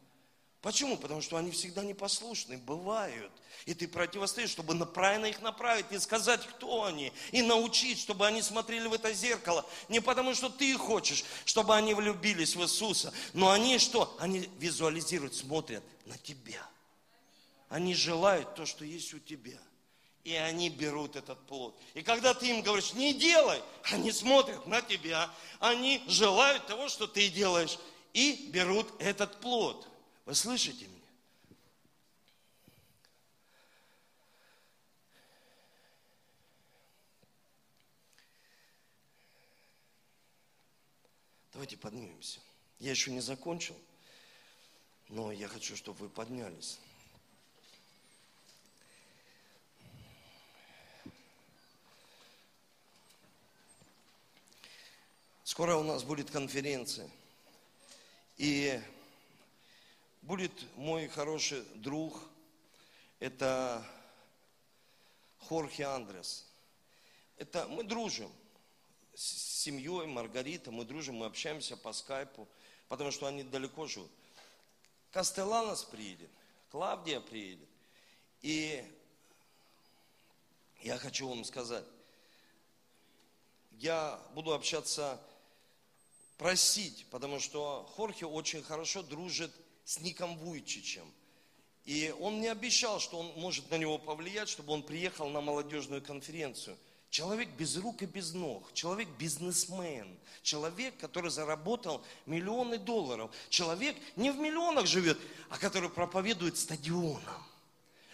Почему? 0.64 0.96
Потому 0.96 1.22
что 1.22 1.36
они 1.36 1.52
всегда 1.52 1.84
непослушны, 1.84 2.58
бывают. 2.58 3.34
И 3.66 3.74
ты 3.74 3.86
противостоишь, 3.86 4.50
чтобы 4.50 4.74
правильно 4.86 5.26
их 5.26 5.42
направить, 5.42 5.92
не 5.92 6.00
сказать, 6.00 6.40
кто 6.48 6.86
они, 6.86 7.12
и 7.34 7.42
научить, 7.42 8.00
чтобы 8.00 8.26
они 8.26 8.42
смотрели 8.42 8.88
в 8.88 8.94
это 8.94 9.14
зеркало. 9.14 9.66
Не 9.90 10.00
потому, 10.00 10.34
что 10.34 10.48
ты 10.48 10.78
хочешь, 10.78 11.26
чтобы 11.44 11.76
они 11.76 11.94
влюбились 11.94 12.56
в 12.56 12.62
Иисуса, 12.64 13.14
но 13.34 13.52
они 13.52 13.78
что? 13.78 14.16
Они 14.20 14.50
визуализируют, 14.58 15.36
смотрят 15.36 15.84
на 16.06 16.18
тебя. 16.18 16.66
Они 17.68 17.94
желают 17.94 18.56
то, 18.56 18.66
что 18.66 18.86
есть 18.86 19.14
у 19.14 19.20
тебя. 19.20 19.60
И 20.24 20.34
они 20.34 20.70
берут 20.70 21.18
этот 21.18 21.46
плод. 21.46 21.78
И 21.94 22.04
когда 22.04 22.34
ты 22.34 22.48
им 22.48 22.62
говоришь, 22.62 22.94
не 22.94 23.14
делай, 23.14 23.62
они 23.92 24.14
смотрят 24.14 24.66
на 24.66 24.82
тебя. 24.82 25.30
Они 25.60 26.02
желают 26.08 26.66
того, 26.68 26.88
что 26.88 27.06
ты 27.06 27.28
делаешь. 27.28 27.78
и 28.14 28.50
берут 28.54 28.88
этот 29.00 29.42
плод. 29.42 29.90
Вы 30.26 30.36
слышите 30.36 30.88
меня? 30.88 31.00
Давайте 41.52 41.78
поднимемся. 41.78 42.40
Я 42.80 42.92
еще 42.92 43.12
не 43.12 43.20
закончил, 43.20 43.78
но 45.10 45.32
я 45.32 45.48
хочу, 45.48 45.76
чтобы 45.76 46.00
вы 46.00 46.10
поднялись. 46.10 46.80
Скоро 55.44 55.76
у 55.76 55.84
нас 55.84 56.04
будет 56.04 56.32
конференция. 56.32 57.10
И 58.38 58.82
будет 60.24 60.52
мой 60.76 61.08
хороший 61.08 61.64
друг, 61.76 62.20
это 63.20 63.86
Хорхе 65.40 65.86
Андрес. 65.86 66.46
Это 67.38 67.68
мы 67.68 67.84
дружим 67.84 68.32
с 69.14 69.62
семьей 69.64 70.08
Маргарита, 70.08 70.72
мы 70.72 70.86
дружим, 70.86 71.16
мы 71.16 71.26
общаемся 71.26 71.78
по 71.78 71.92
скайпу, 71.94 72.48
потому 72.88 73.12
что 73.12 73.28
они 73.28 73.44
далеко 73.44 73.86
живут. 73.86 74.12
Кастеланос 75.12 75.84
приедет, 75.84 76.30
Клавдия 76.72 77.20
приедет. 77.20 77.68
И 78.42 78.84
я 80.82 80.98
хочу 80.98 81.28
вам 81.28 81.44
сказать, 81.44 81.86
я 83.74 84.20
буду 84.34 84.54
общаться 84.54 85.22
просить, 86.38 87.06
потому 87.12 87.40
что 87.40 87.90
Хорхе 87.96 88.26
очень 88.26 88.64
хорошо 88.64 89.04
дружит 89.04 89.52
с 89.86 90.00
Ником 90.00 90.38
Вуйчичем. 90.38 91.06
И 91.86 92.14
он 92.20 92.38
мне 92.38 92.52
обещал, 92.52 93.00
что 93.00 93.20
он 93.20 93.34
может 93.36 93.70
на 93.70 93.78
него 93.78 93.98
повлиять, 93.98 94.50
чтобы 94.50 94.74
он 94.74 94.84
приехал 94.84 95.30
на 95.30 95.42
молодежную 95.42 96.02
конференцию. 96.02 96.78
Человек 97.10 97.50
без 97.58 97.78
рук 97.78 98.02
и 98.02 98.06
без 98.06 98.34
ног, 98.34 98.74
человек 98.74 99.08
бизнесмен, 99.20 100.18
человек, 100.42 100.98
который 100.98 101.30
заработал 101.30 102.04
миллионы 102.26 102.78
долларов, 102.78 103.32
человек 103.50 103.96
не 104.16 104.32
в 104.32 104.38
миллионах 104.38 104.88
живет, 104.88 105.20
а 105.50 105.58
который 105.58 105.90
проповедует 105.90 106.58
стадионом 106.58 107.44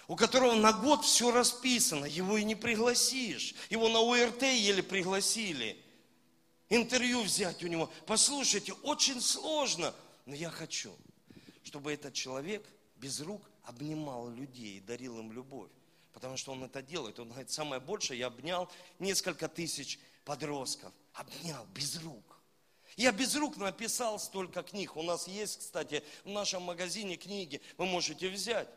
у 0.07 0.15
которого 0.15 0.55
на 0.55 0.73
год 0.73 1.05
все 1.05 1.29
расписано, 1.31 2.05
его 2.05 2.35
и 2.35 2.43
не 2.43 2.55
пригласишь. 2.55 3.53
Его 3.69 3.89
на 3.89 3.99
УРТ 3.99 4.41
еле 4.41 4.81
пригласили– 4.81 5.77
интервью 6.69 7.21
взять 7.23 7.63
у 7.63 7.67
него. 7.67 7.89
Послушайте, 8.05 8.73
очень 8.83 9.21
сложно, 9.21 9.93
но 10.25 10.35
я 10.35 10.49
хочу, 10.49 10.95
чтобы 11.63 11.93
этот 11.93 12.13
человек 12.13 12.65
без 12.95 13.21
рук 13.21 13.49
обнимал 13.63 14.29
людей 14.29 14.77
и 14.77 14.81
дарил 14.81 15.19
им 15.19 15.31
любовь. 15.31 15.69
Потому 16.13 16.37
что 16.37 16.51
он 16.51 16.63
это 16.63 16.81
делает. 16.81 17.19
Он 17.19 17.29
говорит, 17.29 17.49
самое 17.49 17.79
большее, 17.79 18.19
я 18.19 18.27
обнял 18.27 18.69
несколько 18.97 19.47
тысяч 19.47 19.99
подростков. 20.25 20.91
Обнял 21.13 21.65
без 21.73 22.01
рук. 22.01 22.39
Я 22.97 23.11
без 23.11 23.35
рук 23.35 23.57
написал 23.57 24.19
столько 24.19 24.63
книг. 24.63 24.97
У 24.97 25.03
нас 25.03 25.27
есть, 25.27 25.59
кстати, 25.59 26.03
в 26.23 26.29
нашем 26.29 26.63
магазине 26.63 27.15
книги. 27.15 27.61
Вы 27.77 27.85
можете 27.85 28.29
взять. 28.29 28.67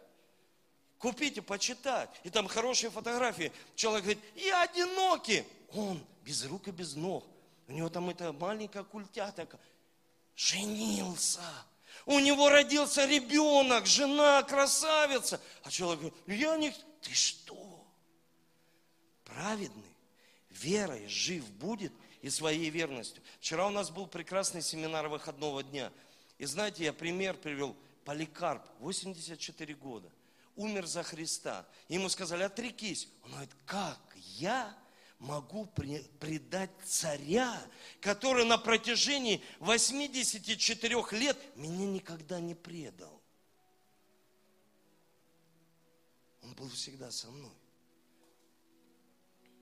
Купите, 0.98 1.42
почитать. 1.42 2.08
И 2.22 2.30
там 2.30 2.46
хорошие 2.46 2.90
фотографии. 2.90 3.50
Человек 3.74 4.04
говорит, 4.04 4.24
я 4.36 4.62
одинокий. 4.62 5.44
Он 5.72 6.00
без 6.22 6.44
рук 6.44 6.68
и 6.68 6.70
без 6.70 6.94
ног. 6.94 7.26
У 7.66 7.72
него 7.72 7.88
там 7.88 8.10
это 8.10 8.32
маленькая 8.32 8.84
культятка. 8.84 9.58
Женился. 10.36 11.40
У 12.06 12.18
него 12.18 12.48
родился 12.48 13.04
ребенок, 13.06 13.86
жена, 13.86 14.42
красавица. 14.42 15.40
А 15.62 15.70
человек 15.70 16.00
говорит, 16.00 16.18
я 16.26 16.56
не... 16.56 16.74
Ты 17.00 17.14
что? 17.14 17.86
Праведный, 19.24 19.96
верой 20.50 21.06
жив 21.08 21.48
будет 21.52 21.92
и 22.20 22.30
своей 22.30 22.70
верностью. 22.70 23.22
Вчера 23.40 23.66
у 23.66 23.70
нас 23.70 23.90
был 23.90 24.06
прекрасный 24.06 24.62
семинар 24.62 25.08
выходного 25.08 25.62
дня. 25.62 25.92
И 26.38 26.44
знаете, 26.44 26.84
я 26.84 26.92
пример 26.92 27.36
привел. 27.36 27.76
Поликарп, 28.04 28.64
84 28.80 29.74
года, 29.74 30.10
умер 30.56 30.86
за 30.86 31.04
Христа. 31.04 31.64
Ему 31.88 32.08
сказали, 32.08 32.42
отрекись. 32.42 33.08
Он 33.24 33.30
говорит, 33.30 33.52
как 33.64 34.00
я 34.16 34.76
могу 35.22 35.66
предать 35.66 36.72
царя, 36.84 37.62
который 38.00 38.44
на 38.44 38.58
протяжении 38.58 39.42
84 39.60 41.04
лет 41.12 41.56
меня 41.56 41.86
никогда 41.86 42.40
не 42.40 42.54
предал. 42.54 43.22
Он 46.42 46.54
был 46.54 46.68
всегда 46.70 47.10
со 47.12 47.30
мной. 47.30 47.54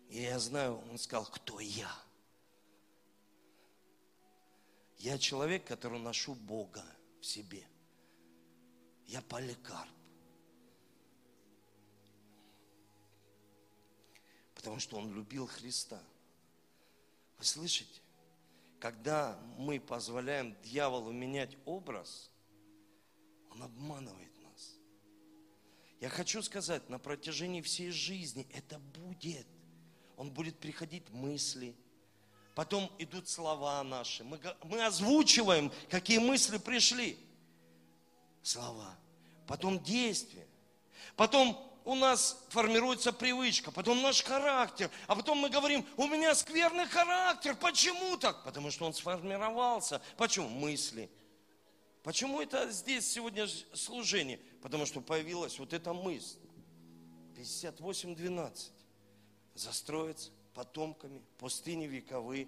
И 0.08 0.22
я 0.22 0.38
знаю, 0.38 0.82
он 0.90 0.98
сказал, 0.98 1.26
кто 1.26 1.60
я. 1.60 1.94
Я 4.96 5.18
человек, 5.18 5.66
который 5.66 6.00
ношу 6.00 6.34
Бога 6.34 6.84
в 7.20 7.26
себе. 7.26 7.66
Я 9.06 9.20
поликарп. 9.20 9.99
Потому 14.60 14.78
что 14.78 14.98
он 14.98 15.14
любил 15.14 15.46
Христа. 15.46 15.98
Вы 17.38 17.44
слышите? 17.46 18.02
Когда 18.78 19.38
мы 19.56 19.80
позволяем 19.80 20.54
дьяволу 20.62 21.12
менять 21.12 21.56
образ, 21.64 22.30
он 23.50 23.62
обманывает 23.62 24.30
нас. 24.42 24.74
Я 25.98 26.10
хочу 26.10 26.42
сказать, 26.42 26.90
на 26.90 26.98
протяжении 26.98 27.62
всей 27.62 27.90
жизни 27.90 28.46
это 28.52 28.78
будет. 28.78 29.46
Он 30.18 30.30
будет 30.30 30.58
приходить 30.58 31.08
мысли, 31.08 31.74
потом 32.54 32.92
идут 32.98 33.30
слова 33.30 33.82
наши. 33.82 34.24
Мы, 34.24 34.38
мы 34.64 34.84
озвучиваем, 34.84 35.72
какие 35.88 36.18
мысли 36.18 36.58
пришли. 36.58 37.18
Слова. 38.42 38.94
Потом 39.46 39.82
действия. 39.82 40.46
Потом 41.16 41.69
у 41.90 41.96
нас 41.96 42.40
формируется 42.50 43.12
привычка, 43.12 43.72
потом 43.72 44.00
наш 44.00 44.22
характер, 44.22 44.88
а 45.08 45.16
потом 45.16 45.38
мы 45.38 45.50
говорим, 45.50 45.84
у 45.96 46.06
меня 46.06 46.36
скверный 46.36 46.86
характер, 46.86 47.56
почему 47.56 48.16
так? 48.16 48.44
Потому 48.44 48.70
что 48.70 48.86
он 48.86 48.94
сформировался. 48.94 50.00
Почему? 50.16 50.48
Мысли. 50.48 51.10
Почему 52.04 52.40
это 52.40 52.70
здесь 52.70 53.10
сегодня 53.10 53.48
служение? 53.74 54.38
Потому 54.62 54.86
что 54.86 55.00
появилась 55.00 55.58
вот 55.58 55.72
эта 55.72 55.92
мысль. 55.92 56.38
58-12. 57.36 58.70
Застроиться 59.56 60.30
потомками, 60.54 61.20
пустыни 61.38 61.86
вековые. 61.86 62.46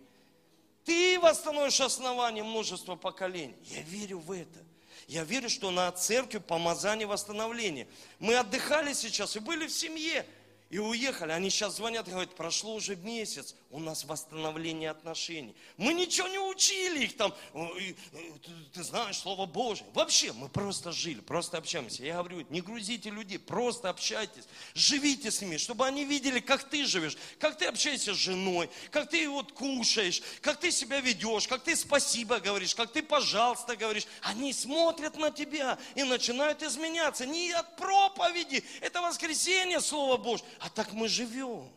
Ты 0.84 1.18
восстановишь 1.18 1.80
основание 1.80 2.45
множества 2.45 2.95
поколений. 2.95 3.57
Я 3.64 3.82
верю 3.82 4.20
в 4.20 4.30
это. 4.30 4.64
Я 5.09 5.24
верю, 5.24 5.48
что 5.48 5.70
на 5.70 5.90
церкви 5.92 6.38
помазание 6.38 7.07
восстановления. 7.07 7.86
Мы 8.18 8.36
отдыхали 8.36 8.92
сейчас 8.92 9.36
и 9.36 9.40
были 9.40 9.66
в 9.66 9.72
семье 9.72 10.26
и 10.70 10.78
уехали. 10.78 11.32
Они 11.32 11.50
сейчас 11.50 11.76
звонят 11.76 12.09
и 12.09 12.11
говорят, 12.11 12.34
прошло 12.34 12.74
уже 12.74 12.96
месяц, 12.96 13.55
у 13.73 13.81
нас 13.81 14.05
восстановление 14.05 14.91
отношений. 14.91 15.57
Мы 15.79 15.95
ничего 15.95 16.29
не 16.29 16.39
учили 16.39 17.05
их 17.05 17.16
там, 17.16 17.35
ты 18.73 18.83
знаешь, 18.83 19.16
Слово 19.16 19.47
Божие. 19.47 19.87
Вообще, 19.95 20.33
мы 20.35 20.51
просто 20.51 20.93
жили, 20.93 21.20
просто 21.20 21.57
общаемся. 21.57 22.05
Я 22.05 22.18
говорю, 22.18 22.47
не 22.51 22.61
грузите 22.61 23.09
людей, 23.09 23.39
просто 23.39 23.89
общайтесь, 23.89 24.45
живите 24.75 25.31
с 25.31 25.41
ними, 25.41 25.57
чтобы 25.57 25.87
они 25.87 26.05
видели, 26.05 26.39
как 26.39 26.68
ты 26.68 26.85
живешь, 26.85 27.16
как 27.39 27.57
ты 27.57 27.64
общаешься 27.64 28.12
с 28.12 28.18
женой, 28.18 28.68
как 28.91 29.09
ты 29.09 29.27
вот 29.29 29.53
кушаешь, 29.53 30.23
как 30.43 30.61
ты 30.61 30.70
себя 30.70 31.01
ведешь, 31.01 31.49
как 31.49 31.64
ты 31.64 31.75
спасибо 31.75 32.41
говоришь, 32.41 32.75
как 32.75 32.93
ты 32.93 33.03
пожалуйста 33.03 33.75
говоришь. 33.75 34.07
Они 34.20 34.53
смотрят 34.53 35.16
на 35.16 35.31
тебя 35.31 35.79
и 35.95 36.03
начинают 36.03 36.62
изменяться. 36.62 37.25
Не 37.25 37.53
от 37.53 37.75
проповеди, 37.77 38.62
это 38.83 39.01
воскресенье, 39.01 39.81
Слово 39.81 40.18
Божье, 40.18 40.47
а 40.59 40.68
так 40.68 40.93
мы 40.93 41.09
живем. 41.09 41.73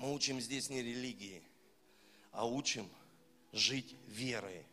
Мы 0.00 0.14
учим 0.14 0.40
здесь 0.40 0.70
не 0.70 0.82
религии, 0.82 1.42
а 2.32 2.46
учим 2.46 2.88
жить 3.52 3.94
верой. 4.06 4.64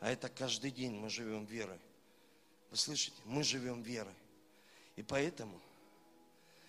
А 0.00 0.10
это 0.10 0.28
каждый 0.28 0.70
день 0.70 0.92
мы 0.92 1.08
живем 1.08 1.46
верой. 1.46 1.80
Вы 2.70 2.76
слышите? 2.76 3.16
Мы 3.24 3.42
живем 3.42 3.80
верой. 3.80 4.12
И 4.96 5.02
поэтому 5.02 5.58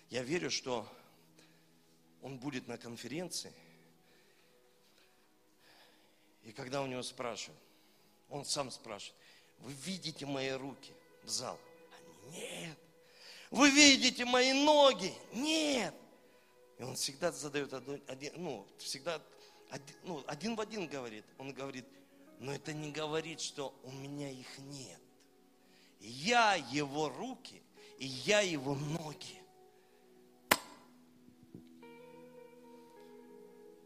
я 0.08 0.22
верю, 0.22 0.50
что 0.50 0.90
он 2.22 2.38
будет 2.38 2.66
на 2.66 2.78
конференции. 2.78 3.52
И 6.44 6.52
когда 6.52 6.80
у 6.80 6.86
него 6.86 7.02
спрашивают, 7.02 7.60
он 8.30 8.46
сам 8.46 8.70
спрашивает, 8.70 9.20
вы 9.58 9.74
видите 9.74 10.24
мои 10.24 10.52
руки 10.52 10.94
в 11.24 11.28
зал? 11.28 11.58
Нет. 12.30 12.78
Вы 13.50 13.68
видите 13.68 14.24
мои 14.24 14.54
ноги? 14.54 15.12
Нет. 15.34 15.94
И 16.78 16.82
он 16.82 16.96
всегда 16.96 17.30
задает 17.32 17.72
один, 18.08 18.32
ну, 18.36 18.66
всегда 18.78 19.22
один, 19.70 19.96
ну, 20.04 20.24
один 20.26 20.56
в 20.56 20.60
один 20.60 20.86
говорит. 20.86 21.24
Он 21.38 21.52
говорит, 21.52 21.86
но 22.38 22.52
это 22.52 22.72
не 22.72 22.90
говорит, 22.90 23.40
что 23.40 23.74
у 23.84 23.90
меня 23.90 24.30
их 24.30 24.58
нет. 24.58 25.00
Я 26.00 26.56
его 26.56 27.08
руки, 27.08 27.62
и 27.98 28.06
я 28.06 28.40
его 28.40 28.74
ноги. 28.74 29.40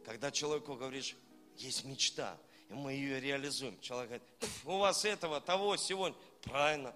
Когда 0.04 0.30
человеку 0.30 0.74
говоришь, 0.74 1.16
есть 1.56 1.84
мечта, 1.84 2.38
и 2.70 2.74
мы 2.74 2.92
ее 2.92 3.20
реализуем. 3.20 3.78
Человек 3.80 4.08
говорит, 4.08 4.28
у 4.64 4.78
вас 4.78 5.04
этого, 5.04 5.40
того, 5.40 5.76
сегодня. 5.76 6.16
Правильно. 6.42 6.94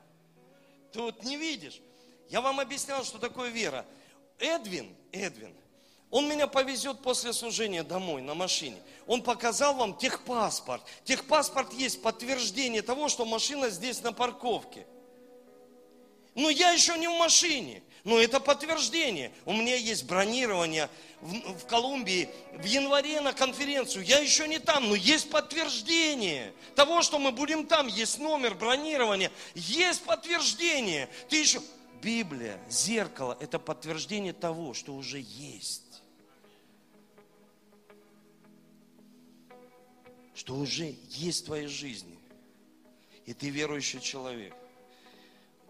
Ты 0.92 1.00
вот 1.00 1.22
не 1.24 1.36
видишь. 1.36 1.80
Я 2.28 2.40
вам 2.40 2.60
объяснял, 2.60 3.04
что 3.04 3.18
такое 3.18 3.50
вера. 3.50 3.84
Эдвин, 4.38 4.94
Эдвин, 5.12 5.54
он 6.10 6.28
меня 6.28 6.46
повезет 6.46 7.00
после 7.00 7.32
служения 7.32 7.82
домой 7.84 8.20
на 8.20 8.34
машине. 8.34 8.76
Он 9.06 9.22
показал 9.22 9.74
вам 9.74 9.96
техпаспорт. 9.96 10.82
Техпаспорт 11.04 11.72
есть 11.72 12.02
подтверждение 12.02 12.82
того, 12.82 13.08
что 13.08 13.24
машина 13.24 13.70
здесь 13.70 14.02
на 14.02 14.12
парковке. 14.12 14.86
Но 16.34 16.50
я 16.50 16.72
еще 16.72 16.98
не 16.98 17.06
в 17.06 17.16
машине. 17.18 17.82
Но 18.02 18.18
это 18.18 18.40
подтверждение. 18.40 19.30
У 19.44 19.52
меня 19.52 19.76
есть 19.76 20.04
бронирование 20.04 20.88
в, 21.20 21.58
в 21.58 21.66
Колумбии 21.66 22.28
в 22.54 22.64
январе 22.64 23.20
на 23.20 23.32
конференцию. 23.32 24.04
Я 24.04 24.18
еще 24.18 24.48
не 24.48 24.58
там, 24.58 24.88
но 24.88 24.94
есть 24.94 25.30
подтверждение 25.30 26.54
того, 26.74 27.02
что 27.02 27.18
мы 27.18 27.30
будем 27.30 27.66
там. 27.66 27.86
Есть 27.86 28.18
номер 28.18 28.54
бронирования. 28.54 29.30
Есть 29.54 30.02
подтверждение. 30.02 31.08
Ты 31.28 31.36
еще... 31.36 31.60
Библия, 32.02 32.58
зеркало, 32.70 33.36
это 33.40 33.58
подтверждение 33.58 34.32
того, 34.32 34.72
что 34.72 34.94
уже 34.94 35.20
есть. 35.20 35.89
Что 40.40 40.54
уже 40.54 40.94
есть 41.10 41.42
в 41.42 41.44
твоей 41.44 41.66
жизни. 41.66 42.18
И 43.26 43.34
ты 43.34 43.50
верующий 43.50 44.00
человек. 44.00 44.54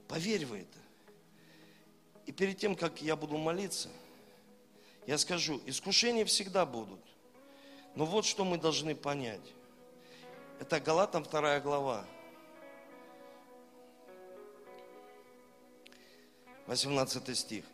Поверь 0.07 0.47
в 0.47 0.53
это. 0.53 0.79
И 2.27 2.31
перед 2.31 2.57
тем, 2.57 2.77
как 2.77 3.03
я 3.03 3.17
буду 3.17 3.37
молиться, 3.37 3.89
я 5.09 5.19
скажу, 5.19 5.61
искушения 5.67 6.25
всегда 6.25 6.65
будут. 6.65 7.01
Но 7.97 8.05
вот 8.05 8.25
что 8.25 8.45
мы 8.45 8.59
должны 8.59 8.95
понять. 8.95 9.41
Это 10.61 10.79
Галатам 10.79 11.25
2 11.25 11.59
глава. 11.59 12.07
18 16.69 17.37
стих. 17.37 17.65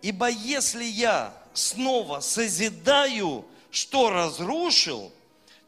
Ибо 0.00 0.30
если 0.30 0.84
я 0.84 1.38
снова 1.52 2.20
созидаю, 2.20 3.44
что 3.70 4.08
разрушил, 4.08 5.12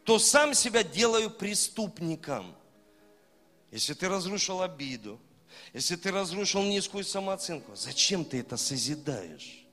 то 0.04 0.18
сам 0.18 0.54
себя 0.54 0.82
делаю 0.82 1.30
преступником. 1.30 2.54
Если 3.70 3.94
ты 3.94 4.08
разрушил 4.08 4.62
обиду, 4.62 5.20
если 5.72 5.96
ты 5.96 6.10
разрушил 6.10 6.62
низкую 6.62 7.04
самооценку, 7.04 7.76
зачем 7.76 8.24
ты 8.24 8.40
это 8.40 8.56
созидаешь? 8.56 9.64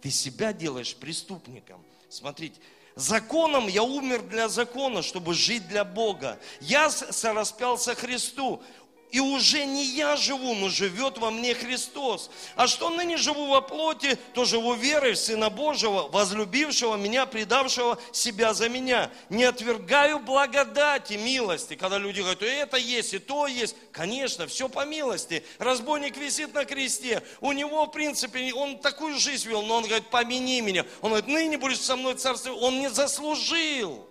Ты 0.00 0.10
себя 0.10 0.52
делаешь 0.52 0.94
преступником. 0.94 1.84
Смотрите, 2.08 2.60
законом 2.94 3.66
я 3.66 3.82
умер 3.82 4.22
для 4.22 4.48
закона, 4.48 5.02
чтобы 5.02 5.34
жить 5.34 5.66
для 5.68 5.84
Бога. 5.84 6.38
Я 6.60 6.90
сораспялся 6.90 7.94
Христу. 7.94 8.62
И 9.10 9.18
уже 9.18 9.64
не 9.64 9.84
я 9.84 10.16
живу, 10.16 10.54
но 10.54 10.68
живет 10.68 11.18
во 11.18 11.30
мне 11.30 11.54
Христос. 11.54 12.30
А 12.54 12.68
что 12.68 12.90
ныне 12.90 13.16
живу 13.16 13.46
во 13.48 13.60
плоти, 13.60 14.16
то 14.34 14.44
живу 14.44 14.74
верой 14.74 15.14
в 15.14 15.18
Сына 15.18 15.50
Божьего, 15.50 16.08
возлюбившего 16.08 16.96
меня, 16.96 17.26
предавшего 17.26 17.98
себя 18.12 18.54
за 18.54 18.68
меня. 18.68 19.10
Не 19.28 19.44
отвергаю 19.44 20.20
благодати, 20.20 21.14
милости. 21.14 21.74
Когда 21.74 21.98
люди 21.98 22.20
говорят, 22.20 22.42
и 22.42 22.46
это 22.46 22.76
есть, 22.76 23.14
и 23.14 23.18
то 23.18 23.48
есть. 23.48 23.74
Конечно, 23.90 24.46
все 24.46 24.68
по 24.68 24.84
милости. 24.84 25.44
Разбойник 25.58 26.16
висит 26.16 26.54
на 26.54 26.64
кресте. 26.64 27.22
У 27.40 27.50
него, 27.50 27.86
в 27.86 27.90
принципе, 27.90 28.52
он 28.54 28.78
такую 28.78 29.18
жизнь 29.18 29.48
вел, 29.48 29.62
но 29.62 29.76
он 29.76 29.84
говорит, 29.84 30.08
помяни 30.10 30.60
меня. 30.60 30.86
Он 31.00 31.10
говорит, 31.10 31.28
ныне 31.28 31.58
будешь 31.58 31.80
со 31.80 31.96
мной 31.96 32.14
царство. 32.14 32.52
Он 32.52 32.78
не 32.78 32.90
заслужил. 32.90 34.06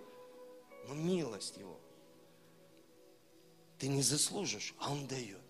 Но 0.88 0.94
милость 0.94 1.56
его. 1.56 1.69
Ты 3.80 3.88
не 3.88 4.02
заслужишь, 4.02 4.74
а 4.78 4.92
Он 4.92 5.06
дает. 5.06 5.40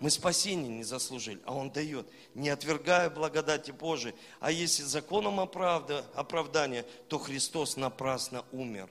Мы 0.00 0.10
спасения 0.10 0.68
не 0.68 0.84
заслужили, 0.84 1.40
а 1.44 1.54
Он 1.54 1.70
дает, 1.70 2.06
не 2.34 2.50
отвергая 2.50 3.08
благодати 3.10 3.70
Божией. 3.70 4.14
А 4.38 4.52
если 4.52 4.82
законом 4.82 5.40
оправда, 5.40 6.04
оправдания, 6.14 6.84
то 7.08 7.18
Христос 7.18 7.76
напрасно 7.76 8.44
умер. 8.52 8.90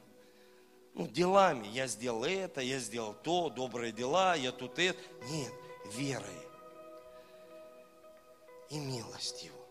Ну, 0.95 1.07
делами. 1.07 1.67
Я 1.67 1.86
сделал 1.86 2.23
это, 2.25 2.61
я 2.61 2.80
сделал 2.80 3.13
то, 3.13 3.49
добрые 3.49 3.93
дела, 3.93 4.36
я 4.36 4.51
тут 4.51 4.80
это. 4.80 4.99
Нет, 5.30 5.53
верой. 5.93 6.41
И 8.71 8.80
милость 8.80 9.43
Его. 9.43 9.65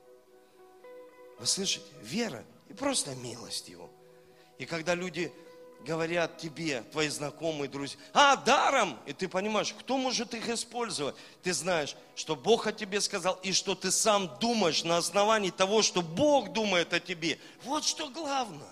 Вы 1.40 1.46
слышите? 1.46 1.84
Вера 2.00 2.44
и 2.68 2.72
просто 2.72 3.16
милость 3.16 3.68
Его. 3.68 3.90
И 4.58 4.64
когда 4.64 4.94
люди 4.94 5.32
говорят 5.84 6.38
тебе, 6.38 6.82
твои 6.92 7.08
знакомые, 7.08 7.68
друзья, 7.68 7.98
а, 8.12 8.36
даром! 8.36 8.98
И 9.06 9.12
ты 9.12 9.28
понимаешь, 9.28 9.74
кто 9.78 9.96
может 9.96 10.34
их 10.34 10.48
использовать? 10.48 11.14
Ты 11.42 11.52
знаешь, 11.52 11.96
что 12.14 12.34
Бог 12.36 12.66
о 12.66 12.72
тебе 12.72 13.00
сказал, 13.00 13.34
и 13.42 13.52
что 13.52 13.74
ты 13.74 13.90
сам 13.90 14.30
думаешь 14.40 14.84
на 14.84 14.96
основании 14.96 15.50
того, 15.50 15.82
что 15.82 16.02
Бог 16.02 16.52
думает 16.52 16.92
о 16.92 17.00
тебе. 17.00 17.38
Вот 17.62 17.84
что 17.84 18.08
главное. 18.08 18.68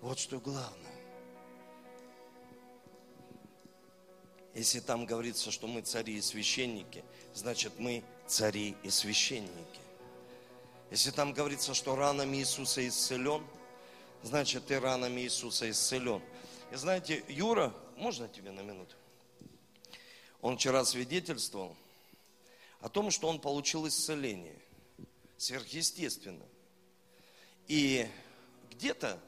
Вот 0.00 0.18
что 0.18 0.40
главное. 0.40 0.74
Если 4.54 4.80
там 4.80 5.06
говорится, 5.06 5.52
что 5.52 5.68
мы 5.68 5.82
цари 5.82 6.16
и 6.16 6.20
священники, 6.20 7.04
значит 7.34 7.74
мы 7.78 8.02
цари 8.26 8.76
и 8.82 8.90
священники. 8.90 9.80
Если 10.90 11.10
там 11.10 11.32
говорится, 11.32 11.74
что 11.74 11.94
ранами 11.94 12.38
Иисуса 12.38 12.86
исцелен– 12.86 13.44
значит, 14.22 14.66
ты 14.66 14.80
ранами 14.80 15.22
Иисуса 15.22 15.70
исцелен. 15.70 16.22
И 16.70 16.76
знаете, 16.76 17.24
Юра, 17.28 17.72
можно 17.96 18.28
тебе 18.28 18.50
на 18.50 18.60
минуту? 18.60 18.94
Он 20.40 20.56
вчера 20.56 20.84
свидетельствовал 20.84 21.76
о 22.80 22.88
том, 22.88 23.10
что 23.10 23.28
он 23.28 23.40
получил 23.40 23.86
исцеление. 23.88 24.58
Сверхъестественно. 25.36 26.44
И 27.66 28.08
где-то, 28.70 29.18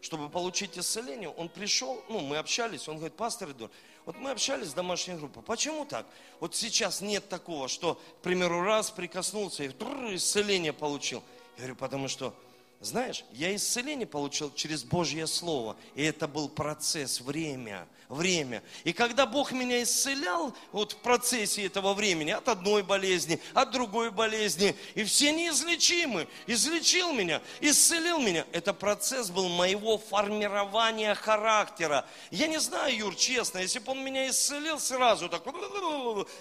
чтобы 0.00 0.28
получить 0.28 0.78
исцеление, 0.78 1.28
он 1.28 1.48
пришел, 1.48 2.02
ну, 2.08 2.20
мы 2.20 2.36
общались, 2.36 2.88
он 2.88 2.96
говорит, 2.96 3.16
пастор 3.16 3.50
Эдуард, 3.50 3.72
вот 4.06 4.16
мы 4.16 4.30
общались 4.30 4.68
с 4.68 4.74
домашней 4.74 5.14
группой. 5.14 5.42
Почему 5.42 5.84
так? 5.84 6.06
Вот 6.40 6.54
сейчас 6.54 7.00
нет 7.00 7.28
такого, 7.28 7.68
что, 7.68 7.94
к 7.94 8.22
примеру, 8.22 8.62
раз 8.62 8.90
прикоснулся 8.90 9.64
и 9.64 9.68
исцеление 9.68 10.72
получил. 10.72 11.22
Я 11.56 11.58
говорю, 11.58 11.76
потому 11.76 12.08
что 12.08 12.34
знаешь, 12.80 13.24
я 13.32 13.54
исцеление 13.54 14.06
получил 14.06 14.52
через 14.54 14.84
Божье 14.84 15.26
Слово. 15.26 15.76
И 15.94 16.02
это 16.02 16.26
был 16.26 16.48
процесс, 16.48 17.20
время, 17.20 17.86
время. 18.10 18.62
И 18.82 18.92
когда 18.92 19.24
Бог 19.24 19.52
меня 19.52 19.82
исцелял, 19.82 20.52
вот 20.72 20.92
в 20.92 20.96
процессе 20.96 21.64
этого 21.64 21.94
времени, 21.94 22.32
от 22.32 22.48
одной 22.48 22.82
болезни, 22.82 23.40
от 23.54 23.70
другой 23.70 24.10
болезни, 24.10 24.74
и 24.94 25.04
все 25.04 25.32
неизлечимы, 25.32 26.26
излечил 26.46 27.12
меня, 27.12 27.40
исцелил 27.60 28.18
меня. 28.18 28.44
Это 28.52 28.74
процесс 28.74 29.30
был 29.30 29.48
моего 29.48 29.96
формирования 29.96 31.14
характера. 31.14 32.04
Я 32.32 32.48
не 32.48 32.58
знаю, 32.58 32.94
Юр, 32.94 33.14
честно, 33.14 33.60
если 33.60 33.78
бы 33.78 33.92
он 33.92 34.02
меня 34.04 34.28
исцелил 34.28 34.80
сразу, 34.80 35.28
так, 35.28 35.42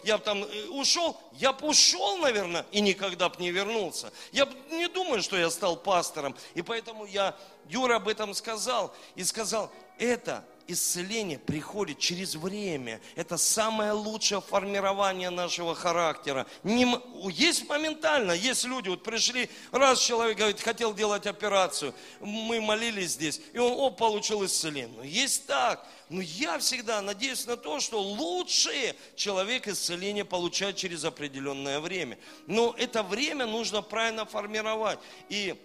я 0.03 0.17
бы 0.17 0.23
там 0.23 0.43
э, 0.43 0.67
ушел, 0.69 1.21
я 1.33 1.53
бы 1.53 1.67
ушел, 1.67 2.17
наверное, 2.17 2.65
и 2.71 2.81
никогда 2.81 3.29
бы 3.29 3.35
не 3.39 3.51
вернулся. 3.51 4.11
Я 4.31 4.49
не 4.71 4.87
думаю, 4.87 5.21
что 5.21 5.37
я 5.37 5.51
стал 5.51 5.77
пастором. 5.77 6.35
И 6.55 6.63
поэтому 6.63 7.05
я, 7.05 7.37
Юра 7.67 7.97
об 7.97 8.07
этом 8.07 8.33
сказал, 8.33 8.91
и 9.15 9.23
сказал, 9.23 9.71
это 9.99 10.43
исцеление 10.71 11.39
приходит 11.39 11.99
через 11.99 12.35
время. 12.35 13.01
Это 13.15 13.37
самое 13.37 13.91
лучшее 13.91 14.41
формирование 14.41 15.29
нашего 15.29 15.75
характера. 15.75 16.45
Не, 16.63 16.87
есть 17.31 17.67
моментально, 17.67 18.31
есть 18.31 18.63
люди, 18.65 18.89
вот 18.89 19.03
пришли, 19.03 19.49
раз 19.71 19.99
человек 19.99 20.37
говорит, 20.37 20.61
хотел 20.61 20.93
делать 20.93 21.25
операцию, 21.27 21.93
мы 22.19 22.61
молились 22.61 23.11
здесь, 23.11 23.41
и 23.53 23.57
он, 23.57 23.73
о, 23.73 23.89
получил 23.89 24.45
исцеление. 24.45 24.95
Ну, 24.97 25.03
есть 25.03 25.45
так. 25.45 25.85
Но 26.09 26.21
я 26.21 26.57
всегда 26.57 27.01
надеюсь 27.01 27.45
на 27.45 27.55
то, 27.55 27.79
что 27.79 28.01
лучшее 28.01 28.95
человек 29.15 29.67
исцеление 29.67 30.25
получает 30.25 30.75
через 30.75 31.05
определенное 31.05 31.79
время. 31.79 32.17
Но 32.47 32.73
это 32.77 33.03
время 33.03 33.45
нужно 33.45 33.83
правильно 33.83 34.25
формировать. 34.25 34.99
И 35.29 35.55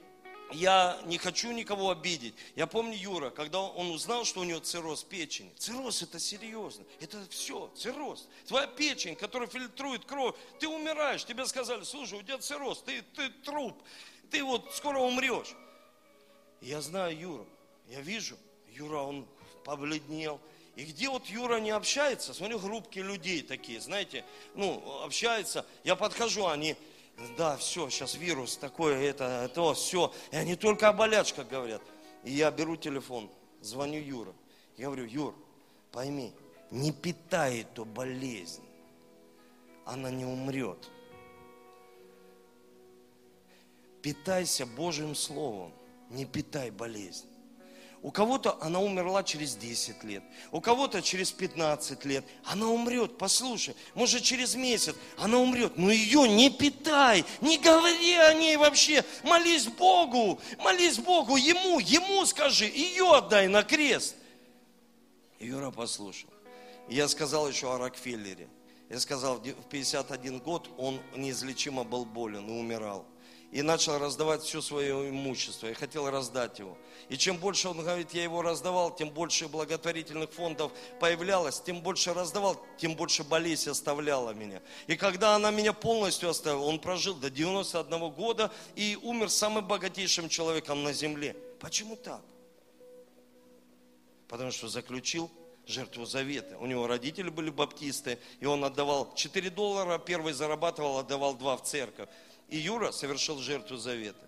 я 0.52 1.00
не 1.06 1.18
хочу 1.18 1.52
никого 1.52 1.90
обидеть. 1.90 2.34
Я 2.54 2.66
помню 2.66 2.96
Юра, 2.96 3.30
когда 3.30 3.60
он 3.60 3.90
узнал, 3.90 4.24
что 4.24 4.40
у 4.40 4.44
него 4.44 4.60
цирроз 4.60 5.02
печени. 5.02 5.52
Цирроз 5.56 6.02
это 6.02 6.18
серьезно. 6.18 6.84
Это 7.00 7.24
все, 7.30 7.70
цирроз. 7.76 8.28
Твоя 8.46 8.66
печень, 8.66 9.16
которая 9.16 9.48
фильтрует 9.48 10.04
кровь, 10.04 10.34
ты 10.60 10.68
умираешь. 10.68 11.24
Тебе 11.24 11.46
сказали, 11.46 11.82
слушай, 11.82 12.18
у 12.18 12.22
тебя 12.22 12.38
цирроз, 12.38 12.82
ты, 12.82 13.02
ты 13.14 13.28
труп, 13.44 13.76
ты 14.30 14.42
вот 14.44 14.74
скоро 14.74 14.98
умрешь. 14.98 15.54
Я 16.60 16.80
знаю 16.80 17.18
Юру, 17.18 17.46
я 17.88 18.00
вижу, 18.00 18.36
Юра, 18.68 18.98
он 18.98 19.26
побледнел. 19.64 20.40
И 20.76 20.84
где 20.84 21.08
вот 21.08 21.26
Юра 21.26 21.60
не 21.60 21.70
общается, 21.70 22.34
смотрю, 22.34 22.58
группки 22.58 22.98
людей 22.98 23.42
такие, 23.42 23.80
знаете, 23.80 24.24
ну, 24.54 25.02
общаются, 25.02 25.64
я 25.84 25.94
подхожу, 25.94 26.46
они, 26.46 26.76
да, 27.36 27.56
все, 27.56 27.88
сейчас 27.90 28.14
вирус 28.14 28.56
такое, 28.56 29.00
это, 29.02 29.50
то, 29.54 29.74
все. 29.74 30.12
И 30.30 30.36
они 30.36 30.56
только 30.56 30.88
о 30.88 30.92
болячках 30.92 31.48
говорят. 31.48 31.82
И 32.24 32.32
я 32.32 32.50
беру 32.50 32.76
телефон, 32.76 33.30
звоню 33.60 34.00
Юра. 34.00 34.34
Я 34.76 34.86
говорю, 34.86 35.06
Юр, 35.06 35.34
пойми, 35.92 36.32
не 36.70 36.92
питай 36.92 37.60
эту 37.60 37.84
болезнь, 37.84 38.64
она 39.84 40.10
не 40.10 40.24
умрет. 40.24 40.90
Питайся 44.02 44.66
Божьим 44.66 45.14
Словом, 45.14 45.72
не 46.10 46.24
питай 46.24 46.70
болезнь. 46.70 47.33
У 48.04 48.10
кого-то 48.10 48.58
она 48.60 48.80
умерла 48.80 49.22
через 49.22 49.56
10 49.56 50.04
лет, 50.04 50.22
у 50.52 50.60
кого-то 50.60 51.00
через 51.00 51.32
15 51.32 52.04
лет. 52.04 52.22
Она 52.44 52.68
умрет, 52.68 53.16
послушай, 53.16 53.74
может 53.94 54.22
через 54.22 54.56
месяц 54.56 54.94
она 55.16 55.38
умрет, 55.38 55.78
но 55.78 55.90
ее 55.90 56.28
не 56.28 56.50
питай, 56.50 57.24
не 57.40 57.56
говори 57.56 58.12
о 58.16 58.34
ней 58.34 58.58
вообще. 58.58 59.02
Молись 59.22 59.68
Богу, 59.68 60.38
молись 60.58 60.98
Богу, 60.98 61.36
Ему, 61.36 61.78
Ему 61.78 62.26
скажи, 62.26 62.66
ее 62.66 63.10
отдай 63.10 63.48
на 63.48 63.62
крест. 63.62 64.16
Юра 65.40 65.70
послушал. 65.70 66.28
Я 66.90 67.08
сказал 67.08 67.48
еще 67.48 67.74
о 67.74 67.78
Рокфеллере. 67.78 68.50
Я 68.90 69.00
сказал, 69.00 69.38
в 69.38 69.68
51 69.70 70.40
год 70.40 70.68
он 70.76 71.00
неизлечимо 71.16 71.84
был 71.84 72.04
болен 72.04 72.46
и 72.50 72.52
умирал 72.52 73.06
и 73.54 73.62
начал 73.62 73.98
раздавать 74.00 74.42
все 74.42 74.60
свое 74.60 75.10
имущество. 75.10 75.68
Я 75.68 75.74
хотел 75.74 76.10
раздать 76.10 76.58
его. 76.58 76.76
И 77.08 77.16
чем 77.16 77.38
больше 77.38 77.68
он 77.68 77.78
говорит, 77.78 78.12
я 78.12 78.24
его 78.24 78.42
раздавал, 78.42 78.92
тем 78.92 79.10
больше 79.10 79.46
благотворительных 79.46 80.32
фондов 80.32 80.72
появлялось, 80.98 81.60
тем 81.60 81.80
больше 81.80 82.12
раздавал, 82.12 82.60
тем 82.78 82.96
больше 82.96 83.22
болезнь 83.22 83.70
оставляла 83.70 84.32
меня. 84.32 84.60
И 84.88 84.96
когда 84.96 85.36
она 85.36 85.52
меня 85.52 85.72
полностью 85.72 86.30
оставила, 86.30 86.64
он 86.64 86.80
прожил 86.80 87.14
до 87.14 87.30
91 87.30 88.10
года 88.10 88.50
и 88.74 88.98
умер 89.00 89.30
самым 89.30 89.68
богатейшим 89.68 90.28
человеком 90.28 90.82
на 90.82 90.92
земле. 90.92 91.36
Почему 91.60 91.94
так? 91.94 92.22
Потому 94.26 94.50
что 94.50 94.66
заключил 94.66 95.30
жертву 95.64 96.06
завета. 96.06 96.58
У 96.58 96.66
него 96.66 96.88
родители 96.88 97.28
были 97.28 97.50
баптисты, 97.50 98.18
и 98.40 98.46
он 98.46 98.64
отдавал 98.64 99.14
4 99.14 99.48
доллара, 99.50 99.98
первый 99.98 100.32
зарабатывал, 100.32 100.98
отдавал 100.98 101.34
2 101.34 101.56
в 101.58 101.62
церковь. 101.62 102.08
И 102.54 102.56
Юра 102.56 102.92
совершил 102.92 103.38
жертву 103.38 103.76
завета. 103.78 104.24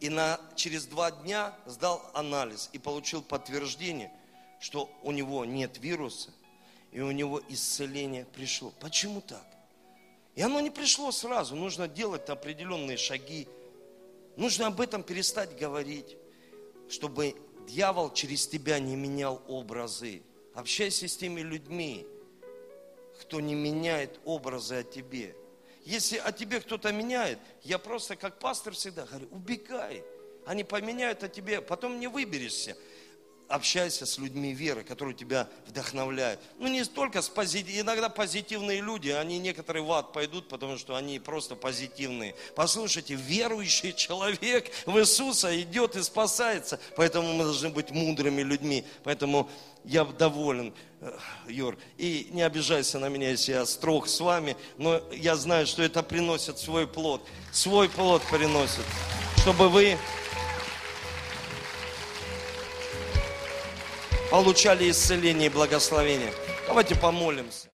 И 0.00 0.08
на, 0.08 0.40
через 0.56 0.86
два 0.86 1.10
дня 1.10 1.54
сдал 1.66 2.02
анализ 2.14 2.70
и 2.72 2.78
получил 2.78 3.20
подтверждение, 3.20 4.10
что 4.58 4.90
у 5.02 5.12
него 5.12 5.44
нет 5.44 5.76
вируса, 5.76 6.30
и 6.90 7.02
у 7.02 7.10
него 7.10 7.42
исцеление 7.50 8.24
пришло. 8.24 8.72
Почему 8.80 9.20
так? 9.20 9.44
И 10.34 10.40
оно 10.40 10.60
не 10.60 10.70
пришло 10.70 11.12
сразу, 11.12 11.56
нужно 11.56 11.88
делать 11.88 12.30
определенные 12.30 12.96
шаги. 12.96 13.46
Нужно 14.38 14.68
об 14.68 14.80
этом 14.80 15.02
перестать 15.02 15.58
говорить, 15.58 16.16
чтобы 16.88 17.36
дьявол 17.66 18.14
через 18.14 18.48
тебя 18.48 18.78
не 18.78 18.96
менял 18.96 19.42
образы. 19.46 20.22
Общайся 20.54 21.06
с 21.06 21.18
теми 21.18 21.42
людьми, 21.42 22.06
кто 23.20 23.40
не 23.40 23.54
меняет 23.54 24.18
образы 24.24 24.76
о 24.76 24.82
тебе. 24.82 25.36
Если 25.88 26.18
о 26.18 26.32
тебе 26.32 26.60
кто-то 26.60 26.92
меняет, 26.92 27.38
я 27.62 27.78
просто 27.78 28.14
как 28.14 28.38
пастор 28.38 28.74
всегда 28.74 29.06
говорю, 29.06 29.26
убегай. 29.30 30.04
Они 30.44 30.62
поменяют 30.62 31.22
о 31.22 31.30
тебе, 31.30 31.62
потом 31.62 31.98
не 31.98 32.08
выберешься. 32.08 32.76
Общайся 33.48 34.04
с 34.04 34.18
людьми 34.18 34.52
веры, 34.52 34.84
которые 34.84 35.14
тебя 35.14 35.48
вдохновляют. 35.66 36.38
Ну, 36.58 36.68
не 36.68 36.84
столько 36.84 37.22
с 37.22 37.30
позитив... 37.30 37.80
Иногда 37.80 38.10
позитивные 38.10 38.82
люди, 38.82 39.08
они 39.08 39.38
некоторые 39.38 39.82
в 39.82 39.90
ад 39.90 40.12
пойдут, 40.12 40.48
потому 40.48 40.76
что 40.76 40.96
они 40.96 41.18
просто 41.18 41.54
позитивные. 41.54 42.34
Послушайте, 42.54 43.14
верующий 43.14 43.94
человек 43.94 44.70
в 44.84 44.98
Иисуса 44.98 45.58
идет 45.62 45.96
и 45.96 46.02
спасается. 46.02 46.78
Поэтому 46.94 47.32
мы 47.32 47.44
должны 47.44 47.70
быть 47.70 47.90
мудрыми 47.90 48.42
людьми. 48.42 48.84
Поэтому 49.02 49.48
я 49.82 50.04
доволен, 50.04 50.74
э, 51.00 51.18
Юр. 51.48 51.78
И 51.96 52.28
не 52.32 52.42
обижайся 52.42 52.98
на 52.98 53.08
меня, 53.08 53.30
если 53.30 53.52
я 53.52 53.64
строг 53.64 54.08
с 54.08 54.20
вами, 54.20 54.58
но 54.76 55.00
я 55.10 55.36
знаю, 55.36 55.66
что 55.66 55.82
это 55.82 56.02
приносит 56.02 56.58
свой 56.58 56.86
плод. 56.86 57.26
Свой 57.50 57.88
плод 57.88 58.22
приносит. 58.30 58.84
Чтобы 59.38 59.70
вы 59.70 59.96
получали 64.30 64.90
исцеление 64.90 65.46
и 65.46 65.52
благословение. 65.52 66.32
Давайте 66.66 66.94
помолимся. 66.94 67.66